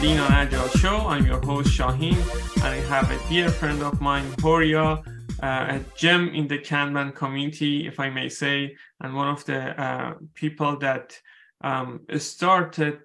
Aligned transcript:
Lean 0.00 0.18
on 0.18 0.30
Agile 0.30 0.68
show. 0.68 0.96
I'm 1.08 1.26
your 1.26 1.40
host, 1.44 1.72
Shahin, 1.72 2.14
and 2.14 2.64
I 2.64 2.76
have 2.86 3.10
a 3.10 3.28
dear 3.28 3.48
friend 3.48 3.82
of 3.82 4.00
mine, 4.00 4.30
Horia, 4.40 5.02
uh, 5.42 5.76
a 5.76 5.80
gem 5.96 6.28
in 6.28 6.46
the 6.46 6.58
Kanban 6.58 7.12
community, 7.16 7.88
if 7.88 7.98
I 7.98 8.08
may 8.08 8.28
say, 8.28 8.76
and 9.00 9.16
one 9.16 9.26
of 9.26 9.44
the 9.44 9.58
uh, 9.82 10.14
people 10.34 10.76
that 10.78 11.18
um, 11.62 12.02
started 12.16 13.00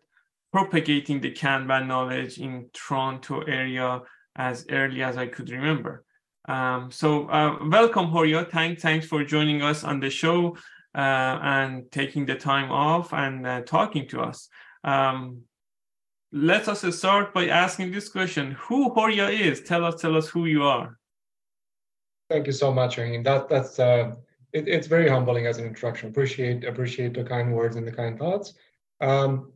propagating 0.51 1.19
the 1.19 1.31
Kanban 1.31 1.87
knowledge 1.87 2.37
in 2.37 2.69
Toronto 2.73 3.41
area 3.41 4.01
as 4.35 4.67
early 4.69 5.01
as 5.01 5.17
I 5.17 5.25
could 5.25 5.49
remember. 5.49 6.05
Um, 6.47 6.91
so 6.91 7.27
uh, 7.29 7.57
welcome, 7.71 8.05
Horia. 8.05 8.47
Thanks, 8.51 8.83
thanks 8.83 9.07
for 9.07 9.23
joining 9.23 9.63
us 9.63 9.83
on 9.83 9.99
the 9.99 10.11
show 10.11 10.57
uh, 10.93 11.39
and 11.41 11.91
taking 11.91 12.27
the 12.27 12.35
time 12.35 12.71
off 12.71 13.13
and 13.13 13.47
uh, 13.47 13.61
talking 13.61 14.07
to 14.09 14.21
us. 14.21 14.47
Um, 14.83 15.41
let 16.33 16.67
us 16.67 16.83
start 16.97 17.31
by 17.33 17.47
asking 17.47 17.91
this 17.91 18.09
question: 18.09 18.51
Who 18.67 18.89
Horia 18.89 19.29
is? 19.29 19.61
Tell 19.61 19.85
us, 19.85 20.01
tell 20.01 20.17
us 20.17 20.27
who 20.27 20.45
you 20.45 20.63
are. 20.63 20.97
Thank 22.29 22.47
you 22.47 22.53
so 22.53 22.73
much, 22.73 22.97
Raheen. 22.97 23.23
That 23.23 23.47
that's 23.47 23.77
uh, 23.79 24.15
it, 24.51 24.67
it's 24.67 24.87
very 24.87 25.07
humbling 25.07 25.45
as 25.45 25.59
an 25.59 25.65
introduction. 25.65 26.09
Appreciate 26.09 26.65
appreciate 26.65 27.13
the 27.13 27.23
kind 27.23 27.53
words 27.53 27.75
and 27.75 27.87
the 27.87 27.91
kind 27.91 28.17
thoughts. 28.17 28.53
Um, 28.99 29.51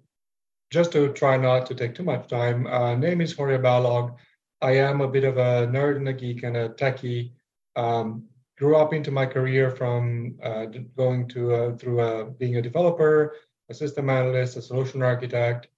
just 0.70 0.92
to 0.92 1.12
try 1.14 1.36
not 1.38 1.66
to 1.66 1.76
take 1.76 1.96
too 1.96 2.04
much 2.04 2.28
time, 2.28 2.68
uh, 2.68 2.94
name 2.96 3.22
is 3.22 3.34
Horia 3.34 3.60
Balog. 3.60 4.16
I 4.62 4.74
am 4.74 5.02
a 5.02 5.08
bit 5.08 5.24
of 5.24 5.38
a 5.38 5.68
nerd 5.68 5.96
and 5.96 6.10
a 6.10 6.14
geek 6.14 6.44
and 6.44 6.58
a 6.58 6.70
techie. 6.70 7.32
Um, 7.76 8.26
grew 8.60 8.76
up 8.76 8.94
into 8.94 9.12
my 9.12 9.26
career 9.26 9.72
from 9.72 10.36
uh, 10.44 10.66
going 10.96 11.28
to 11.30 11.54
uh, 11.54 11.78
through 11.78 12.02
uh, 12.02 12.24
being 12.40 12.58
a 12.58 12.62
developer, 12.62 13.36
a 13.70 13.74
system 13.74 14.12
analyst, 14.12 14.58
a 14.58 14.62
solution 14.62 15.02
architect. 15.02 15.70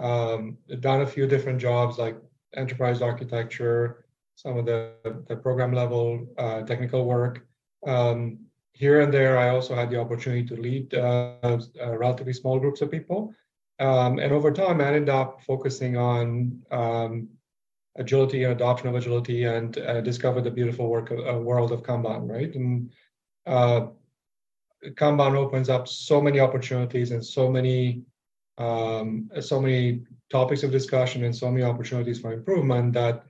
Um, 0.00 0.56
done 0.80 1.02
a 1.02 1.06
few 1.06 1.26
different 1.26 1.60
jobs 1.60 1.98
like 1.98 2.16
enterprise 2.54 3.02
architecture, 3.02 4.04
some 4.34 4.56
of 4.56 4.64
the, 4.64 4.92
the 5.28 5.36
program 5.36 5.72
level 5.72 6.26
uh, 6.38 6.62
technical 6.62 7.04
work. 7.04 7.46
Um, 7.86 8.38
here 8.72 9.00
and 9.00 9.12
there, 9.12 9.36
I 9.36 9.50
also 9.50 9.74
had 9.74 9.90
the 9.90 10.00
opportunity 10.00 10.44
to 10.46 10.56
lead 10.60 10.94
uh, 10.94 11.58
relatively 11.98 12.32
small 12.32 12.58
groups 12.58 12.80
of 12.80 12.90
people. 12.90 13.34
Um, 13.78 14.18
and 14.18 14.32
over 14.32 14.50
time, 14.50 14.80
I 14.80 14.86
ended 14.86 15.08
up 15.08 15.42
focusing 15.42 15.96
on 15.96 16.62
um, 16.70 17.28
agility 17.96 18.44
and 18.44 18.52
adoption 18.52 18.88
of 18.88 18.94
agility 18.94 19.44
and 19.44 19.76
uh, 19.78 20.00
discovered 20.00 20.44
the 20.44 20.50
beautiful 20.50 20.88
work 20.88 21.10
of, 21.10 21.18
uh, 21.18 21.38
world 21.38 21.72
of 21.72 21.82
Kanban, 21.82 22.28
right? 22.28 22.54
And 22.54 22.90
uh, 23.46 23.88
Kanban 24.84 25.34
opens 25.34 25.68
up 25.68 25.88
so 25.88 26.20
many 26.20 26.40
opportunities 26.40 27.10
and 27.10 27.24
so 27.24 27.50
many 27.50 28.02
um, 28.60 29.30
so 29.40 29.60
many 29.60 30.02
topics 30.30 30.62
of 30.62 30.70
discussion 30.70 31.24
and 31.24 31.34
so 31.34 31.50
many 31.50 31.64
opportunities 31.64 32.20
for 32.20 32.32
improvement 32.32 32.92
that 32.92 33.24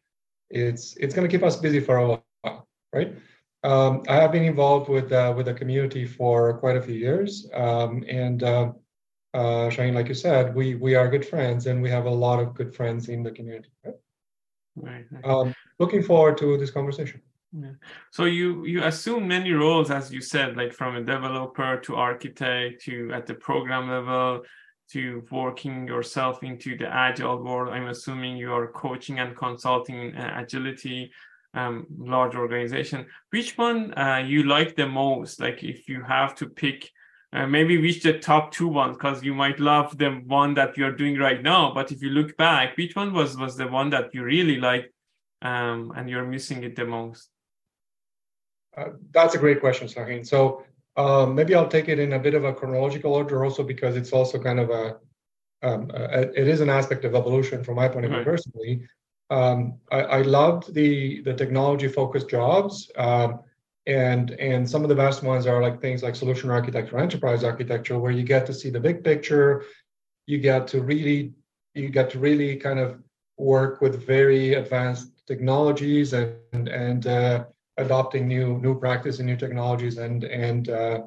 it's 0.51 0.97
it's 0.97 1.15
going 1.15 1.27
to 1.27 1.35
keep 1.35 1.45
us 1.45 1.57
busy 1.57 1.81
for 1.81 1.97
a 1.99 2.09
while, 2.09 2.69
right? 2.93 3.15
Um, 3.63 4.03
I 4.09 4.17
have 4.17 4.33
been 4.33 4.45
involved 4.45 4.89
with 4.89 5.13
uh, 5.13 5.33
with 5.37 5.47
the 5.47 5.55
community 5.55 6.05
for 6.07 6.59
quite 6.59 6.77
a 6.77 6.83
few 6.83 6.95
years, 6.95 7.49
um, 7.55 8.05
and 8.09 8.43
uh, 8.43 8.73
uh, 9.35 9.71
Shahin, 9.71 9.95
like 9.95 10.09
you 10.09 10.15
said, 10.15 10.55
we 10.55 10.75
we 10.75 10.95
are 10.95 11.09
good 11.09 11.25
friends, 11.25 11.67
and 11.67 11.81
we 11.81 11.91
have 11.91 12.07
a 12.07 12.17
lot 12.27 12.41
of 12.41 12.55
good 12.55 12.75
friends 12.75 13.09
in 13.09 13.23
the 13.23 13.31
community. 13.31 13.71
Right? 13.85 13.95
Right. 14.77 15.07
Um, 15.25 15.55
looking 15.79 16.03
forward 16.03 16.39
to 16.39 16.57
this 16.57 16.71
conversation. 16.71 17.21
Yeah. 17.53 17.73
So 18.11 18.25
you 18.25 18.65
you 18.65 18.83
assume 18.83 19.29
many 19.29 19.53
roles, 19.53 19.91
as 19.91 20.13
you 20.13 20.21
said, 20.21 20.57
like 20.57 20.73
from 20.73 20.97
a 20.97 21.05
developer 21.05 21.77
to 21.77 21.97
architect 21.97 22.83
to 22.87 23.13
at 23.13 23.27
the 23.27 23.35
program 23.35 23.91
level 23.91 24.43
to 24.93 25.25
working 25.31 25.87
yourself 25.87 26.43
into 26.43 26.77
the 26.77 26.87
agile 26.87 27.43
world. 27.43 27.73
I'm 27.73 27.89
assuming 27.89 28.37
you 28.37 28.53
are 28.53 28.69
coaching 28.69 29.19
and 29.19 29.37
consulting 29.37 30.15
uh, 30.15 30.35
agility, 30.39 31.13
um, 31.55 31.87
large 31.99 32.35
organization. 32.35 33.07
Which 33.31 33.57
one 33.57 33.95
uh, 33.95 34.25
you 34.27 34.45
like 34.45 34.77
the 34.77 34.87
most? 34.87 35.41
Like 35.41 35.63
if 35.63 35.89
you 35.89 36.03
have 36.03 36.35
to 36.37 36.49
pick 36.49 36.91
uh, 37.33 37.47
maybe 37.47 37.81
which 37.81 38.03
the 38.03 38.19
top 38.19 38.53
two 38.53 38.67
ones 38.67 38.97
because 38.97 39.23
you 39.23 39.35
might 39.35 39.61
love 39.61 39.97
the 39.99 40.11
one 40.27 40.55
that 40.55 40.77
you're 40.77 40.97
doing 40.97 41.17
right 41.17 41.43
now 41.43 41.73
but 41.73 41.93
if 41.93 42.03
you 42.03 42.11
look 42.11 42.37
back 42.37 42.77
which 42.77 42.97
one 42.97 43.13
was 43.13 43.37
was 43.37 43.57
the 43.57 43.67
one 43.67 43.91
that 43.91 44.13
you 44.15 44.25
really 44.25 44.57
like 44.57 44.93
um, 45.43 45.93
and 45.97 46.11
you're 46.11 46.25
missing 46.25 46.65
it 46.65 46.75
the 46.75 46.85
most 46.85 47.29
uh, 48.77 48.87
that's 49.13 49.35
a 49.35 49.39
great 49.39 49.61
question 49.61 49.87
Shahin. 49.87 50.25
so 50.25 50.65
um, 50.97 51.35
maybe 51.35 51.55
i'll 51.55 51.69
take 51.69 51.89
it 51.89 51.99
in 51.99 52.15
a 52.15 52.19
bit 52.19 52.35
of 52.35 52.45
a 52.45 52.53
chronological 52.53 53.15
order 53.15 53.45
also 53.45 53.63
because 53.63 53.97
it's 53.97 54.13
also 54.13 54.39
kind 54.39 54.61
of 54.61 54.71
a, 54.71 54.97
um, 55.63 55.91
a 55.95 56.21
it 56.41 56.49
is 56.49 56.61
an 56.61 56.71
aspect 56.71 57.05
of 57.05 57.15
evolution 57.15 57.63
from 57.63 57.77
my 57.77 57.89
point 57.89 58.05
of 58.05 58.11
view 58.11 58.19
right. 58.19 58.27
personally 58.27 58.83
um, 59.31 59.79
I, 59.93 60.01
I, 60.01 60.23
loved 60.23 60.75
the 60.75 61.23
the 61.23 61.33
technology 61.33 61.87
focused 61.87 62.29
jobs 62.29 62.91
um, 62.97 63.39
and 63.87 64.33
and 64.33 64.69
some 64.69 64.83
of 64.83 64.89
the 64.89 64.95
best 64.95 65.23
ones 65.23 65.47
are 65.47 65.63
like 65.63 65.81
things 65.81 66.03
like 66.03 66.17
solution 66.17 66.51
architecture 66.51 66.99
enterprise 66.99 67.45
architecture 67.45 67.99
where 67.99 68.13
you 68.13 68.25
get 68.25 68.45
to 68.47 68.55
see 68.55 68.71
the 68.71 68.81
big 68.81 69.05
picture 69.05 69.65
you 70.27 70.39
get 70.39 70.67
to 70.69 70.83
really 70.83 71.33
you 71.75 71.89
get 71.89 72.11
to 72.11 72.19
really 72.19 72.57
kind 72.57 72.79
of 72.79 73.01
work 73.39 73.81
with 73.81 74.07
very 74.07 74.55
advanced 74.55 75.27
technologies 75.27 76.13
and 76.13 76.69
and 76.69 77.07
uh, 77.07 77.45
adopting 77.81 78.27
new 78.27 78.59
new 78.59 78.79
practice 78.79 79.19
and 79.19 79.27
new 79.27 79.37
technologies 79.37 79.99
and 79.99 80.25
and 80.25 80.69
uh, 80.71 81.01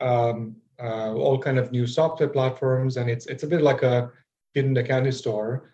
um, 0.00 0.56
uh, 0.78 1.12
all 1.14 1.38
kind 1.38 1.58
of 1.58 1.72
new 1.72 1.86
software 1.86 2.28
platforms 2.28 2.96
and 2.96 3.08
it's 3.08 3.26
it's 3.26 3.42
a 3.42 3.46
bit 3.46 3.62
like 3.62 3.82
a 3.82 4.10
in 4.54 4.74
the 4.74 4.82
candy 4.82 5.12
store 5.12 5.72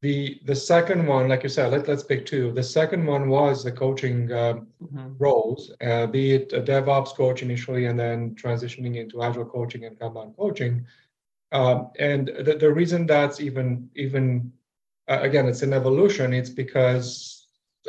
the 0.00 0.40
the 0.44 0.54
second 0.54 1.06
one, 1.06 1.28
like 1.28 1.42
you 1.42 1.48
said, 1.48 1.72
let, 1.72 1.88
let's 1.88 2.04
pick 2.04 2.24
two. 2.24 2.52
The 2.52 2.62
second 2.62 3.04
one 3.04 3.28
was 3.28 3.64
the 3.64 3.72
coaching 3.72 4.30
uh, 4.30 4.60
mm-hmm. 4.82 5.14
roles, 5.18 5.72
uh, 5.80 6.06
be 6.06 6.32
it 6.34 6.52
a 6.52 6.60
DevOps 6.60 7.14
coach 7.16 7.42
initially, 7.42 7.86
and 7.86 7.98
then 7.98 8.36
transitioning 8.36 8.96
into 8.96 9.22
Agile 9.22 9.44
coaching 9.44 9.84
and 9.84 9.98
Kanban 9.98 10.36
coaching. 10.36 10.86
Um, 11.50 11.90
and 11.98 12.28
the, 12.28 12.56
the 12.60 12.72
reason 12.72 13.06
that's 13.06 13.40
even 13.40 13.90
even 13.96 14.52
uh, 15.08 15.18
again, 15.22 15.46
it's 15.46 15.62
an 15.62 15.72
evolution. 15.72 16.32
It's 16.32 16.50
because 16.50 17.37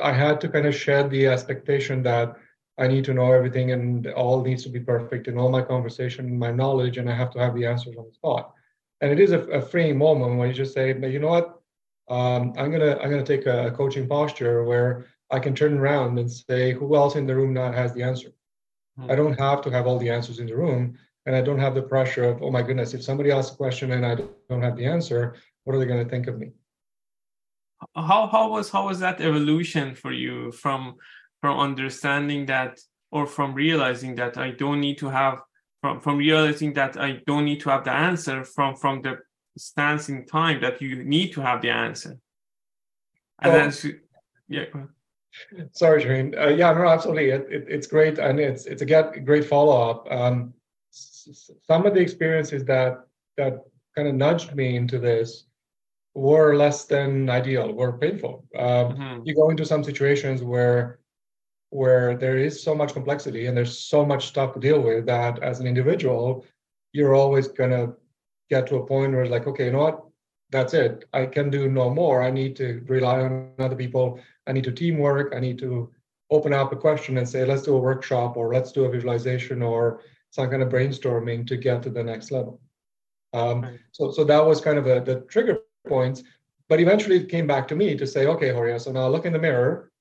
I 0.02 0.14
had 0.14 0.40
to 0.42 0.50
kind 0.50 0.66
of 0.66 0.76
shed 0.76 1.10
the 1.10 1.28
expectation 1.28 2.04
that 2.04 2.36
I 2.78 2.88
need 2.88 3.04
to 3.06 3.14
know 3.14 3.32
everything 3.32 3.72
and 3.72 4.08
all 4.08 4.42
needs 4.42 4.64
to 4.64 4.70
be 4.70 4.80
perfect 4.80 5.28
in 5.28 5.38
all 5.38 5.50
my 5.50 5.62
conversation, 5.62 6.40
my 6.40 6.52
knowledge, 6.52 6.98
and 6.98 7.10
I 7.10 7.16
have 7.16 7.32
to 7.32 7.40
have 7.40 7.56
the 7.56 7.66
answers 7.66 7.98
on 7.98 8.06
the 8.06 8.14
spot. 8.14 8.54
And 9.02 9.12
it 9.12 9.20
is 9.20 9.32
a, 9.32 9.40
a 9.50 9.62
freeing 9.62 9.98
moment 9.98 10.38
when 10.38 10.48
you 10.48 10.54
just 10.54 10.74
say, 10.74 10.94
but 10.94 11.12
you 11.12 11.20
know 11.20 11.28
what, 11.28 11.62
um, 12.10 12.54
I'm 12.58 12.72
gonna 12.72 12.98
I'm 13.02 13.10
gonna 13.10 13.24
take 13.24 13.46
a 13.46 13.72
coaching 13.72 14.08
posture 14.08 14.64
where 14.64 15.06
I 15.30 15.40
can 15.40 15.54
turn 15.54 15.78
around 15.78 16.18
and 16.18 16.32
say, 16.32 16.74
who 16.74 16.96
else 16.96 17.16
in 17.16 17.28
the 17.28 17.36
room 17.36 17.54
now 17.54 17.72
has 17.72 17.94
the 17.94 18.04
answer? 18.04 18.30
Mm-hmm. 19.00 19.12
I 19.12 19.16
don't 19.16 19.40
have 19.40 19.62
to 19.64 19.70
have 19.70 19.86
all 19.86 20.00
the 20.00 20.10
answers 20.10 20.40
in 20.40 20.48
the 20.48 20.56
room, 20.56 20.98
and 21.26 21.36
I 21.36 21.42
don't 21.42 21.60
have 21.60 21.76
the 21.76 21.84
pressure 21.84 22.24
of, 22.24 22.42
oh 22.42 22.50
my 22.50 22.62
goodness, 22.62 22.94
if 22.94 23.04
somebody 23.04 23.32
asks 23.32 23.54
a 23.54 23.58
question 23.58 23.92
and 23.92 24.06
I 24.06 24.16
don't 24.50 24.64
have 24.64 24.76
the 24.76 24.86
answer, 24.86 25.36
what 25.64 25.76
are 25.76 25.80
they 25.80 25.86
going 25.86 26.04
to 26.04 26.10
think 26.10 26.28
of 26.28 26.40
me? 26.40 26.52
How 27.96 28.28
how 28.28 28.50
was 28.50 28.70
how 28.70 28.88
was 28.88 29.00
that 29.00 29.22
evolution 29.22 29.96
for 29.96 30.12
you 30.12 30.52
from 30.52 30.96
from 31.42 31.60
understanding 31.60 32.46
that 32.48 32.80
or 33.12 33.26
from 33.26 33.54
realizing 33.54 34.16
that 34.16 34.38
I 34.38 34.52
don't 34.52 34.82
need 34.82 34.98
to 35.00 35.10
have 35.10 35.42
from 35.82 36.00
from 36.02 36.18
realizing 36.18 36.74
that 36.74 36.98
I 36.98 37.22
don't 37.26 37.46
need 37.46 37.62
to 37.62 37.70
have 37.70 37.86
the 37.86 37.94
answer 37.94 38.44
from 38.44 38.76
from 38.76 39.02
the 39.02 39.20
stance 39.58 40.10
in 40.10 40.26
time 40.26 40.62
that 40.62 40.82
you 40.82 41.04
need 41.04 41.34
to 41.34 41.42
have 41.42 41.62
the 41.62 41.70
answer. 41.70 42.18
And 43.42 43.54
well, 43.54 43.72
then, 43.72 44.02
yeah. 44.48 44.66
Sorry, 45.72 46.04
Shireen. 46.04 46.38
Uh, 46.38 46.50
yeah, 46.50 46.74
no, 46.74 46.88
absolutely. 46.88 47.30
It, 47.30 47.48
it, 47.50 47.66
it's 47.68 47.88
great, 47.88 48.18
and 48.18 48.40
it's 48.40 48.66
it's 48.66 48.82
a 48.82 48.86
get, 48.86 49.24
great 49.26 49.46
follow 49.46 49.90
up. 49.90 50.12
Um, 50.12 50.54
some 50.92 51.86
of 51.86 51.94
the 51.94 52.00
experiences 52.00 52.66
that 52.66 53.06
that 53.38 53.64
kind 53.96 54.08
of 54.08 54.16
nudged 54.16 54.56
me 54.56 54.76
into 54.76 55.00
this 55.00 55.46
were 56.20 56.56
less 56.56 56.84
than 56.84 57.30
ideal, 57.30 57.72
were 57.74 57.98
painful. 57.98 58.46
Um, 58.58 58.66
mm-hmm. 58.66 59.22
You 59.24 59.34
go 59.34 59.50
into 59.50 59.66
some 59.66 59.84
situations 59.84 60.44
where 60.44 61.00
where 61.72 62.18
there 62.18 62.38
is 62.38 62.64
so 62.64 62.74
much 62.74 62.94
complexity 62.94 63.46
and 63.46 63.56
there's 63.56 63.78
so 63.78 64.04
much 64.04 64.28
stuff 64.28 64.54
to 64.54 64.60
deal 64.60 64.82
with 64.82 65.06
that 65.06 65.38
as 65.44 65.60
an 65.60 65.68
individual, 65.68 66.44
you're 66.94 67.14
always 67.14 67.48
gonna 67.48 67.94
get 68.50 68.66
to 68.68 68.78
a 68.78 68.86
point 68.86 69.12
where 69.12 69.22
it's 69.22 69.32
like, 69.32 69.46
okay, 69.48 69.66
you 69.66 69.72
know 69.72 69.86
what? 69.88 70.04
That's 70.50 70.74
it. 70.74 71.06
I 71.14 71.28
can 71.28 71.52
do 71.52 71.70
no 71.70 71.92
more. 71.92 72.24
I 72.24 72.32
need 72.32 72.56
to 72.56 72.84
rely 72.88 73.22
on 73.22 73.52
other 73.60 73.76
people. 73.76 74.20
I 74.48 74.52
need 74.52 74.64
to 74.64 74.72
teamwork. 74.72 75.34
I 75.36 75.40
need 75.40 75.60
to 75.60 75.92
open 76.32 76.54
up 76.54 76.74
a 76.74 76.76
question 76.76 77.20
and 77.20 77.30
say, 77.30 77.46
let's 77.46 77.62
do 77.62 77.76
a 77.76 77.86
workshop 77.90 78.36
or 78.36 78.52
let's 78.52 78.72
do 78.72 78.86
a 78.86 78.90
visualization 78.90 79.62
or 79.62 80.02
some 80.32 80.50
kind 80.50 80.64
of 80.64 80.70
brainstorming 80.70 81.46
to 81.48 81.56
get 81.56 81.84
to 81.84 81.92
the 81.92 82.04
next 82.04 82.32
level. 82.32 82.60
Um, 83.34 83.62
right. 83.62 83.80
So, 83.92 84.12
so 84.12 84.24
that 84.24 84.44
was 84.44 84.60
kind 84.60 84.80
of 84.80 84.88
a, 84.88 85.00
the 85.02 85.22
trigger 85.30 85.60
points. 85.88 86.24
But 86.68 86.80
eventually, 86.80 87.18
it 87.18 87.30
came 87.30 87.48
back 87.48 87.68
to 87.70 87.76
me 87.76 87.98
to 87.98 88.06
say, 88.06 88.28
okay, 88.28 88.50
Horia, 88.50 88.80
so 88.80 88.92
now 88.92 89.08
look 89.08 89.26
in 89.26 89.34
the 89.34 89.40
mirror, 89.40 89.92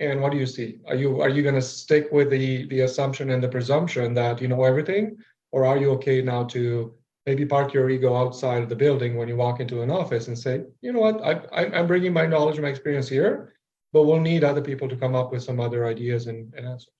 and 0.00 0.20
what 0.20 0.32
do 0.32 0.38
you 0.38 0.46
see? 0.46 0.78
Are 0.86 0.94
you 0.94 1.20
are 1.20 1.28
you 1.28 1.42
going 1.42 1.54
to 1.54 1.62
stick 1.62 2.08
with 2.12 2.30
the 2.30 2.66
the 2.68 2.80
assumption 2.80 3.30
and 3.30 3.42
the 3.42 3.48
presumption 3.48 4.14
that 4.14 4.40
you 4.40 4.48
know 4.48 4.64
everything, 4.64 5.16
or 5.52 5.64
are 5.64 5.78
you 5.78 5.90
okay 5.92 6.22
now 6.22 6.44
to 6.44 6.94
maybe 7.28 7.44
park 7.44 7.74
your 7.74 7.90
ego 7.90 8.16
outside 8.16 8.62
of 8.62 8.70
the 8.70 8.82
building 8.84 9.14
when 9.14 9.28
you 9.28 9.36
walk 9.36 9.60
into 9.60 9.82
an 9.82 9.90
office 9.90 10.28
and 10.28 10.38
say, 10.38 10.62
you 10.80 10.94
know 10.94 11.00
what, 11.00 11.22
I, 11.22 11.66
I'm 11.76 11.86
bringing 11.86 12.14
my 12.14 12.24
knowledge 12.24 12.56
and 12.56 12.62
my 12.62 12.70
experience 12.70 13.06
here, 13.06 13.52
but 13.92 14.04
we'll 14.04 14.18
need 14.18 14.44
other 14.44 14.62
people 14.62 14.88
to 14.88 14.96
come 14.96 15.14
up 15.14 15.30
with 15.30 15.42
some 15.42 15.60
other 15.60 15.86
ideas 15.86 16.26
and, 16.26 16.54
and 16.54 16.66
answers. 16.66 16.94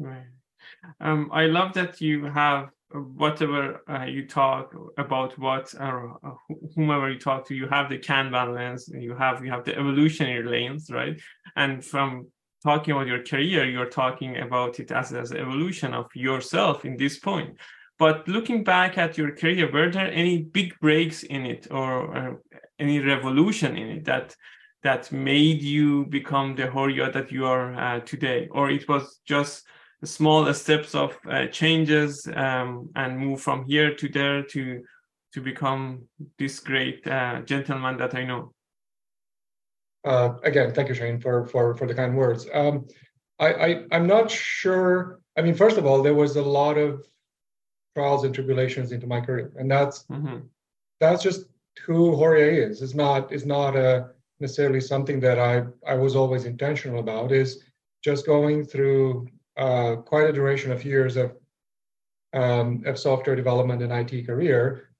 Right. 0.00 0.26
Um, 1.00 1.30
I 1.32 1.46
love 1.46 1.74
that 1.74 2.00
you 2.00 2.24
have 2.24 2.70
whatever 2.92 3.82
uh, 3.88 4.04
you 4.04 4.26
talk 4.26 4.74
about 4.96 5.38
what 5.38 5.74
or 5.78 6.18
uh, 6.24 6.54
whomever 6.74 7.10
you 7.10 7.18
talk 7.18 7.46
to 7.46 7.54
you 7.54 7.68
have 7.68 7.90
the 7.90 7.98
kanban 7.98 8.54
lens 8.54 8.88
you 8.88 9.14
have 9.14 9.44
you 9.44 9.50
have 9.50 9.64
the 9.64 9.76
evolutionary 9.76 10.42
lens 10.42 10.90
right? 10.90 11.20
And 11.56 11.84
from 11.84 12.28
talking 12.62 12.92
about 12.92 13.06
your 13.06 13.22
career 13.22 13.64
you're 13.66 13.90
talking 13.90 14.38
about 14.38 14.80
it 14.80 14.90
as 14.90 15.12
as 15.12 15.32
evolution 15.32 15.92
of 15.92 16.06
yourself 16.14 16.84
in 16.84 16.96
this 16.96 17.18
point. 17.18 17.56
But 17.98 18.26
looking 18.26 18.64
back 18.64 18.96
at 18.96 19.18
your 19.18 19.32
career 19.32 19.70
were 19.70 19.90
there 19.90 20.10
any 20.10 20.42
big 20.42 20.78
breaks 20.80 21.24
in 21.24 21.44
it 21.44 21.66
or 21.70 22.16
uh, 22.16 22.34
any 22.78 23.00
revolution 23.00 23.76
in 23.76 23.88
it 23.88 24.04
that 24.06 24.34
that 24.82 25.10
made 25.10 25.60
you 25.60 26.06
become 26.06 26.54
the 26.54 26.68
Horia 26.68 27.10
that 27.12 27.32
you 27.32 27.44
are 27.44 27.74
uh, 27.74 28.00
today? 28.00 28.48
Or 28.52 28.70
it 28.70 28.88
was 28.88 29.20
just 29.26 29.66
small 30.04 30.52
steps 30.54 30.94
of 30.94 31.16
uh, 31.28 31.46
changes 31.46 32.28
um, 32.34 32.90
and 32.94 33.18
move 33.18 33.40
from 33.40 33.64
here 33.64 33.94
to 33.94 34.08
there 34.08 34.42
to 34.42 34.82
to 35.34 35.40
become 35.40 36.04
this 36.38 36.60
great 36.60 37.06
uh, 37.06 37.42
gentleman 37.42 37.98
that 37.98 38.14
I 38.14 38.24
know. 38.24 38.52
Uh, 40.04 40.34
again, 40.42 40.72
thank 40.72 40.88
you, 40.88 40.94
Shane, 40.94 41.20
for 41.20 41.46
for 41.46 41.76
for 41.76 41.86
the 41.86 41.94
kind 41.94 42.16
words. 42.16 42.46
Um, 42.52 42.86
I, 43.38 43.52
I 43.52 43.84
I'm 43.92 44.06
not 44.06 44.30
sure. 44.30 45.20
I 45.36 45.42
mean, 45.42 45.54
first 45.54 45.78
of 45.78 45.86
all, 45.86 46.02
there 46.02 46.14
was 46.14 46.36
a 46.36 46.42
lot 46.42 46.78
of 46.78 47.06
trials 47.94 48.24
and 48.24 48.34
tribulations 48.34 48.92
into 48.92 49.06
my 49.06 49.20
career, 49.20 49.52
and 49.56 49.70
that's 49.70 50.04
mm-hmm. 50.04 50.38
that's 51.00 51.22
just 51.22 51.46
who 51.84 52.16
Horia 52.16 52.68
is. 52.68 52.82
It's 52.82 52.94
not 52.94 53.32
it's 53.32 53.44
not 53.44 53.76
a 53.76 53.88
uh, 53.88 54.08
necessarily 54.40 54.80
something 54.80 55.20
that 55.20 55.38
I 55.38 55.64
I 55.86 55.94
was 55.94 56.14
always 56.16 56.44
intentional 56.44 57.00
about. 57.00 57.32
Is 57.32 57.64
just 58.02 58.24
going 58.24 58.64
through 58.64 59.28
uh, 59.58 59.96
quite 59.96 60.28
a 60.28 60.32
duration 60.32 60.72
of 60.72 60.84
years 60.84 61.16
of 61.16 61.36
um, 62.32 62.82
of 62.86 62.98
software 62.98 63.36
development 63.36 63.82
and 63.82 63.92
IT 63.92 64.26
career, 64.26 64.90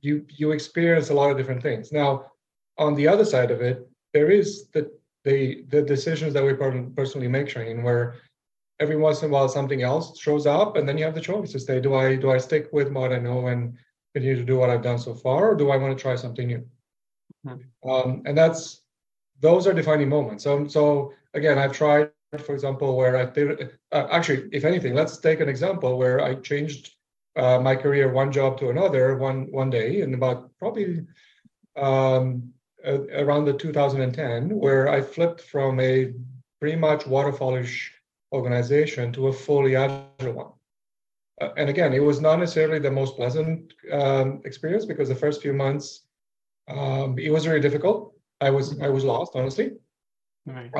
you 0.00 0.24
you 0.28 0.52
experience 0.52 1.10
a 1.10 1.14
lot 1.14 1.30
of 1.30 1.36
different 1.36 1.62
things. 1.62 1.92
Now, 1.92 2.32
on 2.78 2.94
the 2.94 3.06
other 3.06 3.24
side 3.24 3.50
of 3.50 3.60
it, 3.60 3.88
there 4.12 4.30
is 4.30 4.68
the 4.68 4.90
the 5.24 5.64
the 5.68 5.82
decisions 5.82 6.34
that 6.34 6.44
we 6.44 6.54
personally 6.54 7.28
make, 7.28 7.48
Shane, 7.48 7.82
where 7.82 8.16
every 8.80 8.96
once 8.96 9.22
in 9.22 9.30
a 9.30 9.32
while 9.32 9.48
something 9.48 9.82
else 9.82 10.18
shows 10.18 10.46
up, 10.46 10.76
and 10.76 10.88
then 10.88 10.96
you 10.96 11.04
have 11.04 11.14
the 11.14 11.20
choice 11.20 11.52
to 11.52 11.60
say, 11.60 11.80
do 11.80 11.94
I 11.94 12.16
do 12.16 12.30
I 12.30 12.38
stick 12.38 12.68
with 12.72 12.90
what 12.92 13.12
I 13.12 13.18
know 13.18 13.48
and 13.48 13.76
continue 14.14 14.36
to 14.36 14.44
do 14.44 14.56
what 14.56 14.70
I've 14.70 14.82
done 14.82 14.98
so 14.98 15.14
far, 15.14 15.50
or 15.50 15.54
do 15.54 15.70
I 15.70 15.76
want 15.76 15.96
to 15.96 16.02
try 16.02 16.16
something 16.16 16.46
new? 16.46 16.64
Mm-hmm. 17.46 17.90
Um, 17.90 18.22
and 18.26 18.36
that's 18.36 18.82
those 19.40 19.66
are 19.66 19.74
defining 19.74 20.08
moments. 20.08 20.44
So 20.44 20.66
so 20.66 21.12
again, 21.34 21.58
I've 21.58 21.72
tried 21.72 22.10
for 22.36 22.54
example, 22.54 22.96
where 22.96 23.16
I 23.16 23.24
did 23.24 23.48
Uh, 23.92 24.06
actually, 24.10 24.48
if 24.52 24.64
anything, 24.64 24.94
let's 24.94 25.18
take 25.18 25.40
an 25.40 25.48
example 25.48 25.96
where 25.96 26.20
I 26.20 26.34
changed 26.34 26.96
uh, 27.36 27.58
my 27.58 27.74
career 27.76 28.12
one 28.12 28.30
job 28.32 28.58
to 28.58 28.68
another 28.68 29.16
one 29.16 29.50
one 29.50 29.70
day 29.70 30.00
in 30.02 30.14
about 30.14 30.50
probably 30.58 31.06
um, 31.76 32.52
uh, 32.86 33.00
around 33.22 33.44
the 33.46 33.54
2010, 33.54 34.50
where 34.58 34.88
I 34.88 35.00
flipped 35.00 35.40
from 35.40 35.80
a 35.80 36.12
pretty 36.60 36.76
much 36.76 37.06
waterfallish 37.06 37.92
organization 38.32 39.12
to 39.12 39.28
a 39.28 39.32
fully 39.32 39.76
agile 39.76 40.32
one. 40.32 40.52
Uh, 41.40 41.50
and 41.56 41.70
again, 41.70 41.92
it 41.94 42.02
was 42.02 42.20
not 42.20 42.38
necessarily 42.38 42.78
the 42.78 42.90
most 42.90 43.16
pleasant 43.16 43.72
um, 43.92 44.40
experience 44.44 44.84
because 44.84 45.08
the 45.08 45.14
first 45.14 45.40
few 45.40 45.52
months 45.52 46.02
um, 46.68 47.18
it 47.18 47.30
was 47.30 47.44
very 47.44 47.60
difficult. 47.60 48.14
I 48.40 48.50
was 48.50 48.78
I 48.80 48.88
was 48.88 49.04
lost, 49.04 49.32
honestly. 49.34 49.72
Right. 50.46 50.70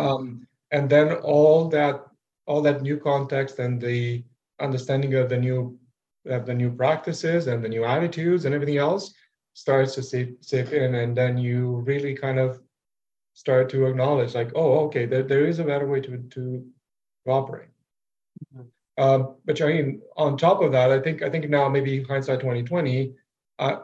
And 0.70 0.88
then 0.88 1.12
all 1.14 1.68
that 1.68 2.04
all 2.46 2.62
that 2.62 2.82
new 2.82 2.96
context 2.96 3.58
and 3.58 3.80
the 3.80 4.24
understanding 4.60 5.14
of 5.14 5.28
the 5.28 5.36
new 5.36 5.78
of 6.26 6.46
the 6.46 6.54
new 6.54 6.70
practices 6.70 7.46
and 7.46 7.64
the 7.64 7.68
new 7.68 7.84
attitudes 7.84 8.44
and 8.44 8.54
everything 8.54 8.78
else 8.78 9.14
starts 9.54 9.94
to 9.94 10.02
sip 10.02 10.72
in 10.72 10.94
and 10.96 11.16
then 11.16 11.38
you 11.38 11.76
really 11.86 12.14
kind 12.14 12.38
of 12.38 12.60
start 13.34 13.68
to 13.68 13.86
acknowledge 13.86 14.34
like 14.34 14.50
oh 14.54 14.86
okay 14.86 15.06
there, 15.06 15.22
there 15.22 15.46
is 15.46 15.58
a 15.58 15.64
better 15.64 15.86
way 15.86 16.00
to 16.00 16.18
to, 16.30 16.64
operate 17.26 17.68
mm-hmm. 18.54 19.04
um, 19.04 19.34
but 19.44 19.60
I 19.60 19.66
mean, 19.66 20.00
on 20.16 20.38
top 20.38 20.62
of 20.62 20.72
that, 20.72 20.90
I 20.90 20.98
think 20.98 21.22
I 21.22 21.28
think 21.28 21.46
now 21.50 21.68
maybe 21.68 22.02
hindsight 22.02 22.40
2020, 22.40 23.12
uh, 23.58 23.76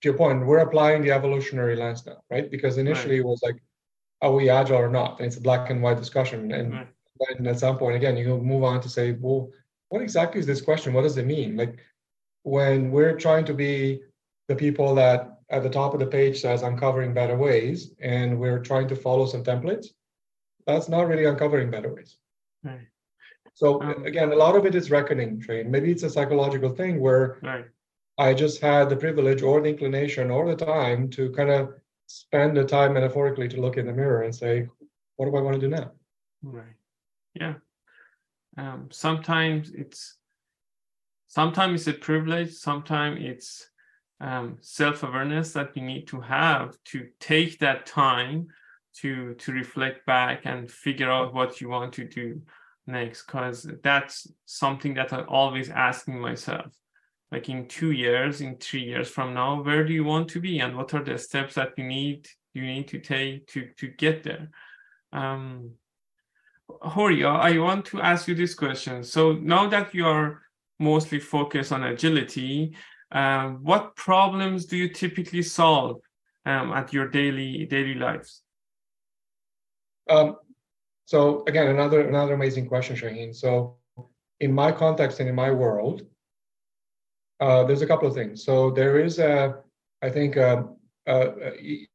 to 0.00 0.08
your 0.08 0.14
point, 0.14 0.44
we're 0.44 0.58
applying 0.58 1.02
the 1.02 1.12
evolutionary 1.12 1.76
lens 1.76 2.04
now, 2.04 2.22
right? 2.30 2.50
Because 2.50 2.76
initially 2.76 3.14
right. 3.14 3.20
it 3.20 3.26
was 3.26 3.40
like, 3.42 3.56
are 4.22 4.32
we 4.32 4.50
agile 4.50 4.76
or 4.76 4.90
not? 4.90 5.18
And 5.18 5.26
it's 5.26 5.36
a 5.36 5.40
black 5.40 5.70
and 5.70 5.82
white 5.82 5.98
discussion. 5.98 6.52
And 6.52 6.72
right. 6.72 6.88
then 7.20 7.46
at 7.46 7.58
some 7.58 7.78
point, 7.78 7.96
again, 7.96 8.16
you 8.16 8.36
move 8.38 8.64
on 8.64 8.80
to 8.82 8.88
say, 8.88 9.12
well, 9.12 9.50
what 9.88 10.02
exactly 10.02 10.40
is 10.40 10.46
this 10.46 10.60
question? 10.60 10.92
What 10.92 11.02
does 11.02 11.16
it 11.16 11.26
mean? 11.26 11.56
Like 11.56 11.78
when 12.42 12.90
we're 12.90 13.16
trying 13.16 13.44
to 13.46 13.54
be 13.54 14.00
the 14.48 14.56
people 14.56 14.94
that 14.96 15.38
at 15.50 15.62
the 15.62 15.70
top 15.70 15.94
of 15.94 16.00
the 16.00 16.06
page 16.06 16.40
says 16.40 16.62
uncovering 16.62 17.12
better 17.12 17.36
ways, 17.36 17.92
and 18.00 18.38
we're 18.38 18.60
trying 18.60 18.88
to 18.88 18.96
follow 18.96 19.26
some 19.26 19.42
templates, 19.42 19.86
that's 20.66 20.88
not 20.88 21.08
really 21.08 21.24
uncovering 21.24 21.70
better 21.70 21.92
ways. 21.92 22.16
Right. 22.62 22.86
So 23.54 23.82
um, 23.82 24.04
again, 24.04 24.32
a 24.32 24.36
lot 24.36 24.56
of 24.56 24.64
it 24.64 24.74
is 24.74 24.90
reckoning 24.90 25.40
train. 25.40 25.70
Maybe 25.70 25.90
it's 25.90 26.04
a 26.04 26.10
psychological 26.10 26.70
thing 26.70 27.00
where 27.00 27.38
right. 27.42 27.64
I 28.16 28.32
just 28.32 28.60
had 28.60 28.88
the 28.88 28.96
privilege 28.96 29.42
or 29.42 29.60
the 29.60 29.70
inclination 29.70 30.30
or 30.30 30.46
the 30.48 30.64
time 30.64 31.10
to 31.10 31.30
kind 31.32 31.50
of 31.50 31.74
spend 32.10 32.56
the 32.56 32.64
time 32.64 32.94
metaphorically 32.94 33.48
to 33.48 33.60
look 33.60 33.76
in 33.76 33.86
the 33.86 33.92
mirror 33.92 34.22
and 34.22 34.34
say, 34.34 34.66
what 35.16 35.26
do 35.26 35.36
I 35.36 35.40
want 35.40 35.54
to 35.54 35.60
do 35.60 35.68
now? 35.68 35.92
Right. 36.42 36.76
Yeah. 37.34 37.54
Um, 38.58 38.88
sometimes 38.90 39.70
it's 39.70 40.16
sometimes 41.28 41.86
it's 41.86 41.96
a 41.96 42.00
privilege. 42.00 42.52
Sometimes 42.54 43.20
it's 43.22 43.70
um, 44.20 44.58
self-awareness 44.60 45.52
that 45.52 45.76
you 45.76 45.82
need 45.82 46.08
to 46.08 46.20
have 46.20 46.76
to 46.86 47.06
take 47.20 47.60
that 47.60 47.86
time 47.86 48.48
to 48.96 49.34
to 49.34 49.52
reflect 49.52 50.04
back 50.04 50.40
and 50.44 50.68
figure 50.68 51.10
out 51.10 51.32
what 51.32 51.60
you 51.60 51.68
want 51.68 51.92
to 51.92 52.04
do 52.04 52.42
next. 52.88 53.26
Because 53.26 53.70
that's 53.84 54.26
something 54.46 54.94
that 54.94 55.12
I'm 55.12 55.28
always 55.28 55.70
asking 55.70 56.18
myself 56.18 56.72
like 57.32 57.48
in 57.48 57.66
two 57.66 57.92
years 57.92 58.40
in 58.40 58.56
three 58.56 58.82
years 58.82 59.08
from 59.08 59.34
now 59.34 59.62
where 59.62 59.84
do 59.84 59.92
you 59.92 60.04
want 60.04 60.28
to 60.28 60.40
be 60.40 60.58
and 60.58 60.76
what 60.76 60.92
are 60.94 61.04
the 61.04 61.18
steps 61.18 61.54
that 61.54 61.72
you 61.76 61.84
need 61.84 62.26
you 62.54 62.62
need 62.62 62.88
to 62.88 62.98
take 62.98 63.46
to 63.46 63.68
to 63.76 63.88
get 63.88 64.22
there 64.22 64.50
um 65.12 65.70
Horia, 66.82 67.28
I 67.28 67.58
want 67.58 67.84
to 67.86 68.00
ask 68.00 68.28
you 68.28 68.34
this 68.34 68.54
question. 68.54 69.02
So 69.02 69.32
now 69.32 69.68
that 69.68 69.94
you 69.94 70.06
are 70.06 70.42
mostly 70.78 71.18
focused 71.18 71.72
on 71.72 71.82
agility, 71.82 72.74
uh, 73.12 73.48
what 73.48 73.96
problems 73.96 74.66
do 74.66 74.76
you 74.76 74.88
typically 74.88 75.42
solve 75.42 76.00
um, 76.46 76.72
at 76.72 76.92
your 76.92 77.08
daily 77.08 77.66
daily 77.66 77.94
lives? 77.94 78.42
Um, 80.08 80.36
so 81.04 81.44
again, 81.46 81.68
another 81.68 82.06
another 82.08 82.34
amazing 82.34 82.66
question, 82.66 82.96
Shahin. 82.96 83.34
So 83.34 83.76
in 84.38 84.52
my 84.52 84.72
context 84.72 85.20
and 85.20 85.28
in 85.28 85.34
my 85.34 85.50
world, 85.50 86.06
uh, 87.40 87.64
there's 87.64 87.82
a 87.82 87.86
couple 87.86 88.06
of 88.06 88.14
things. 88.14 88.44
So 88.44 88.70
there 88.70 88.98
is 89.00 89.18
a, 89.18 89.56
I 90.02 90.10
think, 90.10 90.36
a, 90.36 90.68
a, 91.06 91.86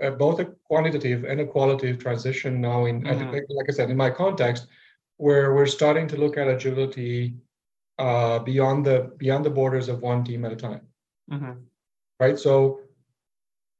a, 0.00 0.10
both 0.10 0.40
a 0.40 0.46
quantitative 0.66 1.24
and 1.24 1.40
a 1.40 1.46
qualitative 1.46 1.98
transition 1.98 2.60
now. 2.60 2.84
In 2.84 3.02
mm-hmm. 3.02 3.32
like, 3.32 3.44
like 3.48 3.66
I 3.68 3.72
said, 3.72 3.90
in 3.90 3.96
my 3.96 4.10
context, 4.10 4.66
where 5.16 5.54
we're 5.54 5.66
starting 5.66 6.06
to 6.08 6.16
look 6.16 6.36
at 6.36 6.48
agility 6.48 7.36
uh, 7.98 8.40
beyond 8.40 8.84
the 8.84 9.12
beyond 9.16 9.44
the 9.44 9.50
borders 9.50 9.88
of 9.88 10.00
one 10.00 10.24
team 10.24 10.44
at 10.44 10.52
a 10.52 10.56
time. 10.56 10.82
Mm-hmm. 11.30 11.52
Right. 12.20 12.38
So 12.38 12.80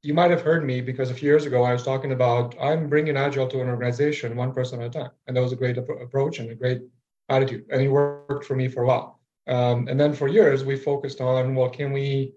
you 0.03 0.15
might 0.15 0.31
have 0.31 0.43
heard 0.43 0.65
me 0.65 0.81
because 0.81 1.11
a 1.11 1.15
few 1.15 1.29
years 1.29 1.47
ago 1.47 1.65
I 1.65 1.73
was 1.73 1.83
talking 1.83 2.13
about 2.13 2.55
I'm 2.61 2.89
bringing 2.89 3.17
agile 3.17 3.49
to 3.49 3.61
an 3.61 3.69
organization 3.69 4.37
one 4.37 4.53
person 4.53 4.81
at 4.81 4.87
a 4.87 4.91
time, 4.91 5.11
and 5.27 5.37
that 5.37 5.41
was 5.41 5.53
a 5.53 5.57
great 5.57 5.79
ap- 5.79 5.89
approach 5.89 6.39
and 6.39 6.51
a 6.51 6.55
great 6.55 6.83
attitude, 7.29 7.65
and 7.71 7.83
it 7.83 7.89
worked 7.89 8.45
for 8.45 8.55
me 8.55 8.69
for 8.69 8.83
a 8.83 8.87
while. 8.87 9.21
Um, 9.47 9.89
and 9.89 9.99
then 9.99 10.13
for 10.15 10.29
years, 10.29 10.65
we 10.65 10.77
focused 10.77 11.21
on 11.21 11.55
well, 11.55 11.69
can 11.69 11.93
we 11.93 12.33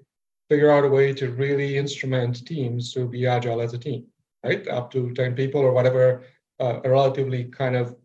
figure 0.49 0.71
out 0.71 0.85
a 0.85 0.89
way 0.89 1.13
to 1.13 1.31
really 1.31 1.77
instrument 1.77 2.45
teams 2.45 2.93
to 2.93 3.07
be 3.07 3.27
agile 3.27 3.61
as 3.61 3.73
a 3.73 3.77
team, 3.77 4.05
right? 4.43 4.67
Up 4.67 4.91
to 4.91 5.13
10 5.13 5.35
people 5.35 5.61
or 5.61 5.71
whatever 5.71 6.23
uh, 6.59 6.79
a 6.83 6.89
relatively 6.89 7.45
kind 7.45 7.75
of 7.75 7.95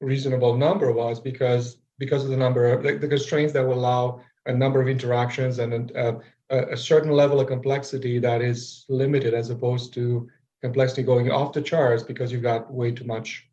reasonable 0.00 0.56
number 0.56 0.92
was 0.92 1.20
because 1.20 1.78
because 1.98 2.22
of 2.22 2.30
the 2.30 2.36
number 2.36 2.72
of 2.72 2.82
the, 2.82 2.96
the 2.96 3.08
constraints 3.08 3.52
that 3.52 3.66
will 3.66 3.74
allow 3.74 4.20
a 4.46 4.52
number 4.52 4.80
of 4.80 4.88
interactions 4.88 5.58
and 5.58 5.94
uh, 5.96 6.14
a, 6.50 6.58
a 6.72 6.76
certain 6.76 7.10
level 7.10 7.40
of 7.40 7.48
complexity 7.48 8.18
that 8.20 8.40
is 8.40 8.84
limited 8.88 9.34
as 9.34 9.50
opposed 9.50 9.92
to 9.92 10.28
complexity 10.62 11.02
going 11.02 11.30
off 11.30 11.52
the 11.52 11.60
charts 11.60 12.02
because 12.02 12.30
you've 12.30 12.42
got 12.42 12.72
way 12.72 12.92
too 12.92 13.04
much 13.04 13.48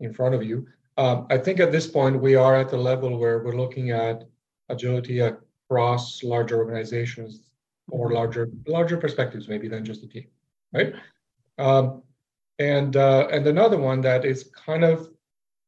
in 0.00 0.12
front 0.12 0.34
of 0.34 0.42
you. 0.42 0.66
Um, 0.96 1.26
I 1.30 1.38
think 1.38 1.60
at 1.60 1.72
this 1.72 1.86
point 1.86 2.20
we 2.20 2.34
are 2.34 2.56
at 2.56 2.70
the 2.70 2.76
level 2.76 3.18
where 3.18 3.40
we're 3.40 3.56
looking 3.56 3.90
at 3.90 4.24
agility 4.68 5.20
across 5.20 6.22
larger 6.22 6.58
organizations 6.58 7.42
or 7.90 8.12
larger 8.12 8.50
larger 8.66 8.96
perspectives 8.96 9.48
maybe 9.48 9.68
than 9.68 9.84
just 9.84 10.02
a 10.02 10.08
team, 10.08 10.26
right? 10.72 10.94
Um, 11.58 12.02
and 12.58 12.96
uh, 12.96 13.28
and 13.30 13.46
another 13.46 13.78
one 13.78 14.00
that 14.02 14.24
is 14.24 14.50
kind 14.66 14.84
of 14.84 15.08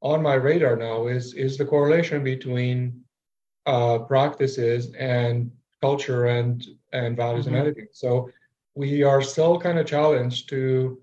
on 0.02 0.22
my 0.22 0.34
radar 0.34 0.76
now 0.76 1.06
is 1.06 1.34
is 1.34 1.56
the 1.56 1.64
correlation 1.64 2.24
between 2.24 3.02
uh, 3.66 3.98
practices 3.98 4.92
and 4.94 5.50
culture 5.80 6.26
and 6.26 6.66
and 6.92 7.16
values 7.16 7.46
mm-hmm. 7.46 7.54
and 7.54 7.66
editing. 7.66 7.88
So 7.92 8.30
we 8.74 9.02
are 9.02 9.22
still 9.22 9.58
kind 9.60 9.78
of 9.78 9.86
challenged 9.86 10.48
to 10.50 11.00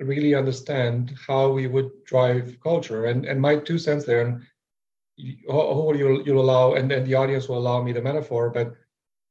really 0.00 0.34
understand 0.34 1.16
how 1.26 1.50
we 1.50 1.66
would 1.66 1.90
drive 2.04 2.56
culture. 2.62 3.06
And 3.06 3.24
and 3.24 3.40
my 3.40 3.56
two 3.56 3.78
cents 3.78 4.04
there, 4.04 4.22
and 4.22 4.42
hopefully 5.48 5.98
you'll 5.98 6.22
you'll 6.22 6.40
allow, 6.40 6.74
and 6.74 6.90
then 6.90 7.04
the 7.04 7.14
audience 7.14 7.48
will 7.48 7.58
allow 7.58 7.82
me 7.82 7.92
the 7.92 8.02
metaphor, 8.02 8.50
but 8.50 8.74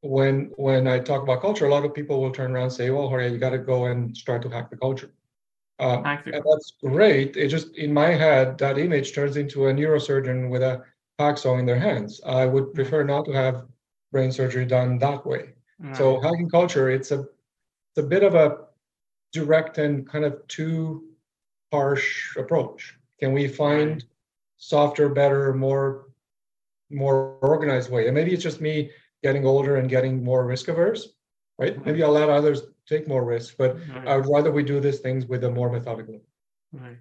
when 0.02 0.52
when 0.58 0.88
I 0.88 1.00
talk 1.00 1.24
about 1.24 1.42
culture, 1.42 1.66
a 1.66 1.70
lot 1.70 1.86
of 1.86 1.94
people 1.94 2.22
will 2.22 2.32
turn 2.32 2.52
around 2.52 2.64
and 2.64 2.74
say, 2.74 2.90
"Well, 2.90 3.10
Horia, 3.10 3.30
you 3.30 3.38
got 3.38 3.52
to 3.52 3.58
go 3.58 3.86
and 3.86 4.16
start 4.16 4.42
to 4.44 4.50
hack 4.50 4.70
the 4.70 4.78
culture." 4.78 5.12
Uh, 5.80 6.02
and 6.26 6.34
that's 6.34 6.74
great. 6.84 7.38
It 7.38 7.50
just 7.50 7.76
in 7.76 7.94
my 7.94 8.08
head, 8.08 8.58
that 8.58 8.78
image 8.78 9.14
turns 9.14 9.38
into 9.38 9.68
a 9.68 9.74
neurosurgeon 9.74 10.50
with 10.50 10.64
a 10.64 10.84
hacksaw 11.20 11.60
in 11.60 11.66
their 11.66 11.80
hands. 11.80 12.20
I 12.26 12.46
would 12.46 12.74
prefer 12.74 13.04
not 13.04 13.26
to 13.26 13.32
have 13.32 13.66
brain 14.12 14.32
surgery 14.32 14.66
done 14.66 14.98
that 15.00 15.26
way. 15.26 15.54
Right. 15.80 15.96
So 15.96 16.20
hacking 16.20 16.50
culture, 16.50 16.90
it's 16.90 17.12
a 17.12 17.20
it's 17.22 17.98
a 17.98 18.04
bit 18.04 18.24
of 18.24 18.36
a 18.36 18.66
direct 19.34 19.78
and 19.78 20.08
kind 20.08 20.26
of 20.26 20.48
too 20.48 21.04
harsh 21.72 22.36
approach. 22.38 22.96
Can 23.20 23.34
we 23.34 23.48
find. 23.48 24.04
Softer, 24.58 25.10
better, 25.10 25.54
more 25.54 26.08
more 26.90 27.38
organized 27.42 27.92
way? 27.92 28.08
And 28.08 28.16
maybe 28.16 28.34
it's 28.34 28.44
just 28.44 28.62
me 28.62 28.92
getting 29.24 29.46
older 29.46 29.78
and 29.78 29.90
getting 29.90 30.24
more 30.24 30.46
risk 30.46 30.68
averse, 30.68 31.10
right? 31.58 31.76
right. 31.76 31.86
Maybe 31.86 32.04
I'll 32.04 32.12
let 32.12 32.30
others 32.30 32.62
take 32.88 33.08
more 33.08 33.26
risks, 33.26 33.56
but 33.58 33.78
I 34.06 34.16
would 34.16 34.28
rather 34.30 34.52
we 34.52 34.64
do 34.64 34.80
these 34.80 35.00
things 35.00 35.26
with 35.26 35.44
a 35.44 35.52
more 35.52 35.70
methodical. 35.70 36.22
Right. 36.74 36.98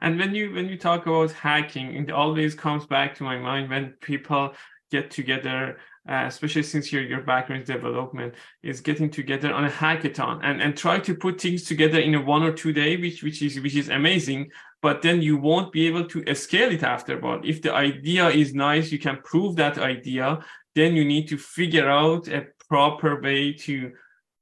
And 0.00 0.18
when 0.18 0.34
you 0.34 0.52
when 0.54 0.66
you 0.68 0.78
talk 0.78 1.06
about 1.06 1.32
hacking, 1.32 1.94
it 1.94 2.10
always 2.10 2.54
comes 2.54 2.86
back 2.86 3.14
to 3.16 3.22
my 3.22 3.38
mind 3.38 3.70
when 3.70 3.94
people 4.00 4.54
get 4.90 5.10
together, 5.10 5.78
uh, 6.08 6.24
especially 6.26 6.62
since 6.62 6.90
your 6.92 7.02
your 7.02 7.20
background 7.20 7.66
development 7.66 8.34
is 8.62 8.80
getting 8.80 9.10
together 9.10 9.52
on 9.52 9.66
a 9.66 9.70
hackathon 9.70 10.40
and 10.42 10.62
and 10.62 10.76
try 10.76 10.98
to 10.98 11.14
put 11.14 11.40
things 11.40 11.64
together 11.64 12.00
in 12.00 12.14
a 12.14 12.20
one 12.20 12.42
or 12.42 12.52
two 12.52 12.72
day, 12.72 12.96
which 12.96 13.22
which 13.22 13.42
is 13.42 13.60
which 13.60 13.76
is 13.76 13.90
amazing. 13.90 14.50
But 14.82 15.02
then 15.02 15.20
you 15.20 15.36
won't 15.36 15.72
be 15.72 15.86
able 15.86 16.06
to 16.06 16.34
scale 16.34 16.72
it 16.72 16.82
afterward. 16.82 17.44
If 17.44 17.60
the 17.60 17.74
idea 17.74 18.28
is 18.28 18.54
nice, 18.54 18.90
you 18.90 18.98
can 18.98 19.18
prove 19.22 19.56
that 19.56 19.78
idea. 19.78 20.38
Then 20.74 20.94
you 20.94 21.04
need 21.04 21.28
to 21.28 21.36
figure 21.36 21.88
out 21.88 22.28
a 22.28 22.46
proper 22.68 23.20
way 23.20 23.52
to 23.52 23.92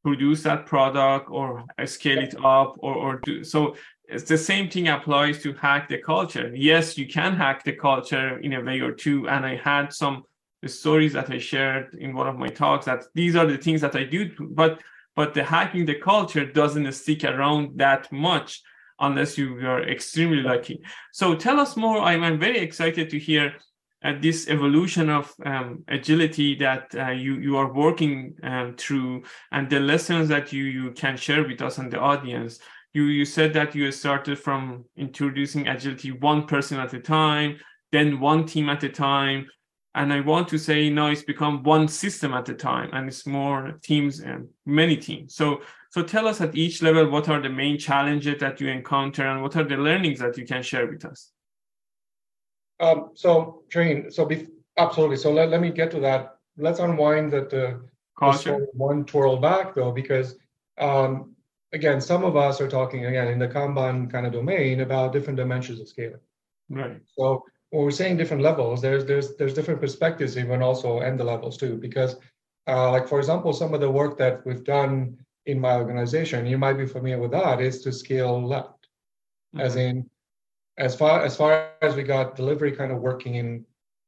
produce 0.05 0.43
that 0.43 0.67
product 0.67 1.29
or 1.31 1.65
scale 1.85 2.19
it 2.19 2.35
up 2.45 2.77
or, 2.79 2.95
or 2.95 3.21
do 3.25 3.43
so 3.43 3.75
it's 4.05 4.25
the 4.25 4.39
same 4.39 4.71
thing 4.71 4.89
applies 4.89 5.43
to 5.43 5.53
hack 5.55 5.89
the 5.89 5.99
culture 5.99 6.53
yes 6.55 6.97
you 6.97 7.07
can 7.07 7.35
hack 7.35 7.65
the 7.65 7.73
culture 7.73 8.39
in 8.39 8.53
a 8.55 8.63
way 8.63 8.81
or 8.81 8.93
two 8.93 9.29
and 9.29 9.45
i 9.45 9.57
had 9.57 9.93
some 9.93 10.23
stories 10.67 11.13
that 11.13 11.31
i 11.31 11.39
shared 11.39 11.95
in 11.95 12.15
one 12.15 12.29
of 12.29 12.39
my 12.39 12.49
talks 12.49 12.87
that 12.87 13.05
these 13.15 13.35
are 13.35 13.47
the 13.47 13.59
things 13.59 13.81
that 13.81 13.97
i 13.97 14.05
do 14.05 14.31
but 14.51 14.81
but 15.17 15.35
the 15.35 15.43
hacking 15.43 15.85
the 15.85 15.95
culture 15.95 16.45
doesn't 16.45 16.91
stick 16.93 17.25
around 17.25 17.77
that 17.77 18.11
much 18.13 18.63
unless 19.01 19.39
you 19.39 19.59
are 19.67 19.83
extremely 19.83 20.43
lucky. 20.43 20.81
So 21.13 21.35
tell 21.35 21.61
us 21.61 21.77
more. 21.77 22.01
I'm, 22.01 22.23
I'm 22.23 22.39
very 22.39 22.59
excited 22.59 23.11
to 23.11 23.19
hear 23.19 23.55
at 24.03 24.23
this 24.23 24.49
evolution 24.49 25.11
of 25.11 25.33
um, 25.45 25.85
agility 25.89 26.55
that 26.55 26.95
uh, 26.95 27.11
you 27.11 27.35
you 27.39 27.57
are 27.57 27.73
working 27.73 28.35
um, 28.45 28.75
through 28.77 29.25
and 29.51 29.69
the 29.69 29.81
lessons 29.81 30.29
that 30.29 30.53
you 30.53 30.65
you 30.65 30.93
can 30.93 31.17
share 31.17 31.47
with 31.47 31.61
us 31.63 31.79
and 31.79 31.93
the 31.93 31.99
audience. 31.99 32.61
You 32.93 33.05
you 33.05 33.25
said 33.25 33.53
that 33.55 33.75
you 33.75 33.91
started 33.91 34.39
from 34.39 34.85
introducing 34.97 35.67
agility 35.67 36.13
one 36.13 36.47
person 36.47 36.79
at 36.79 36.95
a 36.95 37.01
time 37.01 37.59
then 37.93 38.21
one 38.21 38.47
team 38.47 38.69
at 38.69 38.83
a 38.83 38.89
time. 38.89 39.47
And 39.95 40.13
i 40.13 40.21
want 40.21 40.49
to 40.49 40.59
say 40.59 40.91
now 40.91 41.09
it's 41.11 41.23
become 41.23 41.63
one 41.63 41.89
system 41.89 42.33
at 42.33 42.49
a 42.49 42.55
time 42.55 42.91
and 42.93 43.09
it's 43.09 43.27
more 43.27 43.79
teams 43.83 44.21
and 44.21 44.49
many 44.65 44.97
teams. 44.97 45.35
So 45.35 45.63
so 45.91 46.03
tell 46.03 46.29
us 46.29 46.41
at 46.41 46.55
each 46.55 46.83
level 46.83 47.09
what 47.09 47.29
are 47.29 47.41
the 47.41 47.49
main 47.49 47.79
challenges 47.79 48.39
that 48.41 48.61
you 48.61 48.69
encounter 48.69 49.27
and 49.27 49.43
what 49.43 49.57
are 49.57 49.65
the 49.65 49.77
learnings 49.77 50.19
that 50.21 50.37
you 50.37 50.45
can 50.45 50.63
share 50.63 50.87
with 50.87 51.05
us 51.05 51.33
um, 52.81 53.11
so, 53.15 53.63
Shane, 53.69 54.11
so 54.11 54.25
be, 54.25 54.47
absolutely. 54.77 55.17
So 55.17 55.33
let, 55.33 55.51
let 55.51 55.61
me 55.61 55.71
get 55.71 55.91
to 55.93 56.01
that. 56.01 56.37
Let's 56.57 56.81
unwind 56.81 57.33
that 57.33 57.81
one 58.73 59.05
twirl 59.05 59.37
back 59.37 59.75
though, 59.75 59.93
because 59.93 60.37
um, 60.79 61.35
again, 61.73 62.01
some 62.01 62.25
of 62.25 62.37
us 62.37 62.61
are 62.61 62.69
talking 62.69 63.07
again 63.07 63.29
in 63.29 63.39
the 63.39 63.49
Kanban 63.49 64.11
kind 64.11 64.27
of 64.27 64.33
domain 64.33 64.81
about 64.81 65.13
different 65.13 65.37
dimensions 65.37 65.81
of 65.81 65.89
scaling. 65.89 66.21
Right. 66.69 67.01
So 67.17 67.45
when 67.71 67.85
we're 67.85 67.91
saying 67.91 68.17
different 68.17 68.43
levels, 68.43 68.81
there's 68.81 69.05
there's 69.05 69.37
there's 69.37 69.55
different 69.55 69.81
perspectives 69.81 70.37
even 70.37 70.63
also 70.63 71.01
and 71.01 71.19
the 71.19 71.25
levels 71.25 71.57
too, 71.57 71.77
because 71.77 72.17
uh, 72.67 72.91
like 72.91 73.09
for 73.09 73.19
example, 73.19 73.53
some 73.53 73.73
of 73.73 73.81
the 73.81 73.91
work 73.91 74.19
that 74.19 74.45
we've 74.45 74.65
done 74.65 75.17
in 75.49 75.59
my 75.59 75.75
organization, 75.77 76.47
you 76.47 76.59
might 76.59 76.75
be 76.75 76.87
familiar 76.87 77.19
with 77.19 77.31
that, 77.33 77.61
is 77.61 77.81
to 77.83 77.91
scale 77.91 78.47
left, 78.47 78.87
mm-hmm. 79.55 79.61
as 79.61 79.77
in 79.77 80.09
as 80.77 80.95
far 80.95 81.25
as 81.25 81.37
far 81.37 81.71
as 81.83 81.97
we 81.97 82.03
got 82.03 82.37
delivery 82.37 82.71
kind 82.71 82.93
of 82.93 82.99
working 82.99 83.35
in 83.37 83.65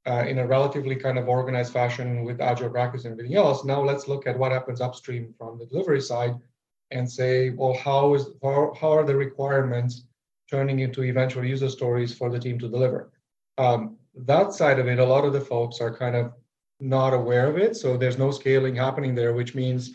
uh, 0.07 0.25
in 0.29 0.39
a 0.39 0.47
relatively 0.47 0.97
kind 0.97 1.19
of 1.19 1.29
organized 1.29 1.73
fashion 1.73 2.25
with 2.25 2.41
agile 2.41 2.71
practice 2.71 3.05
and 3.05 3.13
everything 3.13 3.37
else. 3.37 3.65
Now 3.65 3.83
let's 3.83 4.07
look 4.07 4.27
at 4.27 4.39
what 4.39 4.53
happens 4.53 4.81
upstream 4.81 5.35
from 5.39 5.59
the 5.59 5.67
delivery 5.67 6.01
side 6.01 6.35
and 6.91 7.11
say, 7.11 7.51
well, 7.51 7.75
how 7.75 8.15
is 8.15 8.25
how, 8.43 8.75
how 8.81 8.93
are 8.93 9.07
the 9.07 9.17
requirements 9.17 10.05
turning 10.51 10.81
into 10.81 11.05
eventual 11.05 11.45
user 11.45 11.71
stories 11.71 12.15
for 12.15 12.29
the 12.31 12.39
team 12.39 12.59
to 12.59 12.69
deliver? 12.69 13.11
Um, 13.57 13.97
that 14.15 14.53
side 14.53 14.79
of 14.79 14.89
it, 14.89 14.99
a 14.99 15.13
lot 15.15 15.25
of 15.25 15.33
the 15.33 15.41
folks 15.41 15.81
are 15.81 15.95
kind 15.95 16.17
of 16.17 16.33
not 16.81 17.15
aware 17.15 17.47
of 17.49 17.57
it. 17.57 17.77
So 17.77 17.97
there's 17.97 18.19
no 18.19 18.31
scaling 18.31 18.75
happening 18.75 19.15
there, 19.15 19.33
which 19.33 19.55
means 19.55 19.93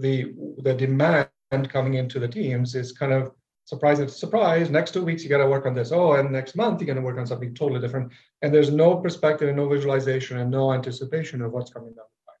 the 0.00 0.32
the 0.58 0.74
demand 0.74 1.28
coming 1.68 1.94
into 1.94 2.18
the 2.18 2.28
teams 2.28 2.74
is 2.74 2.92
kind 2.92 3.12
of 3.12 3.32
surprise 3.64 3.98
it's 4.00 4.18
surprise. 4.18 4.70
Next 4.70 4.92
two 4.92 5.04
weeks 5.04 5.22
you 5.22 5.28
got 5.28 5.38
to 5.38 5.46
work 5.46 5.66
on 5.66 5.74
this. 5.74 5.92
Oh 5.92 6.14
and 6.14 6.30
next 6.30 6.56
month 6.56 6.80
you're 6.80 6.86
going 6.86 6.96
to 6.96 7.02
work 7.02 7.18
on 7.18 7.26
something 7.26 7.54
totally 7.54 7.80
different. 7.80 8.12
And 8.42 8.52
there's 8.52 8.70
no 8.70 8.96
perspective 8.96 9.48
and 9.48 9.56
no 9.56 9.68
visualization 9.68 10.38
and 10.38 10.50
no 10.50 10.72
anticipation 10.72 11.42
of 11.42 11.52
what's 11.52 11.70
coming 11.70 11.90
down 11.90 12.06
the 12.06 12.32
pipe. 12.32 12.40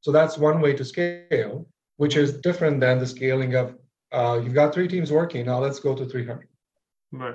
So 0.00 0.12
that's 0.12 0.38
one 0.38 0.60
way 0.60 0.72
to 0.74 0.84
scale 0.84 1.66
which 1.96 2.16
is 2.16 2.38
different 2.38 2.80
than 2.80 2.98
the 2.98 3.06
scaling 3.06 3.54
of 3.54 3.76
uh, 4.12 4.40
you've 4.42 4.54
got 4.54 4.72
three 4.72 4.88
teams 4.88 5.12
working 5.12 5.44
now 5.46 5.58
let's 5.58 5.80
go 5.80 5.94
to 5.94 6.06
300 6.06 6.48
right. 7.12 7.34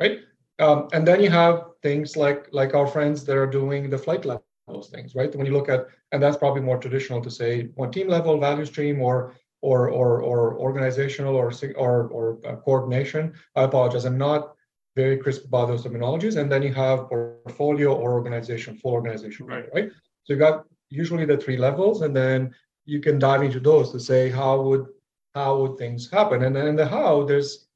Right? 0.00 0.18
Um, 0.58 0.88
and 0.92 1.06
then 1.06 1.22
you 1.22 1.30
have 1.30 1.64
things 1.82 2.16
like 2.16 2.48
like 2.52 2.74
our 2.74 2.86
friends 2.86 3.24
that 3.24 3.36
are 3.36 3.46
doing 3.46 3.88
the 3.90 3.98
flight 3.98 4.24
levels 4.66 4.90
things 4.90 5.14
right 5.14 5.34
when 5.36 5.46
you 5.46 5.52
look 5.52 5.68
at 5.68 5.86
and 6.12 6.22
that's 6.22 6.36
probably 6.36 6.60
more 6.60 6.78
traditional 6.78 7.20
to 7.20 7.30
say 7.30 7.68
one 7.74 7.90
team 7.90 8.08
level 8.08 8.38
value 8.40 8.64
stream 8.64 9.00
or 9.00 9.34
or 9.62 9.88
or, 9.90 10.22
or 10.22 10.58
organizational 10.58 11.34
or 11.34 11.52
or, 11.76 12.08
or 12.08 12.38
uh, 12.46 12.56
coordination. 12.56 13.34
I 13.54 13.62
apologize. 13.62 14.04
I'm 14.04 14.18
not 14.18 14.54
very 14.94 15.16
crisp 15.18 15.44
about 15.46 15.68
those 15.68 15.84
terminologies. 15.84 16.36
And 16.36 16.50
then 16.50 16.62
you 16.62 16.72
have 16.74 17.08
portfolio 17.08 17.94
or 17.94 18.14
organization, 18.14 18.76
full 18.76 18.92
organization, 18.92 19.46
right? 19.46 19.66
right? 19.74 19.90
So 20.24 20.32
you 20.32 20.38
got 20.38 20.64
usually 20.88 21.26
the 21.26 21.36
three 21.36 21.56
levels, 21.56 22.02
and 22.02 22.14
then 22.14 22.54
you 22.84 23.00
can 23.00 23.18
dive 23.18 23.42
into 23.42 23.60
those 23.60 23.92
to 23.92 24.00
say 24.00 24.30
how 24.30 24.60
would 24.62 24.86
how 25.34 25.58
would 25.60 25.76
things 25.76 26.10
happen, 26.10 26.44
and 26.44 26.54
then 26.54 26.66
in 26.68 26.76
the 26.76 26.86
how 26.86 27.24
there's 27.24 27.66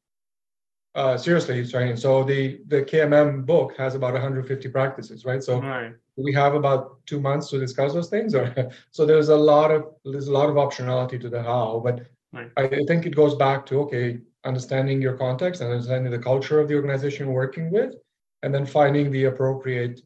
uh, 0.95 1.17
seriously, 1.17 1.65
sorry. 1.65 1.97
So 1.97 2.25
the 2.25 2.61
the 2.69 2.83
KMM 2.83 3.47
book 3.47 3.77
has 3.77 3.95
about 3.95 4.13
150 4.13 4.69
practices, 4.69 5.25
right? 5.25 5.43
So 5.43 5.61
right 5.61 5.93
we 6.23 6.33
have 6.33 6.55
about 6.55 7.05
two 7.07 7.21
months 7.21 7.49
to 7.49 7.59
discuss 7.59 7.93
those 7.93 8.09
things 8.09 8.35
or 8.35 8.71
so 8.91 9.07
there's 9.07 9.29
a 9.29 9.37
lot 9.37 9.71
of 9.71 9.85
there's 10.05 10.29
a 10.29 10.33
lot 10.33 10.49
of 10.49 10.57
optionality 10.57 11.21
to 11.21 11.29
the 11.29 11.43
how 11.43 11.81
but 11.85 12.07
right. 12.33 12.51
I, 12.57 12.85
think 12.87 13.07
it 13.07 13.17
goes 13.17 13.35
back 13.35 13.67
to 13.67 13.81
okay 13.81 14.19
understanding 14.45 15.03
your 15.03 15.17
context 15.17 15.61
and 15.61 15.71
understanding 15.71 16.11
the 16.11 16.19
culture 16.19 16.61
of 16.61 16.69
the 16.69 16.75
organization 16.75 17.27
you're 17.27 17.35
working 17.35 17.71
with 17.71 17.95
and 18.43 18.55
then 18.55 18.65
finding 18.65 19.11
the 19.11 19.25
appropriate 19.25 20.01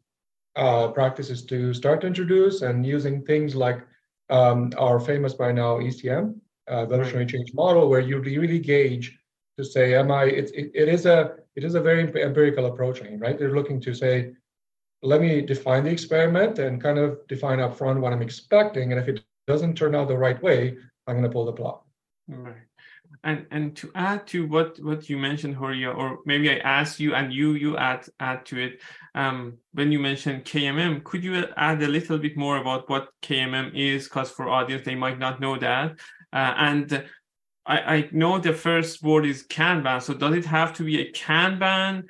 uh, 0.57 0.89
practices 0.89 1.45
to 1.45 1.75
start 1.75 2.01
to 2.01 2.07
introduce 2.07 2.63
and 2.63 2.87
using 2.87 3.23
things 3.23 3.55
like 3.55 3.81
um, 4.31 4.73
our 4.79 5.01
famous 5.01 5.35
by 5.35 5.53
now 5.53 5.79
ECM, 5.79 6.37
uh, 6.71 6.83
evolutionary 6.83 7.27
change 7.27 7.53
model, 7.55 7.89
where 7.89 8.01
you 8.01 8.19
really 8.21 8.59
gauge 8.59 9.19
to 9.59 9.65
say, 9.65 9.95
am 9.95 10.11
I? 10.11 10.25
It, 10.25 10.51
it, 10.55 10.71
it 10.75 10.89
is 10.89 11.07
a 11.07 11.37
it 11.57 11.63
is 11.65 11.75
a 11.75 11.81
very 11.81 12.03
empirical 12.03 12.67
approach, 12.67 13.01
right? 13.19 13.39
They're 13.39 13.55
looking 13.55 13.81
to 13.83 13.95
say, 13.95 14.33
let 15.05 15.21
me 15.21 15.43
define 15.43 15.85
the 15.85 15.91
experiment 15.91 16.59
and 16.59 16.83
kind 16.83 16.99
of 16.99 17.19
define 17.29 17.59
upfront 17.59 18.01
what 18.01 18.13
I'm 18.13 18.23
expecting. 18.23 18.91
And 18.91 19.01
if 19.01 19.09
it 19.09 19.23
doesn't 19.47 19.77
turn 19.77 19.95
out 19.95 20.09
the 20.09 20.17
right 20.17 20.43
way, 20.43 20.77
I'm 21.07 21.15
going 21.15 21.25
to 21.25 21.31
pull 21.31 21.45
the 21.45 21.53
plug. 21.53 21.81
Right. 22.27 22.57
and 23.23 23.47
and 23.51 23.77
to 23.77 23.91
add 23.95 24.27
to 24.29 24.47
what 24.47 24.83
what 24.83 25.11
you 25.11 25.19
mentioned 25.19 25.55
Horia 25.55 25.95
or 25.95 26.21
maybe 26.25 26.51
I 26.51 26.57
asked 26.57 26.99
you 26.99 27.15
and 27.15 27.33
you 27.33 27.53
you 27.53 27.77
add 27.77 28.07
add 28.19 28.47
to 28.47 28.59
it 28.59 28.81
um, 29.15 29.59
when 29.75 29.93
you 29.93 29.99
mentioned 29.99 30.47
KMM 30.47 31.05
could 31.05 31.23
you 31.23 31.45
add 31.59 31.83
a 31.83 31.87
little 31.87 32.17
bit 32.17 32.35
more 32.35 32.57
about 32.57 32.89
what 32.89 33.09
KMM 33.23 33.75
is 33.75 34.05
because 34.05 34.31
for 34.31 34.49
audience 34.49 34.87
they 34.87 34.95
might 34.95 35.19
not 35.19 35.39
know 35.39 35.59
that 35.59 36.01
uh, 36.33 36.55
and 36.57 37.05
I, 37.67 37.79
I 37.97 38.09
know 38.11 38.39
the 38.39 38.55
first 38.55 39.03
word 39.03 39.27
is 39.27 39.47
Kanban 39.47 40.03
so 40.03 40.15
does 40.15 40.35
it 40.35 40.47
have 40.47 40.73
to 40.75 40.83
be 40.83 41.01
a 41.03 41.13
Kanban 41.13 42.05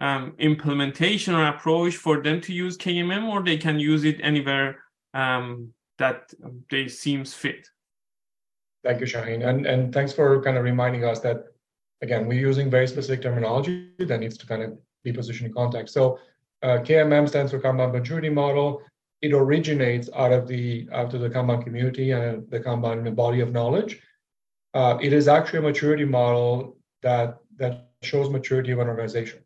um, 0.00 0.34
implementation 0.38 1.34
or 1.34 1.46
approach 1.46 1.96
for 1.96 2.22
them 2.22 2.40
to 2.40 2.52
use 2.52 2.76
KMM 2.76 3.28
or 3.28 3.42
they 3.42 3.56
can 3.56 3.78
use 3.78 4.04
it 4.04 4.18
anywhere 4.22 4.82
um, 5.14 5.72
that 5.98 6.32
they 6.70 6.88
seems 6.88 7.34
fit 7.34 7.68
Thank 8.82 9.00
you, 9.00 9.06
Shahin. 9.06 9.42
And, 9.42 9.66
and 9.66 9.92
thanks 9.92 10.12
for 10.12 10.42
kind 10.42 10.56
of 10.56 10.64
reminding 10.64 11.04
us 11.04 11.20
that, 11.20 11.44
again, 12.00 12.26
we're 12.26 12.40
using 12.40 12.70
very 12.70 12.86
specific 12.88 13.22
terminology 13.22 13.90
that 13.98 14.20
needs 14.20 14.38
to 14.38 14.46
kind 14.46 14.62
of 14.62 14.78
be 15.04 15.12
positioned 15.12 15.48
in 15.48 15.54
context. 15.54 15.92
So 15.92 16.18
uh, 16.62 16.78
KMM 16.78 17.28
stands 17.28 17.52
for 17.52 17.60
Kanban 17.60 17.92
Maturity 17.92 18.30
Model. 18.30 18.82
It 19.20 19.34
originates 19.34 20.08
out 20.16 20.32
of 20.32 20.48
the 20.48 20.88
out 20.92 21.12
of 21.12 21.20
the 21.20 21.28
Kanban 21.28 21.62
community 21.62 22.12
and 22.12 22.50
the 22.50 22.58
Kanban 22.58 23.14
body 23.14 23.40
of 23.40 23.52
knowledge. 23.52 24.00
Uh, 24.72 24.96
it 25.02 25.12
is 25.12 25.28
actually 25.28 25.58
a 25.58 25.62
maturity 25.62 26.06
model 26.06 26.78
that 27.02 27.38
that 27.56 27.90
shows 28.02 28.30
maturity 28.30 28.70
of 28.70 28.78
an 28.78 28.88
organization. 28.88 29.40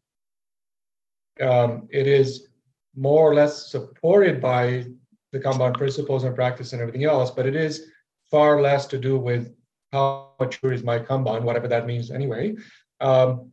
Um, 1.40 1.88
it 1.90 2.06
is 2.06 2.48
more 2.96 3.30
or 3.30 3.34
less 3.34 3.70
supported 3.70 4.40
by 4.40 4.86
the 5.32 5.40
Kanban 5.40 5.74
principles 5.74 6.24
and 6.24 6.34
practice 6.34 6.72
and 6.72 6.80
everything 6.80 7.04
else, 7.04 7.30
but 7.30 7.46
it 7.46 7.56
is 7.56 7.90
far 8.30 8.60
less 8.60 8.86
to 8.86 8.98
do 8.98 9.18
with 9.18 9.54
how 9.92 10.30
mature 10.40 10.72
is 10.72 10.82
my 10.82 10.98
Kanban, 10.98 11.42
whatever 11.42 11.68
that 11.68 11.86
means 11.86 12.10
anyway. 12.10 12.54
Um, 13.00 13.52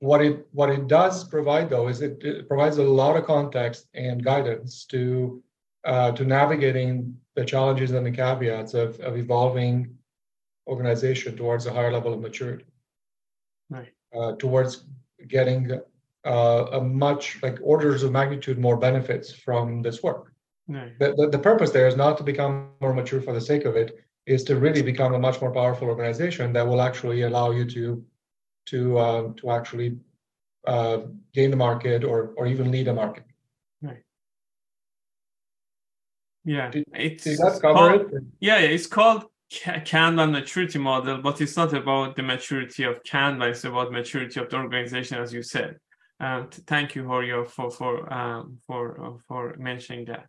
what 0.00 0.20
it 0.22 0.46
what 0.52 0.68
it 0.68 0.88
does 0.88 1.24
provide 1.24 1.70
though 1.70 1.88
is 1.88 2.02
it, 2.02 2.22
it 2.22 2.48
provides 2.48 2.76
a 2.76 2.82
lot 2.82 3.16
of 3.16 3.24
context 3.24 3.88
and 3.94 4.22
guidance 4.22 4.84
to 4.86 5.42
uh, 5.84 6.12
to 6.12 6.24
navigating 6.24 7.16
the 7.34 7.44
challenges 7.44 7.92
and 7.92 8.04
the 8.04 8.10
caveats 8.10 8.74
of, 8.74 8.98
of 9.00 9.16
evolving 9.16 9.96
organization 10.66 11.36
towards 11.36 11.66
a 11.66 11.72
higher 11.72 11.92
level 11.92 12.12
of 12.12 12.20
maturity, 12.20 12.64
right. 13.70 13.92
uh, 14.16 14.32
towards 14.36 14.84
getting 15.28 15.80
uh, 16.26 16.66
a 16.72 16.80
much 16.80 17.38
like 17.42 17.58
orders 17.62 18.02
of 18.02 18.12
magnitude 18.12 18.58
more 18.58 18.76
benefits 18.76 19.32
from 19.32 19.82
this 19.82 20.02
work. 20.02 20.32
Right. 20.68 20.98
The, 20.98 21.14
the, 21.16 21.28
the 21.30 21.38
purpose 21.38 21.70
there 21.70 21.86
is 21.86 21.96
not 21.96 22.18
to 22.18 22.24
become 22.24 22.70
more 22.80 22.92
mature 22.92 23.22
for 23.22 23.32
the 23.32 23.40
sake 23.40 23.64
of 23.64 23.76
it 23.76 23.96
is 24.26 24.42
to 24.44 24.56
really 24.56 24.82
become 24.82 25.14
a 25.14 25.18
much 25.18 25.40
more 25.40 25.52
powerful 25.52 25.88
organization 25.88 26.52
that 26.52 26.66
will 26.66 26.82
actually 26.82 27.22
allow 27.22 27.52
you 27.52 27.64
to 27.64 28.04
to 28.66 28.98
uh, 28.98 29.32
to 29.36 29.50
actually 29.50 29.96
uh, 30.66 30.98
gain 31.32 31.50
the 31.50 31.56
market 31.56 32.02
or 32.02 32.34
or 32.36 32.46
even 32.46 32.72
lead 32.72 32.88
a 32.88 32.94
market. 32.94 33.24
Right. 33.80 34.02
Yeah, 36.44 36.70
did, 36.70 36.84
it's 36.92 37.24
did 37.24 37.38
that 37.38 37.60
cover 37.62 37.74
called, 37.74 38.12
it? 38.12 38.22
Yeah, 38.40 38.58
it's 38.58 38.88
called 38.88 39.26
Kanban 39.52 40.32
maturity 40.32 40.80
model, 40.80 41.18
but 41.18 41.40
it's 41.40 41.56
not 41.56 41.72
about 41.72 42.16
the 42.16 42.24
maturity 42.24 42.82
of 42.82 43.02
Kanban. 43.04 43.50
It's 43.50 43.64
about 43.64 43.92
maturity 43.92 44.40
of 44.40 44.50
the 44.50 44.56
organization, 44.56 45.18
as 45.18 45.32
you 45.32 45.44
said. 45.44 45.78
Um, 46.18 46.48
thank 46.50 46.94
you, 46.94 47.04
Horia, 47.04 47.44
for 47.46 47.70
for 47.70 48.12
um, 48.12 48.58
for 48.66 49.04
uh, 49.04 49.18
for 49.28 49.54
mentioning 49.58 50.06
that. 50.06 50.26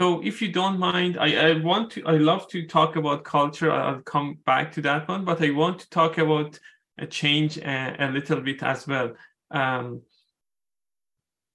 So 0.00 0.20
if 0.22 0.42
you 0.42 0.50
don't 0.50 0.78
mind, 0.78 1.16
I, 1.18 1.50
I 1.50 1.58
want 1.60 1.92
to, 1.92 2.04
I 2.04 2.16
love 2.16 2.48
to 2.48 2.66
talk 2.66 2.96
about 2.96 3.24
culture. 3.24 3.70
I'll 3.70 4.00
come 4.00 4.38
back 4.44 4.72
to 4.72 4.82
that 4.82 5.08
one, 5.08 5.24
but 5.24 5.40
I 5.40 5.50
want 5.50 5.78
to 5.80 5.90
talk 5.90 6.18
about 6.18 6.58
a 6.98 7.06
change 7.06 7.58
a, 7.58 7.70
uh, 7.70 8.08
a 8.08 8.10
little 8.10 8.40
bit 8.40 8.62
as 8.62 8.86
well. 8.86 9.12
Um, 9.50 10.02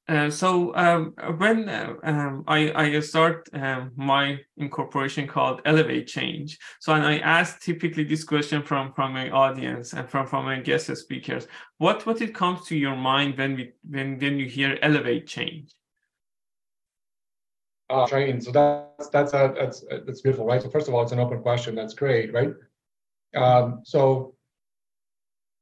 uh, 0.07 0.29
so 0.29 0.75
um, 0.75 1.13
when 1.37 1.67
uh, 1.69 1.93
um, 2.03 2.43
I, 2.47 2.71
I 2.73 2.99
start 3.01 3.49
um, 3.53 3.91
my 3.95 4.39
incorporation 4.57 5.27
called 5.27 5.61
Elevate 5.65 6.07
Change, 6.07 6.57
so 6.79 6.93
and 6.93 7.05
I 7.05 7.17
ask 7.19 7.61
typically 7.61 8.03
this 8.03 8.23
question 8.23 8.63
from 8.63 8.93
from 8.93 9.13
my 9.13 9.29
audience 9.29 9.93
and 9.93 10.09
from 10.09 10.27
from 10.27 10.45
my 10.45 10.59
guest 10.59 10.95
speakers, 10.95 11.47
what 11.77 12.05
what 12.05 12.21
it 12.21 12.33
comes 12.33 12.65
to 12.67 12.77
your 12.77 12.95
mind 12.95 13.37
when 13.37 13.55
we 13.55 13.71
when 13.89 14.17
when 14.19 14.39
you 14.39 14.47
hear 14.47 14.77
Elevate 14.81 15.27
Change? 15.27 15.73
uh, 17.89 18.07
train. 18.07 18.41
So 18.41 18.51
that's 18.51 19.09
that's 19.09 19.33
a, 19.33 19.53
that's 19.57 19.83
that's 20.05 20.21
beautiful, 20.21 20.45
right? 20.45 20.61
So 20.61 20.69
first 20.69 20.87
of 20.87 20.93
all, 20.93 21.03
it's 21.03 21.11
an 21.11 21.19
open 21.19 21.41
question. 21.41 21.75
That's 21.75 21.93
great, 21.93 22.33
right? 22.33 22.53
Um, 23.35 23.81
so 23.83 24.35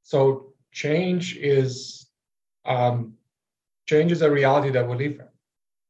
so 0.03 0.53
change 0.71 1.38
is 1.38 2.08
um, 2.65 3.13
change 3.85 4.11
is 4.11 4.21
a 4.21 4.31
reality 4.31 4.69
that 4.71 4.87
we 4.87 4.95
live 4.95 5.19
in. 5.19 5.27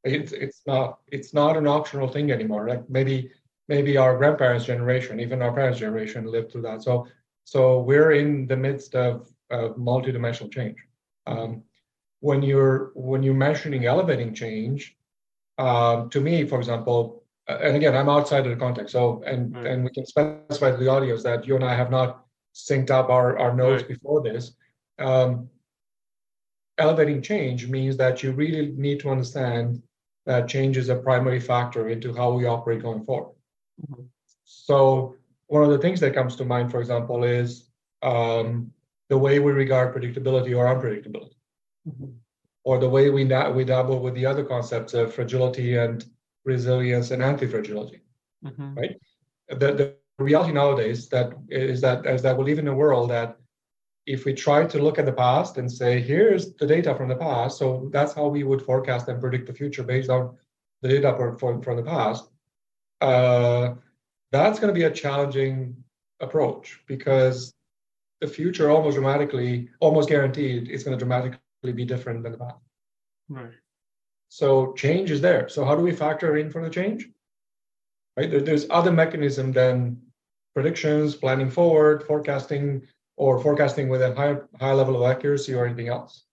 It's 0.03 0.31
it's 0.31 0.61
not 0.67 0.99
it's 1.07 1.33
not 1.33 1.57
an 1.57 1.67
optional 1.67 2.07
thing 2.07 2.31
anymore. 2.31 2.67
Like 2.67 2.89
maybe 2.89 3.31
maybe 3.67 3.97
our 3.97 4.17
grandparents' 4.17 4.65
generation, 4.65 5.19
even 5.19 5.41
our 5.41 5.53
parents' 5.53 5.79
generation, 5.79 6.25
lived 6.25 6.51
through 6.51 6.63
that. 6.63 6.83
So 6.83 7.07
so 7.45 7.79
we're 7.79 8.11
in 8.11 8.47
the 8.47 8.57
midst 8.57 8.95
of, 8.95 9.29
of 9.51 9.75
multidimensional 9.77 10.51
change. 10.51 10.77
Um, 11.27 11.63
when 12.19 12.41
you're 12.41 12.91
when 12.95 13.23
you're 13.23 13.35
mentioning 13.35 13.85
elevating 13.85 14.33
change, 14.33 14.95
um, 15.57 16.09
to 16.09 16.19
me, 16.19 16.45
for 16.45 16.57
example, 16.57 17.23
and 17.47 17.75
again, 17.75 17.95
I'm 17.95 18.09
outside 18.09 18.45
of 18.45 18.51
the 18.51 18.57
context. 18.57 18.93
So, 18.93 19.23
and 19.25 19.55
right. 19.55 19.67
and 19.67 19.83
we 19.83 19.91
can 19.91 20.05
specify 20.05 20.71
to 20.71 20.77
the 20.77 20.87
audience 20.87 21.23
that 21.23 21.47
you 21.47 21.55
and 21.55 21.63
I 21.63 21.75
have 21.75 21.91
not 21.91 22.25
synced 22.55 22.89
up 22.89 23.09
our 23.09 23.37
our 23.37 23.55
notes 23.55 23.83
right. 23.83 23.89
before 23.89 24.21
this. 24.23 24.53
Um, 24.97 25.49
elevating 26.77 27.21
change 27.21 27.67
means 27.67 27.97
that 27.97 28.23
you 28.23 28.31
really 28.31 28.73
need 28.75 28.99
to 29.01 29.09
understand 29.09 29.81
that 30.25 30.47
change 30.47 30.77
is 30.77 30.89
a 30.89 30.95
primary 30.95 31.39
factor 31.39 31.89
into 31.89 32.13
how 32.13 32.31
we 32.31 32.45
operate 32.45 32.81
going 32.81 33.05
forward. 33.05 33.35
Mm-hmm. 33.81 34.03
So, 34.43 35.15
one 35.47 35.63
of 35.63 35.69
the 35.69 35.77
things 35.77 35.99
that 35.99 36.15
comes 36.15 36.35
to 36.37 36.45
mind, 36.45 36.71
for 36.71 36.79
example, 36.79 37.23
is 37.23 37.69
um, 38.01 38.71
the 39.09 39.17
way 39.17 39.39
we 39.39 39.51
regard 39.51 39.93
predictability 39.93 40.57
or 40.57 40.65
unpredictability. 40.65 41.35
Mm-hmm 41.87 42.11
or 42.65 42.79
the 42.79 42.89
way 42.89 43.09
we, 43.09 43.23
da- 43.23 43.51
we 43.51 43.63
dabble 43.63 43.99
with 43.99 44.15
the 44.15 44.25
other 44.25 44.43
concepts 44.43 44.93
of 44.93 45.13
fragility 45.13 45.77
and 45.77 46.05
resilience 46.43 47.11
and 47.11 47.23
anti-fragility, 47.23 48.01
mm-hmm. 48.43 48.73
right? 48.73 48.97
The, 49.47 49.55
the 49.55 49.93
reality 50.17 50.53
nowadays 50.53 51.07
that 51.09 51.33
is 51.49 51.81
that 51.81 52.05
is 52.05 52.21
that 52.23 52.37
we 52.37 52.45
live 52.45 52.57
in 52.57 52.67
a 52.67 52.73
world 52.73 53.11
that 53.11 53.37
if 54.05 54.25
we 54.25 54.33
try 54.33 54.65
to 54.65 54.81
look 54.81 54.99
at 54.99 55.05
the 55.05 55.11
past 55.13 55.57
and 55.57 55.71
say 55.71 55.99
here's 55.99 56.53
the 56.55 56.67
data 56.67 56.93
from 56.95 57.09
the 57.09 57.15
past, 57.15 57.57
so 57.57 57.89
that's 57.91 58.13
how 58.13 58.27
we 58.27 58.43
would 58.43 58.61
forecast 58.61 59.07
and 59.07 59.19
predict 59.19 59.47
the 59.47 59.53
future 59.53 59.83
based 59.83 60.09
on 60.09 60.35
the 60.81 60.89
data 60.89 61.35
from, 61.39 61.61
from 61.61 61.75
the 61.77 61.83
past. 61.83 62.29
Uh, 63.01 63.73
that's 64.31 64.59
going 64.59 64.73
to 64.73 64.79
be 64.79 64.85
a 64.85 64.91
challenging 64.91 65.75
approach 66.19 66.79
because 66.87 67.53
the 68.21 68.27
future 68.27 68.69
almost 68.69 68.95
dramatically, 68.95 69.69
almost 69.79 70.09
guaranteed, 70.09 70.69
is 70.69 70.83
going 70.83 70.97
to 70.97 71.03
dramatically 71.03 71.39
be 71.73 71.85
different 71.85 72.23
than 72.23 72.31
the 72.33 72.37
past. 72.37 72.55
Right. 73.27 73.51
So 74.29 74.73
change 74.73 75.11
is 75.11 75.21
there. 75.21 75.49
So 75.49 75.65
how 75.65 75.75
do 75.75 75.81
we 75.81 75.91
factor 75.91 76.37
in 76.37 76.51
for 76.51 76.63
the 76.63 76.69
change? 76.69 77.07
Right. 78.15 78.29
There, 78.29 78.41
there's 78.41 78.67
other 78.69 78.91
mechanism 78.91 79.51
than 79.51 80.01
predictions, 80.53 81.15
planning 81.15 81.49
forward, 81.49 82.03
forecasting, 82.03 82.83
or 83.17 83.39
forecasting 83.39 83.89
with 83.89 84.01
a 84.01 84.13
high 84.15 84.35
high 84.59 84.73
level 84.73 84.95
of 84.95 85.09
accuracy 85.09 85.53
or 85.53 85.65
anything 85.65 85.87
else. 85.87 86.25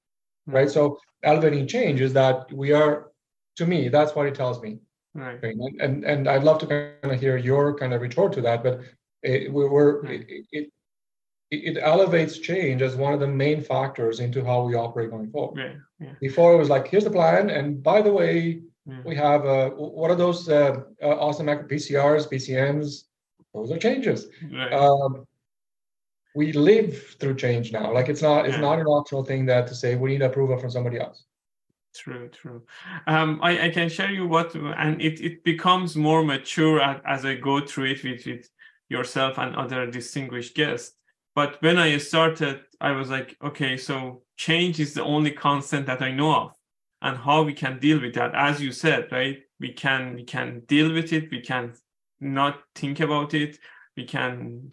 Right. 0.47 0.63
right? 0.63 0.71
So 0.71 0.99
elevating 1.23 1.67
change 1.67 2.01
is 2.01 2.13
that 2.15 2.53
we 2.53 2.73
are, 2.73 3.13
to 3.57 3.67
me, 3.67 3.89
that's 3.89 4.15
what 4.15 4.27
it 4.27 4.35
tells 4.35 4.61
me. 4.61 4.79
Right. 5.15 5.39
And, 5.43 5.81
and 5.81 6.05
and 6.05 6.29
I'd 6.29 6.43
love 6.43 6.59
to 6.61 6.67
kind 6.67 7.13
of 7.15 7.21
hear 7.21 7.37
your 7.37 7.77
kind 7.77 7.93
of 7.93 8.01
retort 8.01 8.33
to 8.35 8.41
that, 8.43 8.63
but 8.63 8.81
it, 9.23 9.53
we, 9.53 9.65
are 9.65 10.01
right. 10.01 10.25
it, 10.29 10.47
it, 10.53 10.71
it 11.51 11.79
elevates 11.81 12.39
change 12.39 12.81
as 12.81 12.97
one 12.97 13.13
of 13.13 13.21
the 13.21 13.27
main 13.27 13.61
factors 13.61 14.21
into 14.21 14.43
how 14.43 14.65
we 14.65 14.75
operate 14.75 15.11
going 15.11 15.31
forward. 15.31 15.59
Yeah, 15.61 16.07
yeah. 16.07 16.15
Before 16.19 16.55
it 16.55 16.57
was 16.57 16.71
like, 16.71 16.89
here's 16.89 17.05
the 17.05 17.11
plan, 17.11 17.51
and 17.51 17.83
by 17.83 18.01
the 18.01 18.11
way, 18.11 18.63
yeah. 18.87 19.01
we 19.05 19.15
have 19.17 19.45
uh, 19.45 19.71
what 19.71 20.11
are 20.11 20.17
those 20.17 20.49
uh, 20.49 20.81
uh, 21.03 21.07
awesome 21.07 21.47
PCRs, 21.47 22.33
PCMs? 22.33 23.05
Those 23.53 23.71
are 23.71 23.79
changes. 23.79 24.29
Right. 24.51 24.73
Um, 24.73 25.27
we 26.35 26.53
live 26.53 27.17
through 27.19 27.37
change 27.37 27.73
now. 27.73 27.93
Like 27.93 28.09
it's 28.09 28.23
not 28.23 28.47
it's 28.47 28.59
not 28.59 28.79
an 28.79 28.87
optional 28.87 29.25
thing 29.25 29.47
that 29.47 29.67
to 29.69 29.75
say 29.75 29.95
we 29.95 30.11
need 30.11 30.23
approval 30.23 30.59
from 30.59 30.71
somebody 30.71 30.99
else. 30.99 31.25
True, 31.95 32.29
true. 32.29 32.63
Um, 33.07 33.39
I, 33.43 33.67
I 33.67 33.69
can 33.69 33.91
share 33.91 34.11
you 34.11 34.27
what, 34.27 34.55
and 34.55 35.01
it, 35.03 35.21
it 35.21 35.45
becomes 35.45 35.95
more 35.95 36.25
mature 36.25 36.81
as, 36.81 37.03
as 37.05 37.27
I 37.27 37.35
go 37.35 37.61
through 37.61 37.85
it 37.85 38.03
with, 38.03 38.25
with 38.25 38.49
yourself 38.89 39.37
and 39.37 39.55
other 39.55 39.87
distinguished 39.91 40.55
guests 40.55 40.95
but 41.35 41.61
when 41.63 41.79
I 41.79 41.97
started, 41.99 42.63
I 42.81 42.93
was 42.93 43.09
like, 43.09 43.37
okay, 43.43 43.77
so 43.77 44.23
change 44.37 44.81
is 44.81 44.95
the 44.95 45.03
only 45.03 45.31
constant 45.31 45.87
that 45.87 46.03
I 46.03 46.13
know 46.13 46.35
of, 46.35 46.53
and 47.01 47.17
how 47.17 47.43
we 47.43 47.55
can 47.55 47.79
deal 47.79 48.01
with 48.01 48.15
that. 48.15 48.35
As 48.35 48.61
you 48.61 48.73
said, 48.73 49.09
right? 49.11 49.43
We 49.59 49.73
can 49.73 50.15
we 50.15 50.25
can 50.25 50.61
deal 50.67 50.93
with 50.93 51.13
it. 51.13 51.31
We 51.31 51.41
can 51.41 51.75
not 52.21 52.61
think 52.75 53.01
about 53.01 53.33
it. 53.35 53.59
We 53.97 54.05
can 54.05 54.71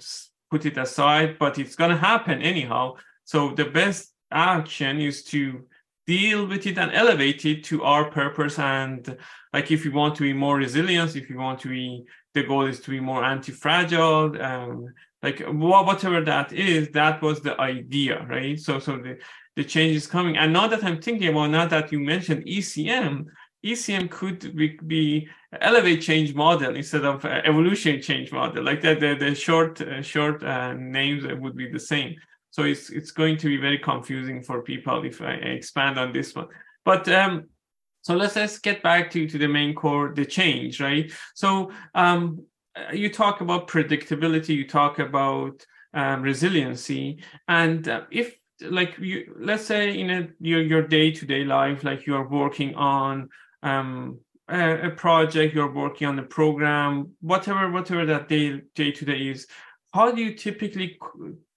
put 0.49 0.65
it 0.65 0.77
aside, 0.77 1.37
but 1.39 1.57
it's 1.57 1.75
going 1.75 1.91
to 1.91 1.97
happen 1.97 2.41
anyhow. 2.41 2.95
So 3.23 3.53
the 3.53 3.65
best 3.65 4.13
action 4.31 4.99
is 4.99 5.23
to 5.25 5.65
deal 6.07 6.47
with 6.47 6.65
it 6.65 6.77
and 6.77 6.91
elevate 6.91 7.45
it 7.45 7.63
to 7.65 7.83
our 7.83 8.09
purpose. 8.09 8.57
And 8.57 9.17
like 9.53 9.69
if 9.71 9.85
you 9.85 9.91
want 9.91 10.15
to 10.15 10.23
be 10.23 10.33
more 10.33 10.57
resilient, 10.57 11.15
if 11.15 11.29
you 11.29 11.37
want 11.37 11.59
to 11.61 11.69
be, 11.69 12.05
the 12.33 12.43
goal 12.43 12.65
is 12.65 12.79
to 12.81 12.89
be 12.91 12.99
more 12.99 13.23
anti-fragile, 13.23 14.41
um, 14.41 14.93
like 15.21 15.41
whatever 15.41 16.21
that 16.21 16.53
is, 16.53 16.89
that 16.91 17.21
was 17.21 17.41
the 17.41 17.59
idea, 17.59 18.25
right? 18.29 18.59
So 18.59 18.79
so 18.79 18.97
the, 18.97 19.17
the 19.55 19.63
change 19.63 19.95
is 19.95 20.07
coming. 20.07 20.37
And 20.37 20.53
now 20.53 20.67
that 20.67 20.83
I'm 20.83 21.01
thinking 21.01 21.27
about 21.27 21.47
now 21.47 21.67
that 21.67 21.91
you 21.91 21.99
mentioned 21.99 22.45
ECM, 22.45 23.25
ECM 23.65 24.09
could 24.09 24.55
be, 24.55 24.79
be 24.87 25.27
elevate 25.61 26.01
change 26.01 26.33
model 26.33 26.75
instead 26.75 27.03
of 27.03 27.25
uh, 27.25 27.41
evolution 27.43 28.01
change 28.01 28.31
model. 28.31 28.63
Like 28.63 28.81
that, 28.81 28.99
the, 28.99 29.15
the 29.15 29.35
short 29.35 29.81
uh, 29.81 30.01
short 30.01 30.43
uh, 30.43 30.73
names 30.73 31.25
would 31.25 31.55
be 31.55 31.69
the 31.69 31.79
same. 31.79 32.15
So 32.51 32.63
it's 32.63 32.89
it's 32.89 33.11
going 33.11 33.37
to 33.37 33.47
be 33.47 33.57
very 33.57 33.77
confusing 33.77 34.41
for 34.41 34.61
people 34.61 35.03
if 35.03 35.21
I 35.21 35.33
expand 35.33 35.99
on 35.99 36.13
this 36.13 36.33
one. 36.33 36.47
But 36.85 37.07
um, 37.09 37.45
so 38.01 38.15
let's 38.15 38.35
let's 38.35 38.59
get 38.59 38.81
back 38.81 39.11
to 39.11 39.27
to 39.27 39.37
the 39.37 39.47
main 39.47 39.75
core, 39.75 40.13
the 40.15 40.25
change, 40.25 40.79
right? 40.79 41.11
So 41.35 41.71
um, 41.93 42.45
you 42.93 43.11
talk 43.11 43.41
about 43.41 43.67
predictability, 43.67 44.55
you 44.55 44.67
talk 44.67 44.99
about 44.99 45.65
um, 45.93 46.21
resiliency, 46.21 47.23
and 47.47 47.87
uh, 47.87 48.01
if 48.09 48.35
like 48.61 48.97
you 48.99 49.35
let's 49.39 49.65
say 49.65 49.97
in 49.97 50.09
a 50.09 50.29
your 50.39 50.61
your 50.61 50.87
day 50.87 51.11
to 51.11 51.25
day 51.25 51.43
life, 51.43 51.83
like 51.83 52.07
you 52.07 52.15
are 52.15 52.27
working 52.27 52.73
on 52.75 53.29
um, 53.63 54.19
a, 54.49 54.87
a, 54.87 54.89
project, 54.91 55.53
you're 55.53 55.71
working 55.71 56.07
on 56.07 56.19
a 56.19 56.23
program, 56.23 57.11
whatever 57.21 57.69
whatever 57.71 58.05
that 58.05 58.27
day 58.29 58.61
day 58.75 58.91
to 58.91 59.05
day 59.05 59.29
is. 59.29 59.47
How 59.93 60.11
do 60.11 60.21
you 60.21 60.35
typically 60.35 60.99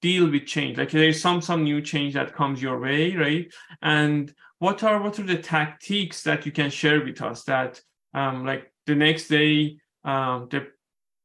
deal 0.01 0.31
with 0.31 0.47
change? 0.47 0.79
Like 0.79 0.91
there's 0.91 1.21
some 1.21 1.41
some 1.41 1.65
new 1.65 1.81
change 1.81 2.15
that 2.15 2.35
comes 2.35 2.63
your 2.63 2.81
way, 2.81 3.15
right? 3.17 3.53
And 3.83 4.33
what 4.59 4.83
are 4.83 5.03
what 5.03 5.19
are 5.19 5.25
the 5.25 5.39
tactics 5.39 6.23
that 6.23 6.47
you 6.47 6.53
can 6.53 6.71
share 6.71 7.05
with 7.05 7.21
us 7.23 7.45
that 7.45 7.81
um, 8.15 8.45
like 8.45 8.73
the 8.87 8.95
next 8.95 9.29
day 9.29 9.79
um, 10.05 10.49
the 10.51 10.69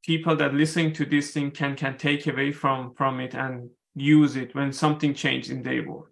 people 0.03 0.35
that 0.37 0.53
listening 0.53 0.93
to 0.93 1.05
this 1.05 1.31
thing 1.31 1.51
can 1.51 1.75
can 1.75 1.97
take 1.97 2.27
away 2.27 2.51
from 2.51 2.93
from 2.95 3.19
it 3.19 3.35
and 3.35 3.69
use 3.95 4.35
it 4.35 4.55
when 4.55 4.71
something 4.71 5.13
changes 5.13 5.51
in 5.51 5.63
their 5.63 5.87
work 5.87 6.11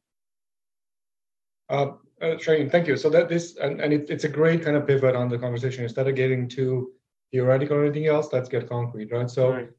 uh, 1.69 1.91
uh, 2.21 2.38
Shane, 2.38 2.69
thank 2.69 2.88
you. 2.88 2.97
So 2.97 3.10
that 3.10 3.30
this 3.30 3.58
and, 3.58 3.82
and 3.82 3.93
it, 3.93 4.10
it's 4.10 4.23
a 4.23 4.30
great 4.30 4.63
kind 4.63 4.78
of 4.78 4.88
pivot 4.88 5.15
on 5.15 5.30
the 5.30 5.38
conversation. 5.38 5.84
Instead 5.84 6.08
of 6.08 6.15
getting 6.15 6.47
too 6.47 6.91
theoretical 7.32 7.78
or 7.78 7.84
anything 7.86 8.08
else, 8.08 8.30
let's 8.32 8.49
get 8.49 8.69
concrete, 8.69 9.12
right? 9.12 9.30
So, 9.30 9.51
right. 9.51 9.69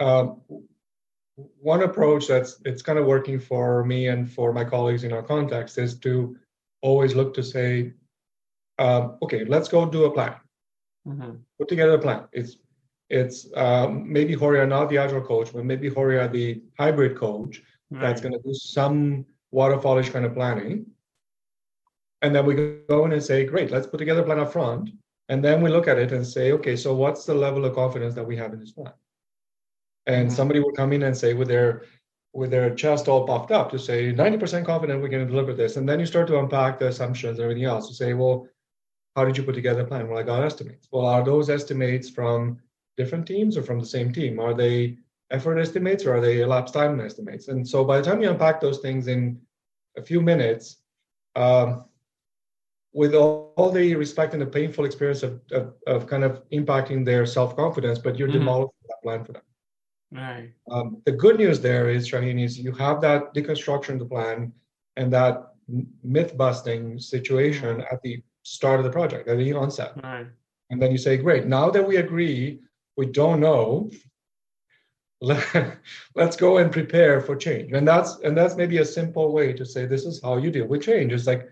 Um, 0.00 0.40
one 1.36 1.82
approach 1.82 2.26
that's 2.28 2.60
it's 2.64 2.82
kind 2.82 2.98
of 2.98 3.06
working 3.06 3.38
for 3.38 3.84
me 3.84 4.08
and 4.08 4.30
for 4.30 4.52
my 4.52 4.64
colleagues 4.64 5.04
in 5.04 5.12
our 5.12 5.22
context 5.22 5.78
is 5.78 5.98
to 6.00 6.36
always 6.80 7.14
look 7.14 7.34
to 7.34 7.42
say, 7.42 7.92
um, 8.78 9.18
okay, 9.22 9.44
let's 9.44 9.68
go 9.68 9.86
do 9.86 10.04
a 10.04 10.10
plan. 10.10 10.34
Mm-hmm. 11.06 11.32
Put 11.58 11.68
together 11.68 11.94
a 11.94 11.98
plan. 11.98 12.24
It's 12.32 12.56
it's 13.10 13.46
um, 13.56 14.10
maybe 14.12 14.34
Horia 14.34 14.66
not 14.66 14.88
the 14.88 14.98
agile 14.98 15.20
coach, 15.20 15.52
but 15.52 15.64
maybe 15.64 15.90
Horia 15.90 16.30
the 16.30 16.62
hybrid 16.78 17.16
coach 17.16 17.62
right. 17.90 18.00
that's 18.00 18.20
going 18.20 18.32
to 18.32 18.40
do 18.40 18.54
some 18.54 19.26
waterfallish 19.52 20.10
kind 20.10 20.24
of 20.24 20.34
planning. 20.34 20.86
And 22.24 22.34
then 22.34 22.46
we 22.46 22.54
go 22.88 23.04
in 23.04 23.12
and 23.12 23.22
say, 23.22 23.44
great, 23.44 23.70
let's 23.70 23.86
put 23.86 23.98
together 23.98 24.22
a 24.22 24.24
plan 24.24 24.38
up 24.38 24.50
front. 24.50 24.88
And 25.28 25.44
then 25.44 25.60
we 25.60 25.68
look 25.68 25.86
at 25.86 25.98
it 25.98 26.10
and 26.10 26.26
say, 26.26 26.52
okay, 26.52 26.74
so 26.74 26.94
what's 26.94 27.26
the 27.26 27.34
level 27.34 27.66
of 27.66 27.74
confidence 27.74 28.14
that 28.14 28.26
we 28.26 28.34
have 28.36 28.54
in 28.54 28.60
this 28.60 28.72
plan? 28.72 28.94
And 30.06 30.28
mm-hmm. 30.28 30.34
somebody 30.34 30.60
will 30.60 30.72
come 30.72 30.94
in 30.94 31.02
and 31.02 31.14
say 31.14 31.34
with 31.34 31.48
their 31.48 31.82
with 32.32 32.50
their 32.50 32.74
chest 32.74 33.08
all 33.08 33.26
puffed 33.26 33.52
up 33.52 33.70
to 33.70 33.78
say 33.78 34.10
90% 34.12 34.64
confident 34.64 35.02
we're 35.02 35.08
going 35.08 35.24
to 35.24 35.30
deliver 35.30 35.52
this. 35.52 35.76
And 35.76 35.86
then 35.86 36.00
you 36.00 36.06
start 36.06 36.26
to 36.28 36.38
unpack 36.38 36.78
the 36.78 36.88
assumptions 36.88 37.38
and 37.38 37.44
everything 37.44 37.64
else 37.64 37.88
to 37.88 37.94
say, 37.94 38.14
well, 38.14 38.48
how 39.14 39.24
did 39.26 39.36
you 39.36 39.44
put 39.44 39.54
together 39.54 39.82
a 39.82 39.86
plan? 39.86 40.08
Well, 40.08 40.18
I 40.18 40.22
got 40.22 40.42
estimates. 40.42 40.88
Well, 40.90 41.06
are 41.06 41.22
those 41.22 41.48
estimates 41.50 42.08
from 42.08 42.58
different 42.96 43.26
teams 43.26 43.56
or 43.56 43.62
from 43.62 43.78
the 43.78 43.86
same 43.86 44.12
team? 44.12 44.40
Are 44.40 44.54
they 44.54 44.96
effort 45.30 45.58
estimates 45.58 46.06
or 46.06 46.16
are 46.16 46.20
they 46.22 46.40
elapsed 46.40 46.74
time 46.74 46.98
estimates? 47.00 47.48
And 47.48 47.68
so 47.68 47.84
by 47.84 47.98
the 47.98 48.04
time 48.04 48.22
you 48.22 48.30
unpack 48.30 48.60
those 48.60 48.78
things 48.78 49.08
in 49.08 49.38
a 49.96 50.02
few 50.02 50.20
minutes, 50.20 50.78
um, 51.36 51.84
with 52.94 53.14
all, 53.14 53.52
all, 53.56 53.70
the 53.70 53.94
respect 53.96 54.32
and 54.32 54.40
the 54.40 54.46
painful 54.46 54.84
experience 54.84 55.22
of, 55.22 55.40
of, 55.52 55.74
of 55.86 56.06
kind 56.06 56.24
of 56.24 56.48
impacting 56.50 57.04
their 57.04 57.26
self-confidence, 57.26 57.98
but 57.98 58.16
you're 58.16 58.28
mm-hmm. 58.28 58.38
demolishing 58.38 58.88
that 58.88 59.02
plan 59.02 59.24
for 59.24 59.32
them. 59.32 59.42
Right. 60.12 60.52
Um, 60.70 61.02
the 61.04 61.12
good 61.12 61.36
news 61.36 61.60
there 61.60 61.90
is, 61.90 62.06
Shahin, 62.06 62.38
is 62.38 62.58
you 62.58 62.72
have 62.72 63.00
that 63.00 63.34
deconstruction 63.34 63.94
of 63.94 63.98
the 63.98 64.06
plan 64.06 64.52
and 64.96 65.12
that 65.12 65.54
myth 66.02 66.36
busting 66.36 67.00
situation 67.00 67.78
mm-hmm. 67.78 67.92
at 67.94 68.00
the 68.02 68.22
start 68.44 68.78
of 68.78 68.84
the 68.84 68.92
project, 68.92 69.28
at 69.28 69.38
the 69.38 69.52
onset. 69.52 69.92
Right. 70.02 70.26
And 70.70 70.80
then 70.80 70.92
you 70.92 70.98
say, 70.98 71.16
great, 71.16 71.46
now 71.46 71.70
that 71.70 71.86
we 71.86 71.96
agree 71.96 72.60
we 72.96 73.06
don't 73.06 73.40
know 73.40 73.90
let, 75.20 75.78
us 76.16 76.36
go 76.36 76.58
and 76.58 76.70
prepare 76.70 77.20
for 77.20 77.34
change 77.34 77.72
and 77.72 77.86
that's 77.88 78.18
and 78.20 78.36
that's 78.36 78.56
maybe 78.56 78.78
a 78.78 78.84
simple 78.84 79.32
way 79.32 79.52
to 79.52 79.64
say 79.64 79.86
this 79.86 80.04
is 80.04 80.20
how 80.22 80.36
you 80.36 80.50
deal 80.50 80.66
with 80.66 80.82
change 80.82 81.12
it's 81.12 81.26
like 81.26 81.48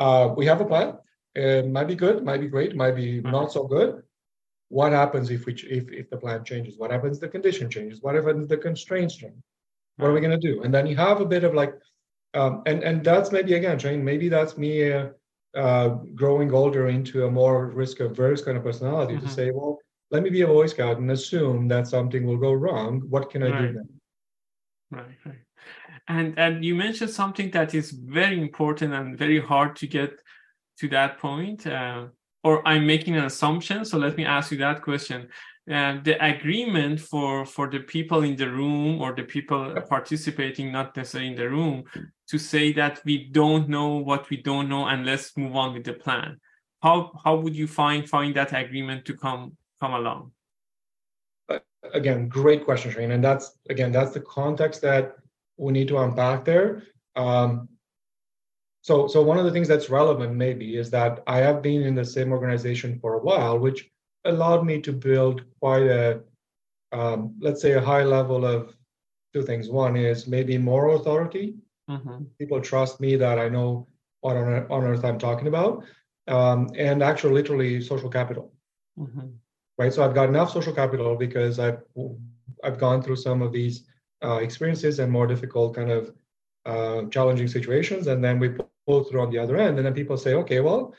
uh, 0.00 0.34
we 0.36 0.44
have 0.46 0.60
a 0.60 0.64
plan 0.64 0.96
it 1.34 1.68
might 1.68 1.86
be 1.86 1.94
good 1.94 2.24
might 2.24 2.40
be 2.40 2.48
great 2.48 2.74
might 2.74 2.96
be 2.96 3.18
mm-hmm. 3.18 3.30
not 3.30 3.52
so 3.52 3.64
good 3.64 4.02
what 4.68 4.92
happens 4.92 5.30
if 5.30 5.46
we 5.46 5.52
if, 5.78 5.90
if 5.92 6.10
the 6.10 6.16
plan 6.16 6.42
changes 6.44 6.74
what 6.76 6.90
happens 6.90 7.16
if 7.16 7.20
the 7.20 7.28
condition 7.28 7.70
changes 7.70 8.02
what 8.02 8.14
happens 8.16 8.42
if 8.42 8.48
the 8.48 8.56
constraints 8.56 9.14
change 9.16 9.42
what 9.96 10.08
are 10.08 10.12
we 10.12 10.20
going 10.20 10.40
to 10.40 10.48
do 10.52 10.62
and 10.62 10.74
then 10.74 10.86
you 10.86 10.96
have 10.96 11.20
a 11.20 11.30
bit 11.34 11.44
of 11.44 11.54
like 11.54 11.74
um, 12.34 12.62
and 12.66 12.82
and 12.82 13.04
that's 13.04 13.32
maybe 13.32 13.54
again 13.54 13.78
Shane, 13.78 14.04
maybe 14.04 14.28
that's 14.28 14.56
me 14.56 14.92
uh, 14.92 15.08
uh, 15.56 15.88
growing 16.14 16.52
older 16.52 16.88
into 16.88 17.26
a 17.26 17.30
more 17.30 17.66
risk 17.66 18.00
averse 18.00 18.42
kind 18.42 18.56
of 18.56 18.64
personality 18.64 19.14
mm-hmm. 19.14 19.26
to 19.26 19.32
say 19.32 19.50
well 19.50 19.78
let 20.10 20.22
me 20.22 20.30
be 20.30 20.42
a 20.42 20.46
Boy 20.46 20.66
Scout 20.66 20.98
and 20.98 21.10
assume 21.10 21.68
that 21.68 21.86
something 21.86 22.26
will 22.26 22.36
go 22.36 22.52
wrong. 22.52 23.02
What 23.08 23.30
can 23.30 23.42
I 23.42 23.50
right. 23.50 23.60
do 23.60 23.72
then? 23.74 23.88
Right, 24.90 25.16
right. 25.24 25.38
And 26.10 26.36
and 26.36 26.64
you 26.64 26.74
mentioned 26.74 27.10
something 27.10 27.52
that 27.52 27.72
is 27.72 27.92
very 27.92 28.40
important 28.40 28.92
and 28.92 29.16
very 29.16 29.40
hard 29.40 29.76
to 29.76 29.86
get 29.86 30.20
to 30.80 30.88
that 30.88 31.18
point. 31.18 31.66
Uh, 31.66 32.08
or 32.42 32.66
I'm 32.66 32.84
making 32.86 33.16
an 33.16 33.26
assumption. 33.26 33.84
So 33.84 33.96
let 33.96 34.16
me 34.16 34.24
ask 34.24 34.50
you 34.50 34.58
that 34.58 34.82
question. 34.82 35.28
Uh, 35.70 36.00
the 36.02 36.16
agreement 36.24 36.98
for 36.98 37.46
for 37.46 37.70
the 37.70 37.78
people 37.78 38.24
in 38.24 38.34
the 38.34 38.50
room 38.50 39.00
or 39.00 39.14
the 39.14 39.22
people 39.22 39.72
participating, 39.88 40.72
not 40.72 40.96
necessarily 40.96 41.30
in 41.30 41.36
the 41.36 41.48
room, 41.48 41.84
to 42.26 42.38
say 42.38 42.72
that 42.72 43.00
we 43.04 43.28
don't 43.30 43.68
know 43.68 43.98
what 43.98 44.28
we 44.30 44.36
don't 44.36 44.68
know 44.68 44.86
and 44.86 45.06
let's 45.06 45.36
move 45.36 45.54
on 45.54 45.74
with 45.74 45.84
the 45.84 45.92
plan. 45.92 46.40
How 46.82 47.12
how 47.24 47.36
would 47.36 47.54
you 47.54 47.68
find 47.68 48.08
find 48.08 48.34
that 48.34 48.52
agreement 48.52 49.04
to 49.04 49.14
come 49.14 49.56
come 49.80 49.94
along? 49.94 50.32
Again, 51.94 52.28
great 52.28 52.64
question, 52.64 52.90
Shane. 52.90 53.12
And 53.12 53.22
that's 53.22 53.58
again, 53.68 53.92
that's 53.92 54.12
the 54.12 54.24
context 54.38 54.82
that 54.82 55.19
we 55.60 55.72
need 55.72 55.88
to 55.88 55.98
unpack 55.98 56.44
there. 56.44 56.82
Um, 57.16 57.68
so, 58.82 59.06
so 59.06 59.22
one 59.22 59.38
of 59.38 59.44
the 59.44 59.50
things 59.50 59.68
that's 59.68 59.90
relevant 59.90 60.34
maybe 60.34 60.76
is 60.76 60.90
that 60.90 61.22
I 61.26 61.38
have 61.38 61.60
been 61.60 61.82
in 61.82 61.94
the 61.94 62.04
same 62.04 62.32
organization 62.32 62.98
for 63.00 63.14
a 63.14 63.22
while, 63.22 63.58
which 63.58 63.90
allowed 64.24 64.64
me 64.64 64.80
to 64.80 64.92
build 64.92 65.42
quite 65.60 65.82
a, 65.82 66.20
um, 66.92 67.36
let's 67.40 67.60
say, 67.60 67.72
a 67.72 67.80
high 67.80 68.04
level 68.04 68.46
of 68.46 68.74
two 69.34 69.42
things. 69.42 69.68
One 69.68 69.96
is 69.96 70.26
maybe 70.26 70.56
moral 70.56 70.96
authority. 70.96 71.56
Mm-hmm. 71.90 72.24
People 72.38 72.60
trust 72.60 73.00
me 73.00 73.16
that 73.16 73.38
I 73.38 73.48
know 73.48 73.86
what 74.22 74.36
on, 74.36 74.66
on 74.70 74.84
earth 74.84 75.04
I'm 75.04 75.18
talking 75.18 75.48
about, 75.48 75.84
um, 76.28 76.70
and 76.76 77.02
actually, 77.02 77.34
literally, 77.34 77.82
social 77.82 78.08
capital. 78.08 78.52
Mm-hmm 78.98 79.28
right? 79.80 79.94
So 79.94 80.04
I've 80.04 80.14
got 80.14 80.28
enough 80.28 80.52
social 80.52 80.74
capital 80.74 81.16
because 81.16 81.58
I've 81.58 81.80
I've 82.62 82.78
gone 82.78 83.02
through 83.02 83.16
some 83.16 83.40
of 83.40 83.50
these 83.50 83.84
uh, 84.24 84.36
experiences 84.36 84.98
and 84.98 85.10
more 85.10 85.26
difficult 85.26 85.74
kind 85.74 85.90
of 85.90 86.12
uh, 86.66 87.02
challenging 87.10 87.48
situations, 87.48 88.06
and 88.06 88.22
then 88.22 88.38
we 88.38 88.50
pull 88.86 89.04
through 89.04 89.22
on 89.22 89.30
the 89.30 89.38
other 89.38 89.56
end, 89.56 89.78
and 89.78 89.86
then 89.86 89.94
people 89.94 90.16
say, 90.16 90.34
okay, 90.34 90.60
well, 90.60 90.94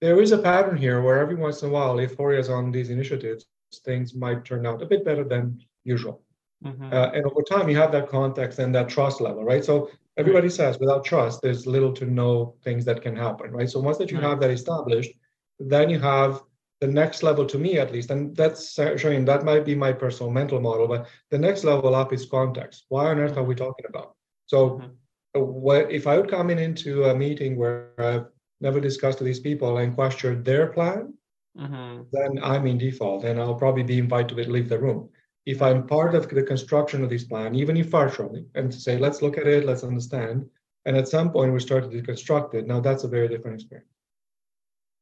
there 0.00 0.20
is 0.20 0.32
a 0.32 0.38
pattern 0.38 0.76
here 0.76 1.00
where 1.02 1.18
every 1.18 1.34
once 1.34 1.62
in 1.62 1.68
a 1.68 1.72
while, 1.72 1.98
if 1.98 2.18
is 2.18 2.48
on 2.48 2.70
these 2.70 2.90
initiatives, 2.90 3.46
things 3.84 4.14
might 4.14 4.44
turn 4.44 4.66
out 4.66 4.82
a 4.82 4.86
bit 4.86 5.04
better 5.04 5.24
than 5.24 5.60
usual. 5.84 6.22
Mm-hmm. 6.64 6.92
Uh, 6.92 7.10
and 7.14 7.24
over 7.26 7.42
time, 7.42 7.68
you 7.68 7.76
have 7.76 7.92
that 7.92 8.08
context 8.08 8.58
and 8.58 8.74
that 8.74 8.88
trust 8.88 9.20
level, 9.20 9.44
right? 9.44 9.64
So 9.64 9.90
everybody 10.16 10.48
says 10.48 10.78
without 10.78 11.04
trust, 11.04 11.42
there's 11.42 11.66
little 11.66 11.92
to 11.92 12.06
no 12.06 12.54
things 12.62 12.84
that 12.86 13.02
can 13.02 13.16
happen, 13.16 13.50
right? 13.50 13.68
So 13.68 13.80
once 13.80 13.98
that 13.98 14.10
you 14.10 14.18
have 14.18 14.40
that 14.40 14.50
established, 14.50 15.12
then 15.58 15.90
you 15.90 16.00
have 16.00 16.42
the 16.84 16.92
next 17.00 17.22
level 17.22 17.46
to 17.46 17.58
me 17.64 17.78
at 17.78 17.92
least 17.92 18.10
and 18.10 18.36
that's 18.36 18.74
showing 19.02 19.24
that 19.24 19.44
might 19.50 19.64
be 19.64 19.74
my 19.74 19.92
personal 20.02 20.30
mental 20.30 20.60
model 20.60 20.86
but 20.86 21.06
the 21.30 21.38
next 21.46 21.64
level 21.64 21.94
up 21.94 22.12
is 22.12 22.26
context 22.38 22.84
why 22.90 23.04
on 23.10 23.18
earth 23.18 23.38
are 23.38 23.48
we 23.50 23.54
talking 23.54 23.86
about 23.88 24.14
so 24.52 24.58
mm-hmm. 24.70 25.40
what 25.40 25.90
if 25.90 26.06
i 26.06 26.18
would 26.18 26.30
come 26.36 26.50
in 26.50 26.58
into 26.58 27.04
a 27.04 27.14
meeting 27.14 27.56
where 27.56 27.92
i've 28.10 28.26
never 28.60 28.80
discussed 28.80 29.18
with 29.18 29.26
these 29.26 29.46
people 29.48 29.78
and 29.78 29.94
questioned 29.94 30.44
their 30.44 30.66
plan 30.76 31.14
mm-hmm. 31.58 32.02
then 32.12 32.32
i'm 32.42 32.66
in 32.66 32.76
default 32.76 33.24
and 33.24 33.40
i'll 33.40 33.62
probably 33.64 33.86
be 33.94 33.98
invited 33.98 34.36
to 34.36 34.52
leave 34.52 34.68
the 34.68 34.84
room 34.86 35.08
if 35.46 35.60
I'm 35.60 35.86
part 35.86 36.14
of 36.14 36.26
the 36.28 36.42
construction 36.42 37.04
of 37.04 37.10
this 37.10 37.24
plan, 37.24 37.54
even 37.54 37.76
if 37.76 37.90
partially, 37.90 38.46
and 38.54 38.72
to 38.72 38.80
say, 38.80 38.96
let's 38.96 39.20
look 39.20 39.36
at 39.36 39.46
it, 39.46 39.66
let's 39.66 39.84
understand, 39.84 40.46
and 40.86 40.96
at 40.96 41.06
some 41.06 41.30
point 41.30 41.52
we 41.52 41.60
start 41.60 41.84
to 41.84 41.90
deconstruct 41.90 42.54
it, 42.54 42.66
now 42.66 42.80
that's 42.80 43.04
a 43.04 43.08
very 43.08 43.28
different 43.28 43.60
experience. 43.60 43.90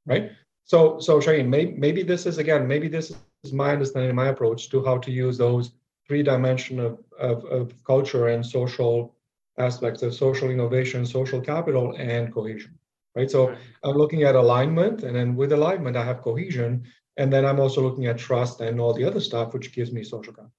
Right? 0.04 0.32
So, 0.64 0.98
so 1.00 1.20
Shahin, 1.20 1.50
maybe, 1.50 1.72
maybe 1.72 2.02
this 2.02 2.26
is 2.26 2.38
again, 2.38 2.66
maybe 2.66 2.88
this 2.88 3.14
is 3.44 3.52
my 3.52 3.72
understanding, 3.72 4.14
my 4.14 4.28
approach 4.28 4.70
to 4.70 4.84
how 4.84 4.98
to 4.98 5.10
use 5.10 5.36
those 5.36 5.72
three 6.06 6.22
dimension 6.22 6.80
of, 6.80 6.98
of, 7.18 7.44
of 7.46 7.84
culture 7.84 8.28
and 8.28 8.44
social 8.44 9.14
aspects 9.58 10.02
of 10.02 10.14
social 10.14 10.50
innovation, 10.50 11.04
social 11.04 11.40
capital, 11.40 11.94
and 11.98 12.32
cohesion. 12.32 12.78
Right. 13.14 13.30
So 13.30 13.50
right. 13.50 13.58
I'm 13.84 13.96
looking 13.96 14.22
at 14.22 14.34
alignment, 14.34 15.02
and 15.02 15.14
then 15.14 15.36
with 15.36 15.52
alignment, 15.52 15.96
I 15.96 16.04
have 16.04 16.22
cohesion, 16.22 16.84
and 17.18 17.30
then 17.30 17.44
I'm 17.44 17.60
also 17.60 17.82
looking 17.82 18.06
at 18.06 18.16
trust 18.16 18.60
and 18.62 18.80
all 18.80 18.94
the 18.94 19.04
other 19.04 19.20
stuff, 19.20 19.52
which 19.52 19.74
gives 19.74 19.92
me 19.92 20.02
social 20.02 20.32
capital. 20.32 20.52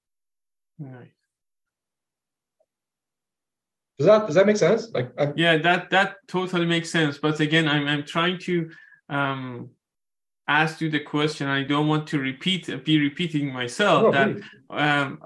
Right. 0.78 1.12
Does 3.98 4.08
that 4.08 4.26
does 4.28 4.36
that 4.36 4.46
make 4.46 4.58
sense? 4.58 4.92
Like 4.94 5.12
I'm, 5.18 5.34
yeah, 5.36 5.58
that 5.58 5.90
that 5.92 6.18
totally 6.28 6.66
makes 6.66 6.92
sense. 6.92 7.18
But 7.18 7.40
again, 7.40 7.68
I'm 7.68 7.88
I'm 7.88 8.06
trying 8.06 8.38
to 8.40 8.70
um 9.10 9.70
ask 10.48 10.82
you 10.82 10.90
the 10.90 11.00
question. 11.00 11.48
I 11.48 11.64
don't 11.64 11.88
want 11.88 12.08
to 12.08 12.20
repeat 12.20 12.70
be 12.84 13.00
repeating 13.00 13.52
myself. 13.52 14.14
That 14.14 14.42
um, 14.70 15.22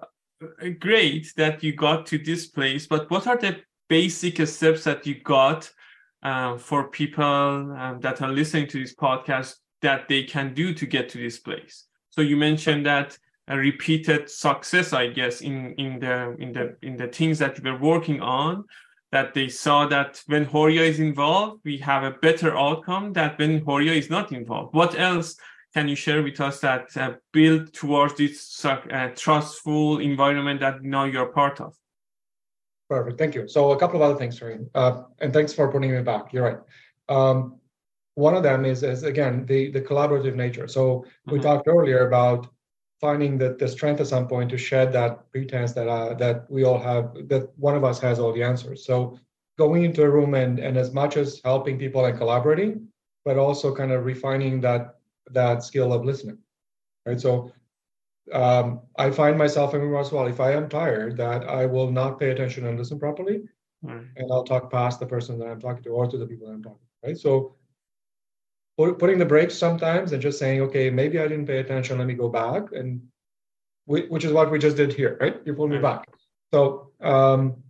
great 0.79 1.33
that 1.37 1.63
you 1.63 1.73
got 1.73 2.05
to 2.07 2.17
this 2.17 2.47
place, 2.47 2.87
but 2.87 3.09
what 3.09 3.27
are 3.27 3.37
the 3.37 3.57
basic 3.89 4.45
steps 4.47 4.83
that 4.83 5.05
you 5.07 5.21
got 5.21 5.71
uh, 6.23 6.57
for 6.57 6.89
people 6.89 7.73
um, 7.77 7.99
that 8.01 8.21
are 8.21 8.31
listening 8.31 8.67
to 8.67 8.79
this 8.79 8.95
podcast 8.95 9.55
that 9.81 10.07
they 10.07 10.23
can 10.23 10.53
do 10.53 10.73
to 10.73 10.85
get 10.85 11.09
to 11.09 11.17
this 11.17 11.39
place? 11.39 11.85
So 12.09 12.21
you 12.21 12.37
mentioned 12.37 12.85
that 12.85 13.17
a 13.47 13.57
repeated 13.57 14.29
success, 14.29 14.93
I 14.93 15.07
guess, 15.07 15.41
in 15.41 15.73
in 15.75 15.99
the 15.99 16.35
in 16.39 16.51
the 16.51 16.75
in 16.81 16.97
the 16.97 17.07
things 17.07 17.39
that 17.39 17.57
you 17.57 17.71
were 17.71 17.79
working 17.79 18.21
on 18.21 18.65
that 19.11 19.33
they 19.33 19.47
saw 19.47 19.87
that 19.87 20.21
when 20.27 20.45
Horia 20.45 20.81
is 20.81 20.99
involved, 20.99 21.61
we 21.63 21.77
have 21.77 22.03
a 22.03 22.11
better 22.11 22.57
outcome 22.57 23.13
than 23.13 23.31
when 23.37 23.61
Horia 23.61 23.93
is 23.93 24.09
not 24.09 24.31
involved. 24.31 24.73
What 24.73 24.99
else 24.99 25.37
can 25.73 25.87
you 25.87 25.95
share 25.95 26.23
with 26.23 26.39
us 26.41 26.59
that 26.61 26.95
uh, 26.97 27.13
build 27.31 27.73
towards 27.73 28.15
this 28.15 28.65
uh, 28.65 29.09
trustful 29.15 29.99
environment 29.99 30.59
that 30.59 30.83
now 30.83 31.05
you're 31.05 31.27
part 31.27 31.61
of? 31.61 31.75
Perfect, 32.89 33.17
thank 33.17 33.35
you. 33.35 33.47
So 33.47 33.71
a 33.71 33.79
couple 33.79 34.01
of 34.01 34.09
other 34.09 34.17
things, 34.17 34.39
sorry, 34.39 34.59
uh, 34.73 35.03
and 35.19 35.33
thanks 35.33 35.53
for 35.53 35.71
putting 35.71 35.91
me 35.91 36.01
back. 36.01 36.31
You're 36.31 36.43
right. 36.43 36.57
Um, 37.09 37.59
one 38.15 38.33
of 38.33 38.43
them 38.43 38.65
is, 38.65 38.81
is 38.81 39.03
again 39.03 39.45
the 39.45 39.71
the 39.71 39.81
collaborative 39.81 40.35
nature. 40.35 40.67
So 40.67 40.81
mm-hmm. 40.81 41.33
we 41.33 41.39
talked 41.39 41.67
earlier 41.67 42.07
about 42.07 42.47
finding 42.99 43.37
that 43.37 43.59
the 43.59 43.67
strength 43.67 44.01
at 44.01 44.07
some 44.07 44.27
point 44.27 44.49
to 44.49 44.57
shed 44.57 44.91
that 44.93 45.31
pretense 45.31 45.73
that 45.73 45.87
uh, 45.87 46.13
that 46.15 46.49
we 46.49 46.63
all 46.63 46.79
have 46.79 47.13
that 47.27 47.51
one 47.57 47.75
of 47.75 47.83
us 47.83 47.99
has 47.99 48.19
all 48.19 48.33
the 48.33 48.43
answers. 48.43 48.85
So 48.85 49.19
going 49.57 49.83
into 49.83 50.03
a 50.03 50.09
room 50.09 50.33
and 50.33 50.59
and 50.59 50.77
as 50.77 50.93
much 50.93 51.17
as 51.17 51.41
helping 51.43 51.77
people 51.77 52.05
and 52.05 52.17
collaborating 52.17 52.87
but 53.25 53.37
also 53.37 53.75
kind 53.75 53.91
of 53.91 54.05
refining 54.05 54.61
that 54.61 54.95
that 55.31 55.63
skill 55.63 55.91
of 55.93 56.05
listening 56.05 56.37
right? 57.05 57.19
So 57.19 57.51
um, 58.33 58.81
i 58.97 59.09
find 59.09 59.37
myself 59.37 59.73
in 59.73 59.95
as 59.95 60.11
well 60.11 60.27
if 60.27 60.39
i 60.39 60.51
am 60.51 60.67
tired 60.67 61.15
that 61.17 61.47
i 61.49 61.65
will 61.65 61.91
not 61.91 62.19
pay 62.19 62.29
attention 62.31 62.65
and 62.65 62.77
listen 62.77 62.99
properly. 62.99 63.41
Right. 63.81 64.03
and 64.15 64.31
i'll 64.31 64.43
talk 64.43 64.71
past 64.71 64.99
the 64.99 65.05
person 65.05 65.37
that 65.39 65.47
i'm 65.47 65.61
talking 65.61 65.83
to 65.83 65.89
or 65.89 66.07
to 66.07 66.17
the 66.17 66.25
people 66.25 66.47
that 66.47 66.53
i'm 66.53 66.63
talking 66.63 66.79
to 67.03 67.07
right? 67.07 67.17
So 67.17 67.55
putting 68.77 69.17
the 69.17 69.25
brakes 69.25 69.55
sometimes 69.55 70.11
and 70.11 70.21
just 70.21 70.37
saying, 70.37 70.61
okay, 70.61 70.89
maybe 70.89 71.19
I 71.19 71.27
didn't 71.27 71.47
pay 71.47 71.59
attention. 71.59 71.97
Let 71.97 72.07
me 72.07 72.13
go 72.13 72.29
back, 72.29 72.71
and 72.71 73.01
we, 73.87 74.01
which 74.07 74.23
is 74.23 74.31
what 74.31 74.51
we 74.51 74.59
just 74.59 74.77
did 74.77 74.93
here, 74.93 75.17
right? 75.19 75.37
You 75.45 75.53
pulled 75.53 75.71
me 75.71 75.79
back. 75.79 76.05
So, 76.53 76.91
um, 77.01 77.63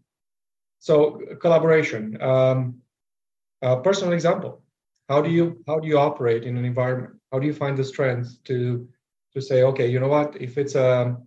so 0.80 1.22
collaboration. 1.39 2.22
Um, 2.22 2.82
personal 3.62 4.13
example. 4.13 4.62
How 5.10 5.22
do 5.22 5.30
you 5.30 5.63
how 5.65 5.80
do 5.80 5.88
you 5.88 5.98
operate 5.98 6.43
in 6.43 6.58
an 6.58 6.65
environment? 6.65 7.13
How 7.32 7.39
do 7.39 7.48
you 7.48 7.54
find 7.54 7.78
the 7.78 7.84
strength 7.84 8.43
to 8.46 8.88
to 9.34 9.41
say, 9.41 9.63
okay, 9.63 9.88
you 9.88 10.00
know 10.00 10.10
what? 10.10 10.36
If 10.41 10.58
it's 10.58 10.76
a 10.76 11.17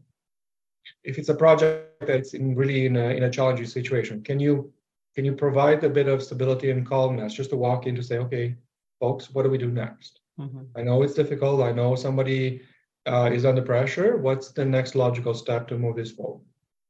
if 1.05 1.19
it's 1.19 1.31
a 1.31 1.35
project 1.35 2.07
that's 2.07 2.35
in 2.35 2.55
really 2.55 2.87
in 2.87 2.97
a, 2.97 3.11
in 3.11 3.23
a 3.23 3.31
challenging 3.31 3.67
situation, 3.67 4.23
can 4.23 4.39
you 4.39 4.73
can 5.15 5.25
you 5.25 5.33
provide 5.33 5.83
a 5.85 5.89
bit 5.89 6.09
of 6.09 6.23
stability 6.23 6.71
and 6.71 6.87
calmness 6.87 7.35
just 7.35 7.51
to 7.51 7.57
walk 7.57 7.87
in 7.87 7.97
to 7.97 8.03
say, 8.03 8.19
okay, 8.19 8.57
folks, 9.01 9.31
what 9.31 9.43
do 9.43 9.51
we 9.51 9.59
do 9.59 9.71
next? 9.71 10.21
Mm-hmm. 10.39 10.63
I 10.77 10.83
know 10.83 11.03
it's 11.03 11.15
difficult. 11.15 11.63
I 11.63 11.73
know 11.73 11.97
somebody 11.97 12.63
uh, 13.07 13.31
is 13.33 13.45
under 13.45 13.63
pressure. 13.63 14.17
What's 14.19 14.53
the 14.53 14.65
next 14.65 14.95
logical 14.95 15.35
step 15.35 15.67
to 15.69 15.79
move 15.79 15.97
this 15.97 16.13
forward? 16.13 16.45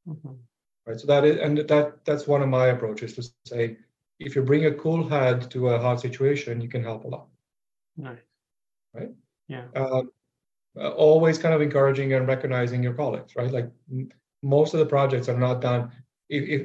Mm-hmm. 0.08 0.32
Right. 0.86 1.00
So 1.00 1.06
that 1.06 1.24
is, 1.24 1.38
and 1.38 1.58
that 1.58 2.04
that's 2.04 2.26
one 2.26 2.42
of 2.42 2.48
my 2.48 2.68
approaches 2.68 3.14
to 3.14 3.22
say, 3.46 3.76
if 4.18 4.34
you 4.36 4.42
bring 4.42 4.66
a 4.66 4.74
cool 4.74 5.08
head 5.08 5.50
to 5.52 5.68
a 5.68 5.78
hard 5.78 6.00
situation, 6.00 6.60
you 6.60 6.68
can 6.68 6.82
help 6.82 7.04
a 7.04 7.08
lot. 7.08 7.26
Nice. 7.96 8.18
Right. 8.92 9.10
Yeah. 9.48 9.64
Uh, 9.74 10.02
always 10.76 11.38
kind 11.38 11.54
of 11.54 11.62
encouraging 11.62 12.12
and 12.12 12.28
recognizing 12.28 12.82
your 12.82 12.94
colleagues, 12.94 13.34
right? 13.36 13.50
Like 13.50 13.70
m- 13.90 14.10
most 14.42 14.74
of 14.74 14.80
the 14.80 14.86
projects 14.86 15.28
are 15.28 15.38
not 15.38 15.60
done. 15.60 15.90
If, 16.28 16.48
if 16.48 16.62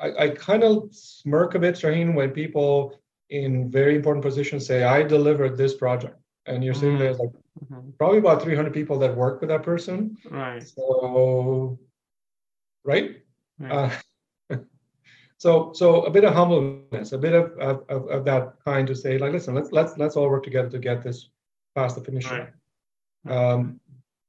I, 0.00 0.24
I 0.24 0.28
kind 0.30 0.62
of 0.62 0.88
smirk 0.92 1.54
a 1.54 1.58
bit, 1.58 1.76
Shahin, 1.76 2.14
when 2.14 2.30
people 2.30 3.01
in 3.32 3.70
very 3.70 3.96
important 3.96 4.22
positions 4.22 4.66
say, 4.66 4.84
I 4.84 5.02
delivered 5.02 5.56
this 5.56 5.74
project. 5.74 6.16
And 6.44 6.62
you're 6.62 6.74
sitting 6.74 6.98
there, 6.98 7.14
like 7.14 7.30
mm-hmm. 7.64 7.90
probably 7.96 8.18
about 8.18 8.42
300 8.42 8.74
people 8.74 8.98
that 8.98 9.16
work 9.16 9.40
with 9.40 9.48
that 9.48 9.62
person. 9.62 10.16
Right. 10.30 10.62
So, 10.62 11.78
right? 12.84 13.22
right. 13.58 13.94
Uh, 14.50 14.56
so, 15.38 15.72
so 15.72 16.02
a 16.02 16.10
bit 16.10 16.24
of 16.24 16.34
humbleness, 16.34 17.12
a 17.12 17.18
bit 17.18 17.32
of, 17.32 17.52
of, 17.58 18.08
of, 18.08 18.24
that 18.26 18.54
kind 18.64 18.86
to 18.88 18.94
say, 18.94 19.18
like, 19.18 19.32
listen, 19.32 19.54
let's 19.54 19.70
let's 19.70 19.96
let's 19.98 20.16
all 20.16 20.28
work 20.28 20.42
together 20.42 20.68
to 20.68 20.78
get 20.78 21.02
this 21.02 21.30
past 21.76 21.94
the 21.94 22.02
finish 22.02 22.28
line. 22.28 22.48
Right. 23.24 23.36
Um, 23.36 23.80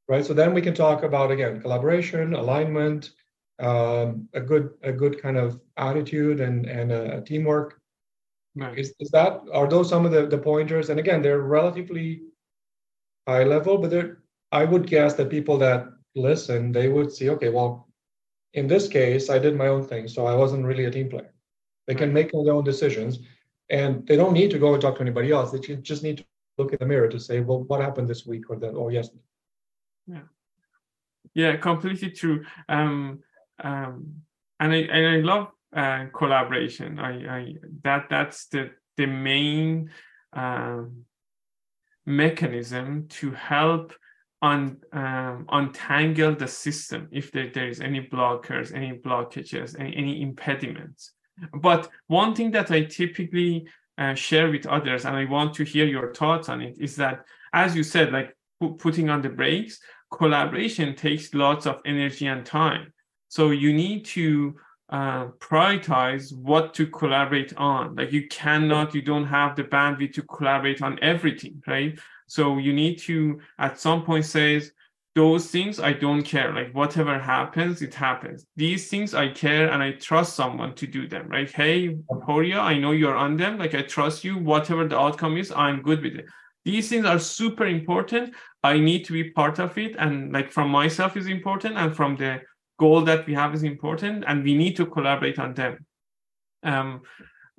right. 0.07 0.23
So 0.23 0.35
then 0.35 0.53
we 0.53 0.61
can 0.61 0.75
talk 0.75 1.01
about 1.01 1.31
again 1.31 1.61
collaboration, 1.61 2.35
alignment, 2.35 3.09
um, 3.57 4.29
a 4.33 4.39
good 4.39 4.69
a 4.83 4.93
good 4.93 5.19
kind 5.19 5.37
of 5.37 5.59
attitude 5.77 6.41
and 6.41 6.67
and 6.67 6.91
a 6.91 7.21
teamwork 7.21 7.81
Is, 8.75 8.93
is 8.99 9.09
that 9.11 9.41
are 9.51 9.67
those 9.67 9.89
some 9.89 10.05
of 10.05 10.11
the, 10.11 10.27
the 10.27 10.37
pointers? 10.37 10.89
And 10.89 10.99
again, 10.99 11.21
they're 11.21 11.41
relatively 11.41 12.21
high 13.27 13.43
level, 13.43 13.77
but 13.77 13.89
they're 13.89 14.19
I 14.51 14.65
would 14.65 14.85
guess 14.85 15.15
that 15.15 15.31
people 15.31 15.57
that 15.59 15.87
listen, 16.15 16.71
they 16.71 16.87
would 16.87 17.11
see, 17.11 17.29
okay, 17.31 17.49
well, 17.49 17.89
in 18.53 18.67
this 18.67 18.87
case, 18.87 19.29
I 19.31 19.39
did 19.39 19.55
my 19.55 19.67
own 19.67 19.83
thing, 19.83 20.07
so 20.07 20.27
I 20.27 20.35
wasn't 20.35 20.65
really 20.65 20.85
a 20.85 20.91
team 20.91 21.09
player. 21.09 21.33
They 21.87 21.95
can 21.95 22.13
make 22.13 22.31
their 22.31 22.53
own 22.53 22.63
decisions, 22.63 23.19
and 23.69 24.05
they 24.05 24.15
don't 24.15 24.33
need 24.33 24.51
to 24.51 24.59
go 24.59 24.73
and 24.73 24.81
talk 24.81 24.95
to 24.95 25.01
anybody 25.01 25.31
else. 25.31 25.51
They 25.51 25.59
just 25.59 26.03
need 26.03 26.17
to 26.17 26.25
look 26.59 26.71
in 26.71 26.77
the 26.79 26.85
mirror 26.85 27.09
to 27.09 27.19
say, 27.19 27.39
well, 27.39 27.63
what 27.63 27.81
happened 27.81 28.07
this 28.07 28.27
week 28.27 28.49
or 28.49 28.57
that 28.57 28.69
or 28.69 28.91
yesterday. 28.91 29.23
Yeah, 30.05 30.21
yeah, 31.33 31.55
completely 31.57 32.11
true. 32.11 32.45
Um, 32.69 33.23
um, 33.63 34.21
and 34.59 34.71
I 34.71 34.77
and 34.77 35.07
I 35.07 35.17
love 35.17 35.47
uh, 35.75 36.05
collaboration. 36.13 36.99
I, 36.99 37.37
I 37.37 37.53
that 37.83 38.07
that's 38.09 38.47
the 38.47 38.71
the 38.97 39.05
main 39.05 39.89
um, 40.33 41.05
mechanism 42.05 43.07
to 43.07 43.31
help 43.31 43.93
un, 44.41 44.77
um, 44.91 45.45
untangle 45.49 46.35
the 46.35 46.47
system 46.47 47.07
if 47.11 47.31
there, 47.31 47.49
there 47.53 47.69
is 47.69 47.81
any 47.81 48.01
blockers, 48.01 48.73
any 48.75 48.91
blockages, 48.91 49.79
any, 49.79 49.95
any 49.95 50.21
impediments. 50.21 51.11
But 51.53 51.89
one 52.07 52.35
thing 52.35 52.51
that 52.51 52.69
I 52.69 52.83
typically 52.83 53.67
uh, 53.97 54.13
share 54.13 54.51
with 54.51 54.67
others, 54.67 55.05
and 55.05 55.15
I 55.15 55.25
want 55.25 55.55
to 55.55 55.63
hear 55.63 55.85
your 55.85 56.13
thoughts 56.13 56.49
on 56.49 56.61
it, 56.61 56.77
is 56.79 56.95
that 56.97 57.25
as 57.53 57.75
you 57.75 57.83
said, 57.83 58.11
like 58.11 58.35
putting 58.79 59.09
on 59.09 59.21
the 59.21 59.29
brakes, 59.29 59.79
collaboration 60.11 60.95
takes 60.95 61.33
lots 61.33 61.65
of 61.65 61.81
energy 61.85 62.27
and 62.27 62.45
time. 62.45 62.93
So 63.29 63.51
you 63.51 63.73
need 63.73 64.05
to 64.05 64.55
uh, 64.89 65.27
prioritize 65.39 66.35
what 66.35 66.73
to 66.75 66.87
collaborate 66.87 67.55
on. 67.57 67.95
Like 67.95 68.11
you 68.11 68.27
cannot, 68.27 68.93
you 68.93 69.01
don't 69.01 69.25
have 69.25 69.55
the 69.55 69.63
bandwidth 69.63 70.13
to 70.13 70.21
collaborate 70.23 70.81
on 70.81 70.99
everything, 71.01 71.61
right? 71.67 71.97
So 72.27 72.57
you 72.57 72.73
need 72.73 72.99
to 72.99 73.39
at 73.59 73.79
some 73.79 74.03
point 74.03 74.25
say, 74.25 74.61
those 75.15 75.47
things 75.47 75.79
I 75.79 75.93
don't 75.93 76.23
care. 76.23 76.53
Like 76.53 76.73
whatever 76.73 77.19
happens, 77.19 77.81
it 77.81 77.93
happens. 77.93 78.45
These 78.55 78.89
things 78.89 79.13
I 79.13 79.29
care 79.29 79.69
and 79.69 79.83
I 79.83 79.91
trust 79.91 80.35
someone 80.35 80.73
to 80.75 80.87
do 80.87 81.07
them, 81.07 81.27
right? 81.27 81.51
Hey, 81.51 81.95
Horia, 82.25 82.59
I 82.59 82.79
know 82.79 82.91
you're 82.91 83.15
on 83.15 83.37
them. 83.37 83.59
Like 83.59 83.75
I 83.75 83.83
trust 83.83 84.23
you. 84.23 84.39
Whatever 84.39 84.87
the 84.87 84.97
outcome 84.97 85.37
is, 85.37 85.51
I'm 85.51 85.83
good 85.83 86.01
with 86.01 86.15
it. 86.15 86.25
These 86.65 86.89
things 86.89 87.05
are 87.05 87.19
super 87.19 87.67
important. 87.67 88.33
I 88.63 88.79
need 88.79 89.03
to 89.05 89.13
be 89.13 89.31
part 89.31 89.59
of 89.59 89.77
it. 89.77 89.95
And 89.99 90.31
like 90.31 90.51
from 90.51 90.69
myself 90.69 91.15
is 91.15 91.27
important 91.27 91.77
and 91.77 91.95
from 91.95 92.15
the 92.15 92.41
goal 92.83 93.01
that 93.09 93.21
we 93.27 93.33
have 93.41 93.51
is 93.57 93.63
important 93.63 94.17
and 94.27 94.43
we 94.47 94.53
need 94.63 94.75
to 94.79 94.85
collaborate 94.95 95.39
on 95.45 95.53
them. 95.53 95.73
Um, 96.71 96.89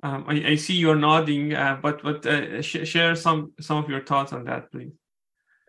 um, 0.03 0.25
I, 0.27 0.35
I, 0.51 0.55
see 0.55 0.75
you're 0.83 1.01
nodding, 1.09 1.53
uh, 1.53 1.75
but 1.85 1.95
but 2.07 2.25
uh, 2.25 2.61
sh- 2.61 2.87
share 2.91 3.15
some 3.15 3.39
some 3.67 3.77
of 3.83 3.87
your 3.89 4.03
thoughts 4.09 4.31
on 4.37 4.41
that, 4.49 4.71
please. 4.71 4.93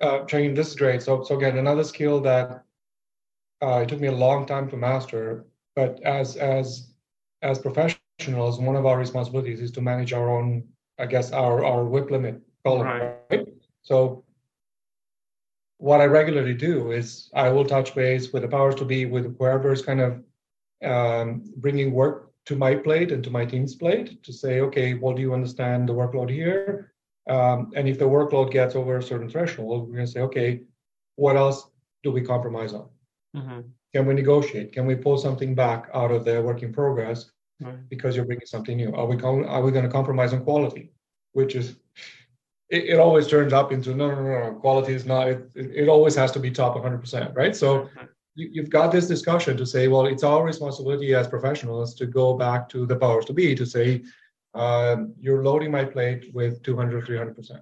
Uh, 0.01 0.25
this 0.59 0.69
is 0.69 0.77
great. 0.83 1.01
So 1.07 1.13
so 1.27 1.33
again, 1.39 1.57
another 1.59 1.85
skill 1.85 2.21
that 2.31 2.49
Uh, 3.63 3.81
it 3.83 3.89
took 3.89 4.01
me 4.01 4.09
a 4.09 4.21
long 4.27 4.45
time 4.45 4.69
to 4.69 4.77
master, 4.77 5.47
but 5.79 5.93
as 6.05 6.37
as 6.37 6.93
as 7.41 7.59
professionals, 7.59 8.61
one 8.61 8.77
of 8.77 8.85
our 8.85 8.99
responsibilities 8.99 9.61
is 9.67 9.73
to 9.73 9.81
manage 9.81 10.13
our 10.13 10.29
own, 10.29 10.63
I 10.99 11.07
guess, 11.07 11.33
our 11.33 11.65
our 11.65 11.85
WIP 11.85 12.11
limit. 12.11 12.37
Right. 12.65 13.17
right? 13.31 13.49
So 13.81 14.25
what 15.79 16.01
I 16.01 16.07
regularly 16.07 16.55
do 16.55 16.93
is 16.93 17.31
I 17.35 17.51
will 17.51 17.65
touch 17.65 17.95
base 17.95 18.33
with 18.33 18.43
the 18.43 18.49
powers 18.49 18.75
to 18.77 18.85
be, 18.85 19.05
with 19.05 19.37
whoever 19.39 19.73
is 19.73 19.83
kind 19.83 20.01
of 20.01 20.23
um, 20.85 21.53
bringing 21.57 21.93
work 21.93 22.33
to 22.47 22.57
my 22.57 22.75
plate 22.75 23.13
and 23.13 23.23
to 23.25 23.31
my 23.31 23.45
team's 23.45 23.75
plate 23.75 24.23
to 24.23 24.33
say, 24.33 24.61
okay, 24.61 24.95
well, 24.95 25.15
do 25.15 25.21
you 25.21 25.35
understand 25.35 25.89
the 25.89 25.93
workload 25.93 26.31
here? 26.31 26.93
Um, 27.29 27.73
and 27.75 27.89
if 27.89 27.99
the 27.99 28.05
workload 28.05 28.53
gets 28.53 28.77
over 28.77 28.97
a 28.97 29.03
certain 29.03 29.29
threshold, 29.29 29.89
we're 29.89 29.97
going 29.97 30.07
to 30.07 30.13
say, 30.13 30.21
okay, 30.21 30.63
what 31.17 31.37
else 31.37 31.69
do 32.05 32.13
we 32.13 32.21
compromise 32.21 32.73
on? 32.73 32.89
Mm-hmm. 33.37 33.61
Can 33.95 34.07
we 34.07 34.15
negotiate? 34.15 34.73
Can 34.73 34.87
we 34.87 34.95
pull 34.95 35.19
something 35.19 35.55
back 35.55 35.89
out 35.93 36.13
of 36.13 36.25
the 36.25 36.41
work 36.41 36.63
in 36.63 36.73
progress 36.73 37.31
because 37.89 38.15
you're 38.15 38.27
bringing 38.27 38.47
something 38.47 38.77
new? 38.77 38.95
Are 38.95 39.07
we 39.07 39.17
com- 39.17 39.47
are 39.47 39.63
we 39.63 39.73
going 39.73 39.85
to 39.85 39.91
compromise 39.91 40.33
on 40.33 40.45
quality? 40.45 40.93
Which 41.33 41.55
is 41.55 41.77
it, 42.69 42.85
it, 42.85 42.99
always 42.99 43.27
turns 43.29 43.53
up 43.53 43.73
into 43.73 43.95
no, 43.95 44.09
no, 44.11 44.23
no, 44.23 44.51
no. 44.51 44.55
Quality 44.55 44.93
is 44.93 45.07
not. 45.07 45.29
It, 45.29 45.51
it 45.55 45.89
always 45.89 46.15
has 46.17 46.33
to 46.33 46.41
be 46.41 46.51
top 46.51 46.77
100%, 46.77 47.35
right? 47.37 47.55
So 47.55 47.89
you, 48.35 48.49
you've 48.53 48.71
got 48.71 48.93
this 48.93 49.07
discussion 49.07 49.57
to 49.57 49.67
say, 49.67 49.89
well, 49.89 50.07
it's 50.07 50.25
our 50.25 50.45
responsibility 50.45 51.15
as 51.15 51.29
professionals 51.29 51.95
to 51.95 52.07
go 52.07 52.37
back 52.37 52.69
to 52.71 52.87
the 52.87 52.97
powers 52.97 53.25
to 53.27 53.33
be 53.33 53.55
to 53.55 53.67
say, 53.67 54.03
um, 54.55 55.15
you're 55.21 55.45
loading 55.45 55.71
my 55.71 55.85
plate 55.85 56.31
with 56.33 56.63
200, 56.63 57.07
300%. 57.07 57.61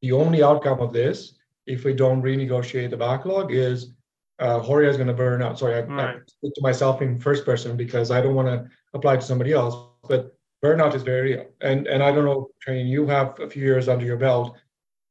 The 0.00 0.12
only 0.12 0.42
outcome 0.42 0.80
of 0.80 0.92
this, 0.92 1.34
if 1.66 1.84
we 1.84 1.94
don't 1.94 2.22
renegotiate 2.22 2.90
the 2.90 2.96
backlog, 2.96 3.52
is 3.52 3.92
uh, 4.38 4.58
Horia 4.60 4.88
is 4.88 4.96
going 4.96 5.08
to 5.08 5.14
burn 5.14 5.42
out. 5.42 5.58
Sorry, 5.58 5.74
I, 5.74 5.80
right. 5.82 6.16
I 6.16 6.20
speak 6.26 6.54
to 6.54 6.62
myself 6.62 7.02
in 7.02 7.20
first 7.20 7.44
person 7.44 7.76
because 7.76 8.10
I 8.10 8.20
don't 8.20 8.34
want 8.34 8.48
to 8.48 8.68
apply 8.94 9.16
to 9.16 9.22
somebody 9.22 9.52
else. 9.52 9.76
But 10.08 10.36
burnout 10.62 10.94
is 10.94 11.02
very 11.02 11.32
real. 11.32 11.46
And 11.60 11.86
and 11.86 12.02
I 12.02 12.12
don't 12.12 12.24
know, 12.24 12.50
Train, 12.60 12.86
you 12.86 13.06
have 13.06 13.38
a 13.40 13.48
few 13.48 13.62
years 13.62 13.88
under 13.88 14.04
your 14.04 14.16
belt. 14.16 14.56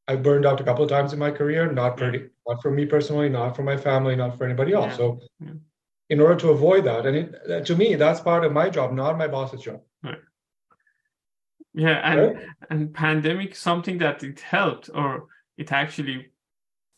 I 0.07 0.15
burned 0.15 0.45
out 0.45 0.59
a 0.59 0.63
couple 0.63 0.83
of 0.83 0.89
times 0.89 1.13
in 1.13 1.19
my 1.19 1.31
career, 1.31 1.71
not 1.71 1.97
pretty, 1.97 2.29
not 2.47 2.61
for 2.61 2.71
me 2.71 2.85
personally, 2.85 3.29
not 3.29 3.55
for 3.55 3.63
my 3.63 3.77
family, 3.77 4.15
not 4.15 4.37
for 4.37 4.45
anybody 4.45 4.73
else. 4.73 4.91
Yeah. 4.91 4.97
So 4.97 5.19
yeah. 5.39 5.53
in 6.09 6.19
order 6.19 6.35
to 6.37 6.49
avoid 6.49 6.85
that, 6.85 7.05
and 7.05 7.15
it, 7.15 7.65
to 7.65 7.75
me, 7.75 7.95
that's 7.95 8.19
part 8.19 8.43
of 8.43 8.51
my 8.51 8.69
job, 8.69 8.93
not 8.93 9.17
my 9.17 9.27
boss's 9.27 9.61
job. 9.61 9.81
Right. 10.03 10.17
Yeah, 11.73 11.99
and 12.11 12.19
right? 12.19 12.45
and 12.69 12.93
pandemic 12.93 13.55
something 13.55 13.99
that 13.99 14.23
it 14.23 14.39
helped 14.39 14.89
or 14.93 15.27
it 15.57 15.71
actually 15.71 16.31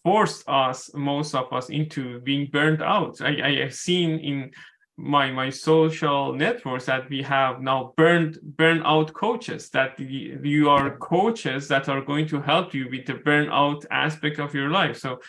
forced 0.03 0.43
us, 0.47 0.89
most 0.93 1.35
of 1.35 1.51
us, 1.53 1.69
into 1.69 2.19
being 2.21 2.49
burned 2.51 2.81
out. 2.81 3.21
I, 3.21 3.41
I 3.43 3.55
have 3.63 3.73
seen 3.73 4.19
in 4.19 4.51
my 4.97 5.31
my 5.31 5.49
social 5.49 6.33
networks 6.33 6.85
that 6.85 7.09
we 7.09 7.21
have 7.21 7.61
now 7.61 7.93
burned 7.97 8.37
burn 8.43 8.81
out 8.85 9.11
coaches 9.13 9.69
that 9.69 9.99
you 9.99 10.69
are 10.69 10.97
coaches 10.97 11.67
that 11.67 11.89
are 11.89 12.01
going 12.01 12.27
to 12.27 12.39
help 12.39 12.73
you 12.73 12.87
with 12.89 13.05
the 13.07 13.13
burnout 13.13 13.85
aspect 13.89 14.39
of 14.39 14.53
your 14.53 14.69
life. 14.69 14.97
So 14.97 15.19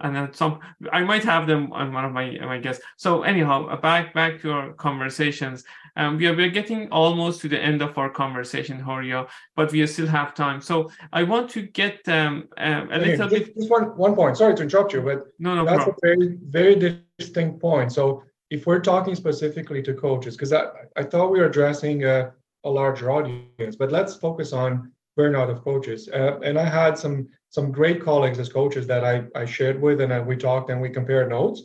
and 0.00 0.14
then 0.14 0.32
some 0.34 0.58
i 0.92 1.02
might 1.02 1.24
have 1.24 1.46
them 1.46 1.72
on 1.72 1.92
one 1.92 2.04
of 2.04 2.12
my 2.12 2.38
my 2.40 2.58
guests. 2.58 2.84
So 2.96 3.22
anyhow 3.22 3.74
back 3.80 4.12
back 4.12 4.40
to 4.42 4.52
our 4.52 4.72
conversations. 4.74 5.64
Um, 5.96 6.18
we 6.18 6.26
are 6.26 6.34
we're 6.34 6.50
getting 6.50 6.90
almost 6.90 7.40
to 7.42 7.48
the 7.48 7.58
end 7.58 7.80
of 7.80 7.96
our 7.96 8.10
conversation 8.10 8.80
horia 8.80 9.26
but 9.54 9.70
we 9.72 9.86
still 9.86 10.08
have 10.08 10.34
time. 10.34 10.60
So 10.60 10.90
i 11.12 11.22
want 11.22 11.48
to 11.50 11.62
get 11.62 12.06
um, 12.08 12.48
um 12.58 12.90
a 12.92 12.98
little 12.98 13.28
just, 13.28 13.46
bit 13.46 13.56
just 13.56 13.70
one 13.70 13.84
one 13.96 14.14
point. 14.14 14.36
Sorry 14.36 14.54
to 14.54 14.62
interrupt 14.64 14.92
you 14.92 15.00
but 15.00 15.28
no 15.38 15.54
no 15.54 15.64
that's 15.64 15.84
problem. 15.84 16.20
a 16.20 16.50
very 16.50 16.74
very 16.76 16.98
distinct 17.18 17.60
point. 17.60 17.90
So 17.92 18.22
if 18.54 18.66
we're 18.66 18.80
talking 18.80 19.16
specifically 19.16 19.82
to 19.82 19.92
coaches, 19.92 20.36
because 20.36 20.52
I, 20.52 20.66
I 20.94 21.02
thought 21.02 21.32
we 21.32 21.40
were 21.40 21.46
addressing 21.46 22.04
a, 22.04 22.32
a, 22.62 22.70
larger 22.70 23.10
audience, 23.10 23.74
but 23.76 23.90
let's 23.90 24.14
focus 24.14 24.52
on 24.52 24.92
burnout 25.18 25.50
of 25.50 25.64
coaches. 25.64 26.08
Uh, 26.08 26.38
and 26.40 26.56
I 26.56 26.64
had 26.64 26.96
some 26.96 27.28
some 27.50 27.72
great 27.72 28.00
colleagues 28.00 28.38
as 28.38 28.48
coaches 28.48 28.86
that 28.86 29.04
I, 29.04 29.24
I 29.34 29.44
shared 29.44 29.80
with, 29.82 30.00
and 30.00 30.12
uh, 30.12 30.22
we 30.24 30.36
talked 30.36 30.70
and 30.70 30.80
we 30.80 30.88
compared 30.88 31.30
notes. 31.30 31.62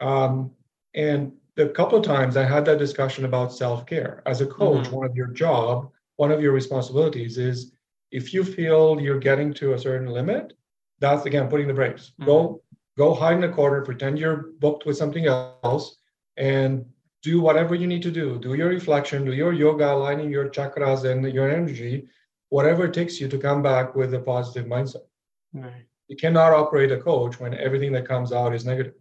Um, 0.00 0.50
and 0.94 1.32
a 1.58 1.68
couple 1.68 1.98
of 1.98 2.04
times 2.04 2.38
I 2.38 2.44
had 2.44 2.64
that 2.64 2.78
discussion 2.78 3.26
about 3.26 3.52
self 3.52 3.84
care. 3.84 4.22
As 4.24 4.40
a 4.40 4.46
coach, 4.46 4.86
mm-hmm. 4.86 4.96
one 4.96 5.06
of 5.06 5.14
your 5.14 5.28
job, 5.28 5.90
one 6.16 6.32
of 6.32 6.40
your 6.40 6.52
responsibilities 6.52 7.36
is 7.36 7.72
if 8.10 8.32
you 8.32 8.42
feel 8.42 8.98
you're 8.98 9.26
getting 9.30 9.52
to 9.54 9.74
a 9.74 9.78
certain 9.78 10.08
limit, 10.08 10.54
that's 10.98 11.26
again 11.26 11.48
putting 11.48 11.68
the 11.68 11.74
brakes. 11.74 12.04
Mm-hmm. 12.04 12.24
Go 12.24 12.62
go 12.96 13.12
hide 13.12 13.36
in 13.36 13.44
a 13.44 13.52
corner, 13.52 13.82
pretend 13.82 14.18
you're 14.18 14.52
booked 14.60 14.86
with 14.86 14.96
something 14.96 15.26
else, 15.26 15.96
and 16.36 16.84
do 17.22 17.40
whatever 17.40 17.74
you 17.74 17.86
need 17.86 18.02
to 18.02 18.10
do. 18.10 18.38
Do 18.38 18.54
your 18.54 18.68
reflection, 18.68 19.24
do 19.24 19.32
your 19.32 19.52
yoga, 19.52 19.92
aligning 19.92 20.30
your 20.30 20.48
chakras 20.48 21.04
and 21.04 21.32
your 21.32 21.50
energy, 21.50 22.08
whatever 22.48 22.86
it 22.86 22.94
takes 22.94 23.20
you 23.20 23.28
to 23.28 23.38
come 23.38 23.62
back 23.62 23.94
with 23.94 24.12
a 24.14 24.18
positive 24.18 24.66
mindset. 24.66 25.04
Right. 25.52 25.86
You 26.08 26.16
cannot 26.16 26.52
operate 26.52 26.90
a 26.90 27.00
coach 27.00 27.38
when 27.38 27.54
everything 27.54 27.92
that 27.92 28.08
comes 28.08 28.32
out 28.32 28.54
is 28.54 28.64
negative. 28.64 28.94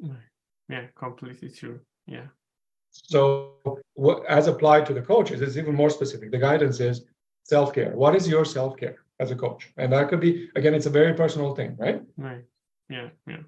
Right. 0.00 0.30
Yeah, 0.68 0.86
completely 0.96 1.50
true. 1.50 1.80
Yeah. 2.06 2.28
So, 2.90 3.52
what, 3.94 4.24
as 4.26 4.46
applied 4.46 4.86
to 4.86 4.94
the 4.94 5.02
coaches, 5.02 5.42
it's 5.42 5.56
even 5.56 5.74
more 5.74 5.90
specific. 5.90 6.30
The 6.30 6.38
guidance 6.38 6.80
is 6.80 7.04
self 7.44 7.72
care. 7.72 7.94
What 7.94 8.16
is 8.16 8.26
your 8.26 8.44
self 8.44 8.76
care 8.76 8.96
as 9.20 9.30
a 9.30 9.36
coach? 9.36 9.68
And 9.76 9.92
that 9.92 10.08
could 10.08 10.20
be, 10.20 10.48
again, 10.56 10.74
it's 10.74 10.86
a 10.86 10.90
very 10.90 11.14
personal 11.14 11.54
thing, 11.54 11.76
right? 11.78 12.02
Right. 12.16 12.44
Yeah. 12.88 13.10
Yeah 13.26 13.42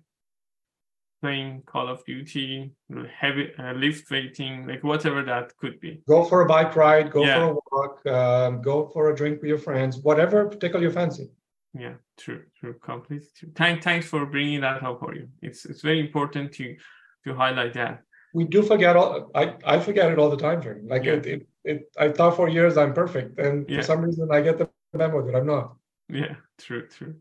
playing 1.22 1.62
Call 1.66 1.88
of 1.88 2.04
Duty, 2.04 2.72
heavy 3.18 3.52
uh, 3.58 3.72
lift 3.74 4.11
weighting, 4.11 4.66
like 4.66 4.82
whatever 4.82 5.22
that 5.22 5.56
could 5.56 5.78
be. 5.80 6.02
Go 6.08 6.24
for 6.24 6.42
a 6.42 6.46
bike 6.46 6.74
ride, 6.74 7.12
go 7.12 7.24
yeah. 7.24 7.37
for 7.37 7.52
a 7.52 7.58
walk, 7.70 8.06
um, 8.06 8.61
go 8.61 8.90
for 8.92 9.11
a 9.11 9.16
drink 9.16 9.40
with 9.40 9.48
your 9.48 9.58
friends, 9.58 9.98
whatever 9.98 10.48
tickle 10.48 10.82
your 10.82 10.90
fancy. 10.90 11.30
Yeah, 11.72 11.94
true, 12.18 12.42
true, 12.58 12.74
completely 12.82 13.28
true. 13.38 13.50
Thank, 13.54 13.82
thanks 13.82 14.06
for 14.06 14.26
bringing 14.26 14.61
that 14.62 14.82
up 14.82 14.98
for 14.98 15.14
you. 15.14 15.28
It's 15.40 15.64
it's 15.64 15.80
very 15.80 16.00
important 16.00 16.52
to 16.54 16.76
to 17.24 17.35
highlight 17.35 17.74
that. 17.74 18.02
We 18.35 18.44
do 18.44 18.62
forget 18.62 18.96
all. 18.96 19.30
I 19.35 19.54
I 19.64 19.78
forget 19.78 20.11
it 20.11 20.18
all 20.18 20.28
the 20.28 20.37
time, 20.37 20.61
Jeremy. 20.61 20.88
Like 20.88 21.04
yeah. 21.04 21.12
it, 21.12 21.26
it, 21.26 21.46
it, 21.64 21.80
I 21.96 22.08
thought 22.08 22.37
for 22.37 22.48
years 22.48 22.76
I'm 22.76 22.92
perfect, 22.92 23.38
and 23.38 23.64
yeah. 23.68 23.76
for 23.76 23.82
some 23.85 24.00
reason 24.02 24.28
I 24.32 24.40
get 24.40 24.58
the 24.58 24.68
memo 24.92 25.24
that 25.24 25.37
I'm 25.37 25.46
not. 25.46 25.76
Yeah, 26.08 26.35
true, 26.58 26.88
true. 26.88 27.14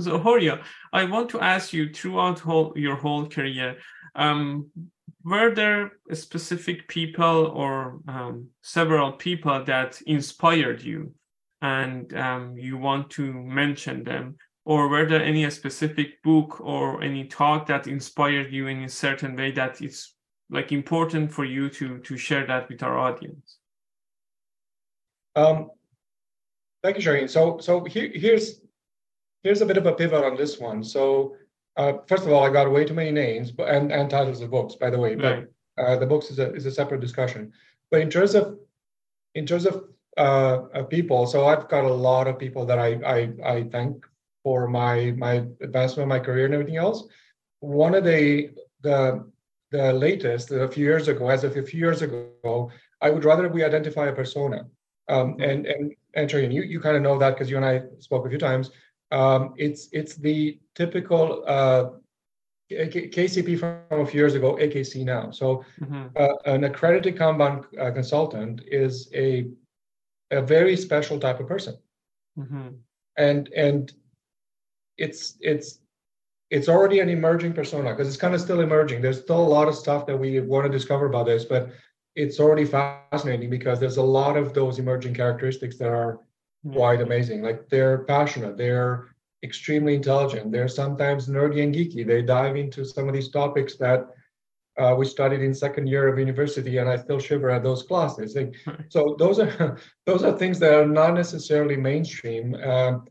So 0.00 0.18
Horia, 0.18 0.62
I 0.92 1.04
want 1.04 1.28
to 1.30 1.40
ask 1.40 1.72
you 1.72 1.92
throughout 1.92 2.38
whole, 2.38 2.72
your 2.76 2.96
whole 2.96 3.26
career, 3.26 3.76
um, 4.14 4.70
were 5.24 5.54
there 5.54 5.92
specific 6.12 6.88
people 6.88 7.46
or 7.46 8.00
um, 8.08 8.48
several 8.62 9.12
people 9.12 9.62
that 9.64 10.00
inspired 10.06 10.82
you 10.82 11.12
and 11.62 12.14
um, 12.14 12.56
you 12.56 12.78
want 12.78 13.10
to 13.10 13.32
mention 13.32 14.02
them? 14.04 14.36
Or 14.64 14.88
were 14.88 15.06
there 15.06 15.22
any 15.22 15.48
specific 15.50 16.22
book 16.22 16.60
or 16.60 17.02
any 17.02 17.24
talk 17.24 17.66
that 17.66 17.86
inspired 17.86 18.52
you 18.52 18.68
in 18.68 18.84
a 18.84 18.88
certain 18.88 19.36
way 19.36 19.50
that 19.52 19.80
it's 19.80 20.14
like 20.50 20.72
important 20.72 21.32
for 21.32 21.44
you 21.44 21.70
to 21.70 21.98
to 21.98 22.16
share 22.16 22.46
that 22.46 22.68
with 22.68 22.82
our 22.82 22.98
audience? 22.98 23.56
Um, 25.34 25.70
thank 26.82 26.96
you, 26.96 27.02
Shireen. 27.02 27.28
So 27.28 27.58
so 27.58 27.84
here, 27.84 28.10
here's 28.14 28.60
here's 29.42 29.60
a 29.60 29.66
bit 29.66 29.76
of 29.76 29.86
a 29.86 29.92
pivot 29.92 30.24
on 30.24 30.36
this 30.36 30.58
one. 30.58 30.82
So, 30.84 31.36
uh, 31.76 31.94
first 32.06 32.24
of 32.24 32.32
all, 32.32 32.44
I 32.44 32.50
got 32.50 32.70
way 32.70 32.84
too 32.84 32.94
many 32.94 33.10
names 33.10 33.50
but, 33.50 33.68
and, 33.68 33.92
and 33.92 34.10
titles 34.10 34.40
of 34.40 34.50
books, 34.50 34.74
by 34.74 34.90
the 34.90 34.98
way. 34.98 35.14
But 35.14 35.50
uh, 35.78 35.96
the 35.96 36.06
books 36.06 36.30
is 36.30 36.38
a 36.38 36.52
is 36.54 36.66
a 36.66 36.70
separate 36.70 37.00
discussion. 37.00 37.52
But 37.90 38.00
in 38.00 38.10
terms 38.10 38.34
of 38.34 38.58
in 39.34 39.46
terms 39.46 39.66
of 39.66 39.84
uh, 40.16 40.82
people, 40.84 41.26
so 41.26 41.46
I've 41.46 41.68
got 41.68 41.84
a 41.84 41.92
lot 41.92 42.26
of 42.26 42.38
people 42.38 42.66
that 42.66 42.78
I 42.78 42.88
I, 43.06 43.30
I 43.44 43.62
thank 43.64 44.04
for 44.42 44.68
my 44.68 45.12
my 45.16 45.44
advancement, 45.60 46.08
my 46.08 46.18
career, 46.18 46.44
and 46.44 46.54
everything 46.54 46.76
else. 46.76 47.04
One 47.60 47.94
of 47.94 48.04
the 48.04 48.50
the 48.82 49.24
the 49.70 49.92
latest 49.92 50.50
a 50.50 50.68
few 50.68 50.84
years 50.84 51.08
ago, 51.08 51.28
as 51.28 51.44
of 51.44 51.56
a 51.56 51.62
few 51.62 51.80
years 51.80 52.02
ago, 52.02 52.70
I 53.00 53.10
would 53.10 53.24
rather 53.24 53.48
we 53.48 53.64
identify 53.64 54.08
a 54.08 54.12
persona. 54.12 54.66
Um, 55.08 55.32
mm-hmm. 55.32 55.42
and 55.42 55.66
and 55.66 55.94
and 56.14 56.52
you 56.52 56.62
you 56.62 56.80
kind 56.80 56.96
of 56.96 57.02
know 57.02 57.18
that 57.18 57.34
because 57.34 57.50
you 57.50 57.56
and 57.56 57.64
I 57.64 57.82
spoke 58.00 58.26
a 58.26 58.28
few 58.28 58.38
times. 58.38 58.70
Um, 59.10 59.54
it's 59.56 59.88
it's 59.92 60.16
the 60.16 60.58
typical 60.74 61.44
uh, 61.46 61.90
KCP 62.70 63.58
from 63.58 64.00
a 64.00 64.06
few 64.06 64.20
years 64.20 64.34
ago, 64.34 64.56
AKC 64.56 65.04
now. 65.04 65.30
So 65.30 65.64
mm-hmm. 65.80 66.06
uh, 66.16 66.28
an 66.44 66.64
accredited 66.64 67.16
Kanban 67.16 67.64
uh, 67.78 67.90
consultant 67.90 68.62
is 68.66 69.10
a 69.14 69.50
a 70.30 70.40
very 70.40 70.76
special 70.76 71.18
type 71.18 71.40
of 71.40 71.48
person, 71.48 71.76
mm-hmm. 72.38 72.68
and 73.16 73.48
and 73.48 73.92
it's 74.96 75.36
it's 75.40 75.80
it's 76.50 76.68
already 76.68 77.00
an 77.00 77.08
emerging 77.08 77.52
persona 77.52 77.90
because 77.90 78.06
it's 78.08 78.16
kind 78.16 78.34
of 78.34 78.40
still 78.40 78.60
emerging. 78.60 79.02
There's 79.02 79.20
still 79.20 79.40
a 79.40 79.52
lot 79.56 79.68
of 79.68 79.74
stuff 79.74 80.06
that 80.06 80.16
we 80.16 80.38
want 80.40 80.66
to 80.66 80.70
discover 80.70 81.06
about 81.06 81.26
this, 81.26 81.44
but 81.44 81.70
it's 82.16 82.40
already 82.40 82.64
fascinating 82.64 83.50
because 83.50 83.80
there's 83.80 83.96
a 83.96 84.02
lot 84.02 84.36
of 84.36 84.52
those 84.52 84.78
emerging 84.78 85.14
characteristics 85.14 85.76
that 85.78 85.88
are 85.88 86.20
quite 86.72 87.00
amazing. 87.00 87.42
Like 87.42 87.68
they're 87.68 88.04
passionate, 88.04 88.56
they're 88.56 89.08
extremely 89.42 89.94
intelligent. 89.94 90.52
They're 90.52 90.68
sometimes 90.68 91.28
nerdy 91.28 91.62
and 91.62 91.74
geeky. 91.74 92.06
They 92.06 92.22
dive 92.22 92.56
into 92.56 92.84
some 92.84 93.08
of 93.08 93.14
these 93.14 93.30
topics 93.30 93.76
that 93.76 94.08
uh, 94.78 94.94
we 94.94 95.04
studied 95.04 95.42
in 95.42 95.54
second 95.54 95.86
year 95.86 96.08
of 96.08 96.18
university, 96.18 96.78
and 96.78 96.88
I 96.88 96.96
still 96.96 97.18
shiver 97.18 97.50
at 97.50 97.62
those 97.62 97.82
classes. 97.82 98.36
Like, 98.36 98.54
so 98.88 99.16
those 99.18 99.38
are 99.38 99.78
those 100.06 100.22
are 100.22 100.36
things 100.36 100.58
that 100.60 100.74
are 100.74 100.86
not 100.86 101.14
necessarily 101.14 101.76
mainstream, 101.76 102.54
um, 102.54 103.06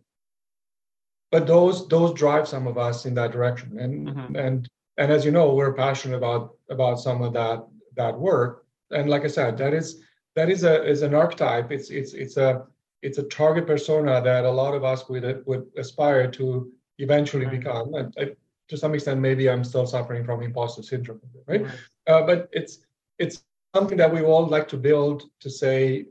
but 1.32 1.48
those 1.48 1.88
those 1.88 2.14
drive 2.14 2.48
some 2.48 2.68
of 2.68 2.78
us 2.78 3.06
in 3.06 3.14
that 3.16 3.32
direction. 3.32 3.78
And 3.80 4.08
mm-hmm. 4.08 4.36
and 4.36 4.70
and 4.98 5.12
as 5.12 5.26
you 5.26 5.32
know, 5.32 5.54
we're 5.54 5.74
passionate 5.74 6.18
about 6.18 6.56
about 6.70 7.00
some 7.00 7.22
of 7.22 7.34
that 7.34 7.66
that 7.96 8.18
work. 8.18 8.66
And 8.92 9.10
like 9.10 9.24
I 9.24 9.28
said, 9.28 9.58
that 9.58 9.74
is 9.74 10.02
that 10.36 10.50
is 10.50 10.64
a 10.64 10.84
is 10.84 11.02
an 11.02 11.14
archetype. 11.14 11.72
It's 11.72 11.90
it's 11.90 12.14
it's 12.14 12.38
a 12.38 12.66
it's 13.02 13.18
a 13.18 13.24
target 13.24 13.66
persona 13.66 14.22
that 14.22 14.46
a 14.46 14.52
lot 14.52 14.74
of 14.74 14.84
us 14.84 15.08
would 15.10 15.44
would 15.46 15.68
aspire 15.78 16.30
to 16.32 16.72
eventually 16.98 17.46
right. 17.46 17.60
become. 17.60 17.94
And 17.94 18.14
I, 18.20 18.32
to 18.68 18.78
some 18.78 18.94
extent, 18.94 19.20
maybe 19.20 19.50
I'm 19.50 19.64
still 19.64 19.88
suffering 19.88 20.24
from 20.24 20.44
imposter 20.44 20.84
syndrome, 20.84 21.22
right? 21.48 21.64
right. 21.64 21.74
Uh, 22.08 22.22
but 22.26 22.50
it's 22.52 22.86
it's 23.18 23.44
something 23.76 23.98
that 23.98 24.14
we 24.14 24.22
all 24.22 24.46
like 24.48 24.68
to 24.70 24.78
build 24.78 25.24
to 25.40 25.50
say 25.50 26.06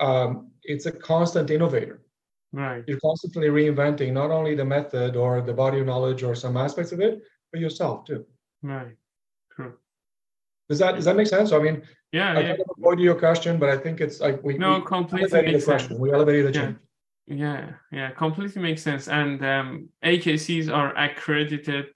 um, 0.00 0.50
it's 0.62 0.86
a 0.86 0.92
constant 0.92 1.50
innovator. 1.50 2.02
Right. 2.52 2.84
You're 2.86 3.00
constantly 3.00 3.48
reinventing 3.48 4.12
not 4.12 4.30
only 4.30 4.54
the 4.54 4.64
method 4.64 5.16
or 5.16 5.40
the 5.40 5.54
body 5.54 5.80
of 5.80 5.86
knowledge 5.86 6.22
or 6.22 6.34
some 6.34 6.56
aspects 6.56 6.92
of 6.92 7.00
it, 7.00 7.22
but 7.50 7.60
yourself 7.60 8.04
too. 8.04 8.26
Right. 8.62 8.96
True. 9.54 9.74
Does 10.68 10.78
that 10.78 10.96
does 10.96 11.06
that 11.06 11.16
make 11.16 11.28
sense? 11.28 11.52
I 11.52 11.58
mean, 11.58 11.82
yeah, 12.12 12.32
I 12.32 12.40
yeah. 12.40 12.56
kind 12.56 12.92
of 12.92 13.00
your 13.00 13.14
question, 13.14 13.58
but 13.58 13.70
I 13.70 13.78
think 13.78 14.00
it's 14.00 14.20
like 14.20 14.42
we 14.42 14.58
no 14.58 14.78
we 14.78 14.84
completely 14.84 15.42
makes 15.42 15.64
the 15.64 15.72
question. 15.72 15.98
We 15.98 16.12
elevated 16.12 16.54
the 16.54 16.58
yeah. 16.58 16.72
Yeah, 17.26 17.70
yeah, 17.90 18.10
completely 18.10 18.60
makes 18.60 18.82
sense. 18.82 19.08
And 19.08 19.44
um, 19.44 19.88
AKCs 20.04 20.72
are 20.72 20.94
accredited 20.96 21.86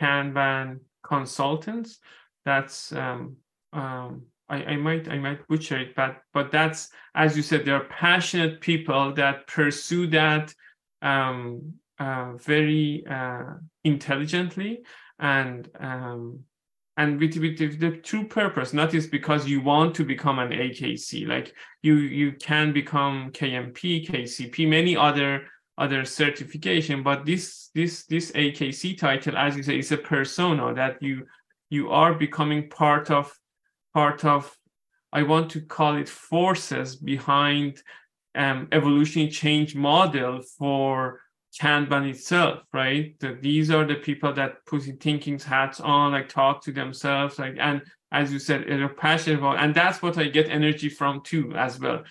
Kanban 0.00 0.80
consultants. 1.02 2.00
That's 2.44 2.92
um, 2.92 3.36
um, 3.72 4.22
I, 4.48 4.64
I 4.64 4.76
might 4.76 5.08
I 5.08 5.18
might 5.18 5.46
butcher 5.48 5.78
it, 5.78 5.94
but 5.94 6.22
but 6.32 6.50
that's 6.50 6.90
as 7.14 7.36
you 7.36 7.42
said, 7.42 7.64
they're 7.64 7.84
passionate 7.84 8.60
people 8.60 9.12
that 9.14 9.46
pursue 9.46 10.06
that 10.08 10.52
um, 11.02 11.74
uh, 11.98 12.32
very 12.38 13.04
uh, 13.08 13.54
intelligently 13.84 14.82
and 15.18 15.70
um, 15.78 16.40
and 16.96 17.18
with, 17.18 17.36
with 17.36 17.58
the, 17.58 17.98
true 18.02 18.26
purpose 18.26 18.72
not 18.72 18.90
just 18.90 19.10
because 19.10 19.46
you 19.46 19.60
want 19.60 19.94
to 19.94 20.04
become 20.04 20.38
an 20.38 20.50
akc 20.50 21.26
like 21.26 21.52
you 21.82 21.94
you 21.94 22.32
can 22.32 22.72
become 22.72 23.30
kmp 23.32 24.06
kcp 24.06 24.68
many 24.68 24.96
other 24.96 25.46
other 25.76 26.04
certification 26.04 27.02
but 27.02 27.24
this 27.24 27.70
this 27.74 28.04
this 28.06 28.30
akc 28.32 28.96
title 28.96 29.36
as 29.36 29.56
you 29.56 29.62
say 29.62 29.78
is 29.78 29.92
a 29.92 29.96
persona 29.96 30.72
that 30.74 31.02
you 31.02 31.26
you 31.70 31.90
are 31.90 32.14
becoming 32.14 32.68
part 32.70 33.10
of 33.10 33.32
part 33.92 34.24
of 34.24 34.56
i 35.12 35.22
want 35.22 35.50
to 35.50 35.60
call 35.60 35.96
it 35.96 36.08
forces 36.08 36.94
behind 36.96 37.82
um, 38.36 38.68
evolutionary 38.72 39.30
change 39.30 39.74
model 39.76 40.40
for 40.58 41.20
Kanban 41.60 42.08
itself, 42.08 42.60
right? 42.72 43.18
That 43.20 43.42
these 43.42 43.70
are 43.70 43.84
the 43.84 43.96
people 43.96 44.32
that 44.34 44.64
put 44.66 44.86
in 44.86 44.96
thinking's 44.96 45.44
hats 45.44 45.80
on, 45.80 46.12
like 46.12 46.28
talk 46.28 46.62
to 46.64 46.72
themselves, 46.72 47.38
like 47.38 47.56
and 47.58 47.82
as 48.12 48.32
you 48.32 48.38
said, 48.38 48.64
they're 48.68 48.88
passionate 48.88 49.40
about, 49.40 49.58
and 49.58 49.74
that's 49.74 50.00
what 50.00 50.16
I 50.18 50.28
get 50.28 50.48
energy 50.48 50.88
from 50.88 51.22
too, 51.22 51.52
as 51.56 51.80
well. 51.80 52.04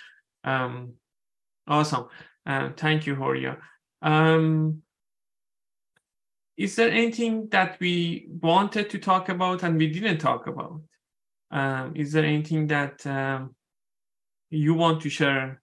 Um, 0.43 0.93
awesome. 1.65 2.07
Uh, 2.45 2.69
thank 2.75 3.05
you, 3.05 3.15
Horia. 3.15 3.57
Um, 4.01 4.81
is 6.57 6.75
there 6.75 6.91
anything 6.91 7.47
that 7.49 7.79
we 7.79 8.27
wanted 8.41 8.89
to 8.89 8.99
talk 8.99 9.29
about 9.29 9.63
and 9.63 9.77
we 9.77 9.87
didn't 9.87 10.17
talk 10.17 10.47
about? 10.47 10.81
Um, 11.51 11.93
is 11.95 12.11
there 12.11 12.25
anything 12.25 12.67
that 12.67 13.05
um, 13.07 13.55
you 14.49 14.73
want 14.73 15.01
to 15.03 15.09
share 15.09 15.61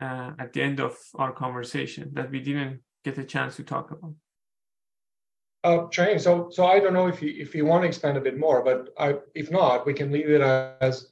uh, 0.00 0.32
at 0.38 0.52
the 0.52 0.62
end 0.62 0.80
of 0.80 0.96
our 1.14 1.32
conversation 1.32 2.10
that 2.12 2.30
we 2.30 2.40
didn't 2.40 2.80
get 3.04 3.18
a 3.18 3.24
chance 3.24 3.56
to 3.56 3.62
talk 3.62 3.90
about? 3.90 4.14
Uh, 5.64 5.86
Shane, 5.90 6.18
so 6.18 6.48
so 6.50 6.66
I 6.66 6.78
don't 6.78 6.94
know 6.94 7.08
if 7.08 7.20
you 7.20 7.34
if 7.36 7.54
you 7.54 7.64
want 7.66 7.82
to 7.82 7.88
expand 7.88 8.16
a 8.16 8.20
bit 8.20 8.38
more, 8.38 8.62
but 8.62 8.94
I, 8.98 9.16
if 9.34 9.50
not, 9.50 9.86
we 9.86 9.92
can 9.92 10.12
leave 10.12 10.30
it 10.30 10.40
as 10.40 11.08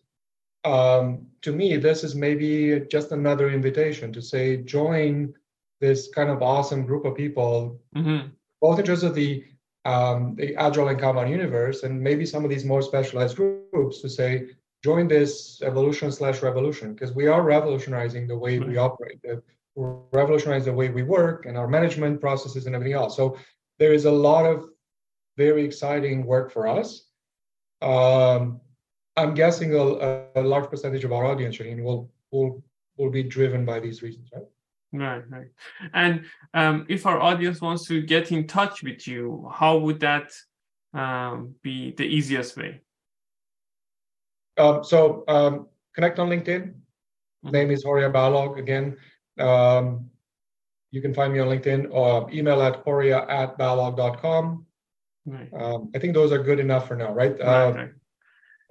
um, 0.65 1.27
to 1.43 1.53
me, 1.53 1.77
this 1.77 2.03
is 2.03 2.15
maybe 2.15 2.81
just 2.91 3.13
another 3.13 3.51
invitation 3.51 4.13
to 4.13 4.21
say 4.21 4.59
join 4.59 5.33
this 5.81 6.09
kind 6.09 6.31
of 6.31 6.43
awesome 6.43 6.85
group 6.85 7.05
of 7.05 7.15
people, 7.15 7.81
mm-hmm. 7.95 8.29
both 8.61 8.79
in 8.79 8.85
terms 8.85 9.03
of 9.03 9.15
the 9.15 9.45
um, 9.85 10.35
the 10.35 10.57
agile 10.57 10.89
and 10.89 10.99
Kanban 10.99 11.31
universe, 11.31 11.85
and 11.85 12.01
maybe 12.01 12.27
some 12.27 12.45
of 12.45 12.51
these 12.51 12.65
more 12.65 12.83
specialized 12.83 13.37
groups 13.37 14.01
to 14.01 14.09
say 14.09 14.49
join 14.83 15.07
this 15.07 15.63
evolution 15.63 16.11
slash 16.11 16.43
revolution 16.43 16.95
because 16.95 17.15
we 17.15 17.29
are 17.29 17.43
revolutionizing 17.43 18.27
the 18.27 18.37
way 18.37 18.59
mm-hmm. 18.59 18.71
we 18.71 18.77
operate 18.77 19.21
revolutionize 19.77 20.65
the 20.65 20.73
way 20.73 20.89
we 20.89 21.03
work 21.03 21.47
and 21.47 21.57
our 21.57 21.69
management 21.69 22.21
processes 22.21 22.67
and 22.67 22.75
everything 22.75 22.95
else. 22.95 23.17
So 23.17 23.37
there 23.79 23.93
is 23.93 24.07
a 24.07 24.11
lot 24.11 24.47
of 24.47 24.65
very 25.37 25.65
exciting 25.65 26.25
work 26.25 26.51
for 26.51 26.67
us. 26.67 27.09
Um, 27.83 28.61
I'm 29.17 29.35
guessing 29.35 29.75
a, 29.75 30.25
a, 30.35 30.43
large 30.43 30.71
percentage 30.71 31.05
of 31.05 31.13
our 31.13 31.25
audience 31.25 31.59
will 31.59 32.11
will 32.31 32.63
will 32.97 33.11
be 33.11 33.23
driven 33.23 33.65
by 33.65 33.81
these 33.81 34.03
reasons, 34.03 34.31
right? 34.35 34.45
Right, 34.93 35.23
right. 35.29 35.49
And 35.93 36.25
um, 36.55 36.87
if 36.89 37.07
our 37.07 37.21
audience 37.21 37.61
wants 37.61 37.87
to 37.89 38.01
get 38.01 38.33
in 38.33 38.47
touch 38.47 38.83
with 38.83 39.07
you, 39.07 39.51
how 39.53 39.79
would 39.79 40.01
that 40.01 40.33
um, 40.95 41.55
be 41.63 41.93
the 41.93 42.05
easiest 42.05 42.57
way? 42.57 42.81
Um, 44.57 44.83
so 44.85 45.25
um, 45.29 45.67
connect 45.95 46.19
on 46.19 46.31
LinkedIn. 46.31 46.69
Mm-hmm. 46.69 47.51
Name 47.51 47.71
is 47.71 47.85
Horia 47.85 48.11
Balog. 48.11 48.59
Again, 48.59 48.97
um, 49.39 50.11
you 50.91 51.03
can 51.03 51.13
find 51.15 51.33
me 51.33 51.39
on 51.41 51.49
LinkedIn 51.49 51.89
or 51.91 52.31
email 52.33 52.63
at 52.63 52.85
horia 52.85 53.27
at 53.29 53.59
balog.com. 53.59 54.65
Right. 55.27 55.49
Um, 55.53 55.91
I 55.95 55.99
think 55.99 56.15
those 56.15 56.33
are 56.33 56.43
good 56.43 56.61
enough 56.61 56.87
for 56.87 56.97
now, 56.97 57.13
right? 57.13 57.39
right, 57.39 57.71
right. 57.71 57.91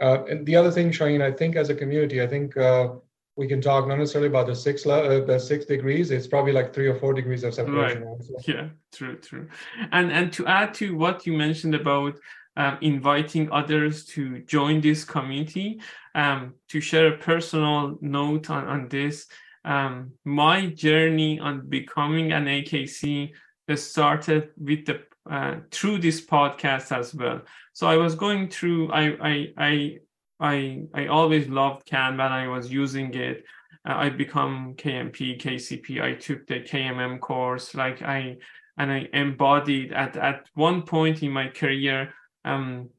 Uh, 0.01 0.05
uh, 0.05 0.26
and 0.26 0.45
the 0.45 0.55
other 0.55 0.72
thing, 0.72 0.91
Shahin, 0.91 1.22
I 1.22 1.32
think 1.32 1.55
as 1.55 1.70
a 1.70 1.76
community, 1.76 2.22
I 2.22 2.28
think 2.28 2.55
uh, 2.57 2.95
we 3.36 3.47
can 3.47 3.61
talk 3.61 3.88
not 3.88 3.97
necessarily 3.97 4.30
about 4.30 4.47
the 4.47 4.55
six 4.55 4.86
le- 4.86 5.22
uh, 5.22 5.26
the 5.26 5.39
six 5.39 5.66
degrees. 5.66 6.11
It's 6.11 6.28
probably 6.28 6.51
like 6.51 6.74
three 6.74 6.88
or 6.88 6.95
four 6.95 7.13
degrees 7.13 7.43
of 7.43 7.53
separation. 7.53 8.03
Right. 8.03 8.47
Yeah, 8.47 8.70
true, 8.93 9.18
true. 9.18 9.47
And 9.91 10.11
and 10.11 10.32
to 10.34 10.47
add 10.47 10.74
to 10.76 10.95
what 10.95 11.26
you 11.26 11.34
mentioned 11.34 11.76
about 11.76 12.18
um, 12.57 12.78
inviting 12.82 13.51
others 13.51 14.05
to 14.05 14.39
join 14.39 14.82
this 14.82 15.03
community, 15.03 15.82
um, 16.13 16.55
to 16.70 16.80
share 16.80 17.07
a 17.13 17.18
personal 17.18 17.97
note 18.01 18.49
on 18.49 18.66
on 18.68 18.89
this 18.89 19.28
um, 19.66 20.11
my 20.24 20.68
journey 20.68 21.39
on 21.39 21.68
becoming 21.68 22.32
an 22.32 22.45
AKC 22.45 23.32
started 23.76 24.51
with 24.57 24.86
the 24.86 25.01
uh, 25.30 25.55
through 25.72 25.97
this 25.97 26.24
podcast 26.24 26.95
as 26.95 27.16
well. 27.16 27.41
So 27.74 27.88
I 27.88 27.97
was 27.97 28.13
going 28.13 28.49
through. 28.49 28.91
I 28.91 29.18
I 29.22 29.53
I 29.57 29.97
I 30.39 30.82
I 30.93 31.07
always 31.07 31.47
loved 31.47 31.88
Kanban. 31.88 32.32
I 32.32 32.47
was 32.47 32.72
using 32.72 33.13
it. 33.16 33.43
Uh, 33.88 33.95
I 33.95 34.09
become 34.09 34.76
KMP, 34.76 35.41
KCP. 35.41 35.99
I 36.01 36.13
took 36.13 36.45
the 36.45 36.59
KMM 36.59 37.20
course. 37.20 37.74
Like 37.74 38.03
I 38.03 38.38
and 38.78 38.91
I 38.91 39.09
embodied 39.13 39.93
at 39.93 40.16
at 40.16 40.45
one 40.53 40.84
point 40.84 41.24
in 41.24 41.32
my 41.32 41.47
career. 41.47 42.13
Um, 42.45 42.89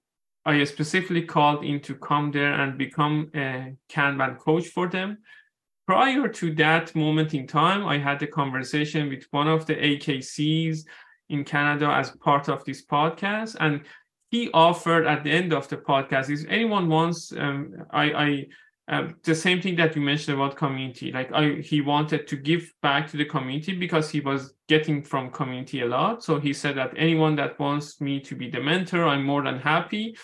I 0.44 0.62
specifically 0.64 1.22
called 1.22 1.64
in 1.64 1.80
to 1.82 1.94
come 1.94 2.32
there 2.32 2.52
and 2.52 2.78
become 2.78 3.30
a 3.34 3.74
Kanban 3.88 4.38
coach 4.38 4.66
for 4.66 4.88
them 4.88 5.18
prior 5.86 6.28
to 6.28 6.54
that 6.54 6.94
moment 6.94 7.34
in 7.34 7.46
time, 7.46 7.86
I 7.86 7.98
had 7.98 8.22
a 8.22 8.26
conversation 8.26 9.08
with 9.08 9.24
one 9.30 9.48
of 9.48 9.66
the 9.66 9.74
AKCs 9.74 10.80
in 11.28 11.44
Canada 11.44 11.88
as 11.88 12.10
part 12.10 12.48
of 12.48 12.64
this 12.64 12.84
podcast, 12.84 13.56
and 13.60 13.82
he 14.30 14.50
offered 14.52 15.06
at 15.06 15.22
the 15.24 15.30
end 15.30 15.52
of 15.52 15.68
the 15.68 15.76
podcast, 15.76 16.30
if 16.30 16.46
anyone 16.48 16.88
wants, 16.88 17.32
um, 17.36 17.74
I, 17.90 18.04
I 18.12 18.46
uh, 18.88 19.08
the 19.24 19.34
same 19.34 19.60
thing 19.60 19.74
that 19.76 19.96
you 19.96 20.02
mentioned 20.02 20.36
about 20.36 20.56
community. 20.56 21.10
Like 21.10 21.32
I, 21.32 21.54
he 21.54 21.80
wanted 21.80 22.28
to 22.28 22.36
give 22.36 22.72
back 22.82 23.08
to 23.10 23.16
the 23.16 23.24
community 23.24 23.74
because 23.74 24.10
he 24.10 24.20
was 24.20 24.54
getting 24.68 25.02
from 25.02 25.30
community 25.30 25.80
a 25.80 25.86
lot. 25.86 26.22
So 26.22 26.38
he 26.38 26.52
said 26.52 26.76
that 26.76 26.92
anyone 26.96 27.34
that 27.36 27.58
wants 27.58 28.00
me 28.00 28.20
to 28.20 28.36
be 28.36 28.48
the 28.48 28.60
mentor, 28.60 29.04
I'm 29.04 29.24
more 29.24 29.42
than 29.42 29.58
happy. 29.58 30.16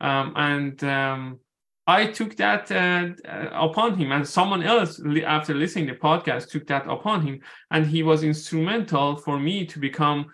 Um, 0.00 0.34
and 0.36 0.84
um, 0.84 1.38
I 1.86 2.06
took 2.06 2.36
that 2.36 2.70
uh, 2.70 3.08
uh, 3.28 3.48
upon 3.52 3.96
him, 3.96 4.12
and 4.12 4.26
someone 4.26 4.62
else, 4.62 5.00
after 5.26 5.54
listening 5.54 5.88
to 5.88 5.94
the 5.94 5.98
podcast, 5.98 6.50
took 6.50 6.66
that 6.68 6.88
upon 6.88 7.26
him, 7.26 7.40
and 7.70 7.86
he 7.86 8.02
was 8.02 8.22
instrumental 8.22 9.16
for 9.16 9.38
me 9.38 9.66
to 9.66 9.80
become, 9.80 10.26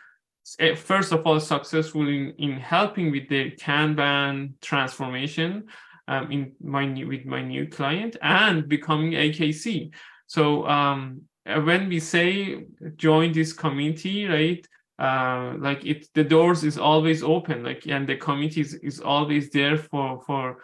eh, 0.59 0.75
first 0.75 1.13
of 1.13 1.27
all, 1.27 1.41
successful 1.41 2.07
in, 2.07 2.35
in 2.39 2.59
helping 2.59 3.11
with 3.11 3.29
the 3.29 3.53
Kanban 3.53 4.53
transformation 4.61 5.65
um, 6.07 6.31
in 6.31 6.53
my 6.63 6.85
new, 6.85 7.09
with 7.09 7.25
my 7.25 7.43
new 7.43 7.67
client 7.67 8.17
and 8.21 8.69
becoming 8.69 9.13
AKC. 9.13 9.91
So 10.27 10.67
um, 10.67 11.23
uh, 11.47 11.61
when 11.63 11.89
we 11.89 11.99
say 11.99 12.67
join 12.97 13.33
this 13.33 13.55
community, 13.55 14.27
right? 14.27 14.67
uh, 14.99 15.55
like 15.59 15.85
it 15.87 16.09
the 16.15 16.25
doors 16.25 16.65
is 16.65 16.77
always 16.77 17.23
open 17.23 17.63
like 17.63 17.87
and 17.87 18.09
the 18.09 18.17
committee 18.17 18.61
is, 18.61 18.75
is 18.75 19.01
always 19.01 19.49
there 19.51 19.77
for 19.77 20.21
for 20.27 20.59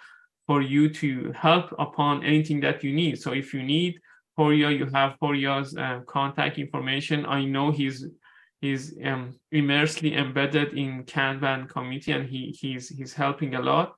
for 0.46 0.60
you 0.60 0.88
to 0.88 1.32
help 1.32 1.74
upon 1.78 2.22
anything 2.24 2.60
that 2.60 2.84
you 2.84 2.92
need 2.92 3.18
so 3.18 3.32
if 3.32 3.54
you 3.54 3.62
need 3.62 3.98
Horia, 4.38 4.70
you 4.76 4.86
have 4.86 5.16
Horia's 5.22 5.76
uh, 5.76 6.00
contact 6.06 6.58
information. 6.58 7.24
I 7.26 7.44
know 7.44 7.70
he's 7.70 8.06
he's 8.60 8.94
um, 9.04 9.38
immensely 9.52 10.14
embedded 10.16 10.76
in 10.76 11.04
Kanban 11.04 11.68
committee 11.68 12.12
and 12.12 12.28
he 12.28 12.50
he's 12.50 12.88
he's 12.88 13.14
helping 13.14 13.54
a 13.54 13.62
lot. 13.62 13.94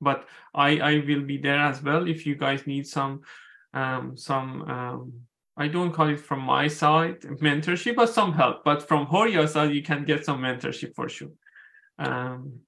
But 0.00 0.26
I 0.54 0.78
I 0.78 1.04
will 1.06 1.22
be 1.22 1.38
there 1.38 1.58
as 1.58 1.82
well 1.82 2.06
if 2.06 2.24
you 2.24 2.36
guys 2.36 2.66
need 2.66 2.86
some 2.86 3.22
um, 3.74 4.16
some 4.16 4.62
um, 4.62 5.12
I 5.56 5.66
don't 5.66 5.92
call 5.92 6.08
it 6.08 6.20
from 6.20 6.40
my 6.40 6.68
side 6.68 7.20
mentorship, 7.22 7.96
but 7.96 8.10
some 8.10 8.32
help. 8.32 8.64
But 8.64 8.86
from 8.86 9.06
Horia's 9.06 9.52
side, 9.52 9.74
you 9.74 9.82
can 9.82 10.04
get 10.04 10.24
some 10.24 10.40
mentorship 10.40 10.94
for 10.94 11.08
sure. 11.08 11.32
Um, 11.98 12.60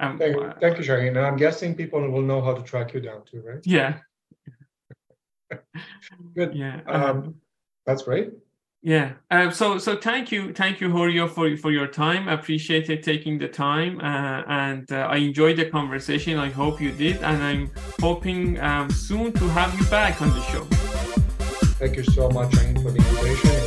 um, 0.00 0.18
thank, 0.18 0.36
you, 0.36 0.52
thank 0.60 0.78
you, 0.78 0.84
Shahin. 0.84 1.16
And 1.16 1.26
I'm 1.26 1.36
guessing 1.36 1.74
people 1.74 2.00
will 2.10 2.22
know 2.22 2.40
how 2.40 2.54
to 2.54 2.62
track 2.62 2.94
you 2.94 3.00
down 3.00 3.24
too, 3.24 3.42
right? 3.46 3.60
Yeah. 3.64 3.98
Good. 6.34 6.54
Yeah. 6.54 6.80
Um, 6.86 7.36
that's 7.86 8.02
great. 8.02 8.32
Yeah. 8.82 9.14
Uh, 9.30 9.50
so 9.50 9.78
so 9.78 9.96
thank 9.96 10.30
you, 10.30 10.52
thank 10.52 10.80
you, 10.80 10.88
Horia, 10.88 11.28
for 11.28 11.56
for 11.56 11.72
your 11.72 11.88
time. 11.88 12.28
I 12.28 12.34
appreciated 12.34 13.02
taking 13.02 13.38
the 13.38 13.48
time, 13.48 13.98
uh, 14.00 14.42
and 14.46 14.90
uh, 14.92 15.08
I 15.10 15.16
enjoyed 15.16 15.56
the 15.56 15.68
conversation. 15.68 16.38
I 16.38 16.48
hope 16.50 16.80
you 16.80 16.92
did, 16.92 17.16
and 17.16 17.42
I'm 17.42 17.70
hoping 18.00 18.60
um, 18.60 18.88
soon 18.90 19.32
to 19.32 19.48
have 19.48 19.74
you 19.78 19.84
back 19.86 20.22
on 20.22 20.28
the 20.28 20.42
show. 20.42 20.64
Thank 21.80 21.96
you 21.96 22.04
so 22.04 22.28
much, 22.30 22.54
for 22.54 22.92
being 22.92 23.57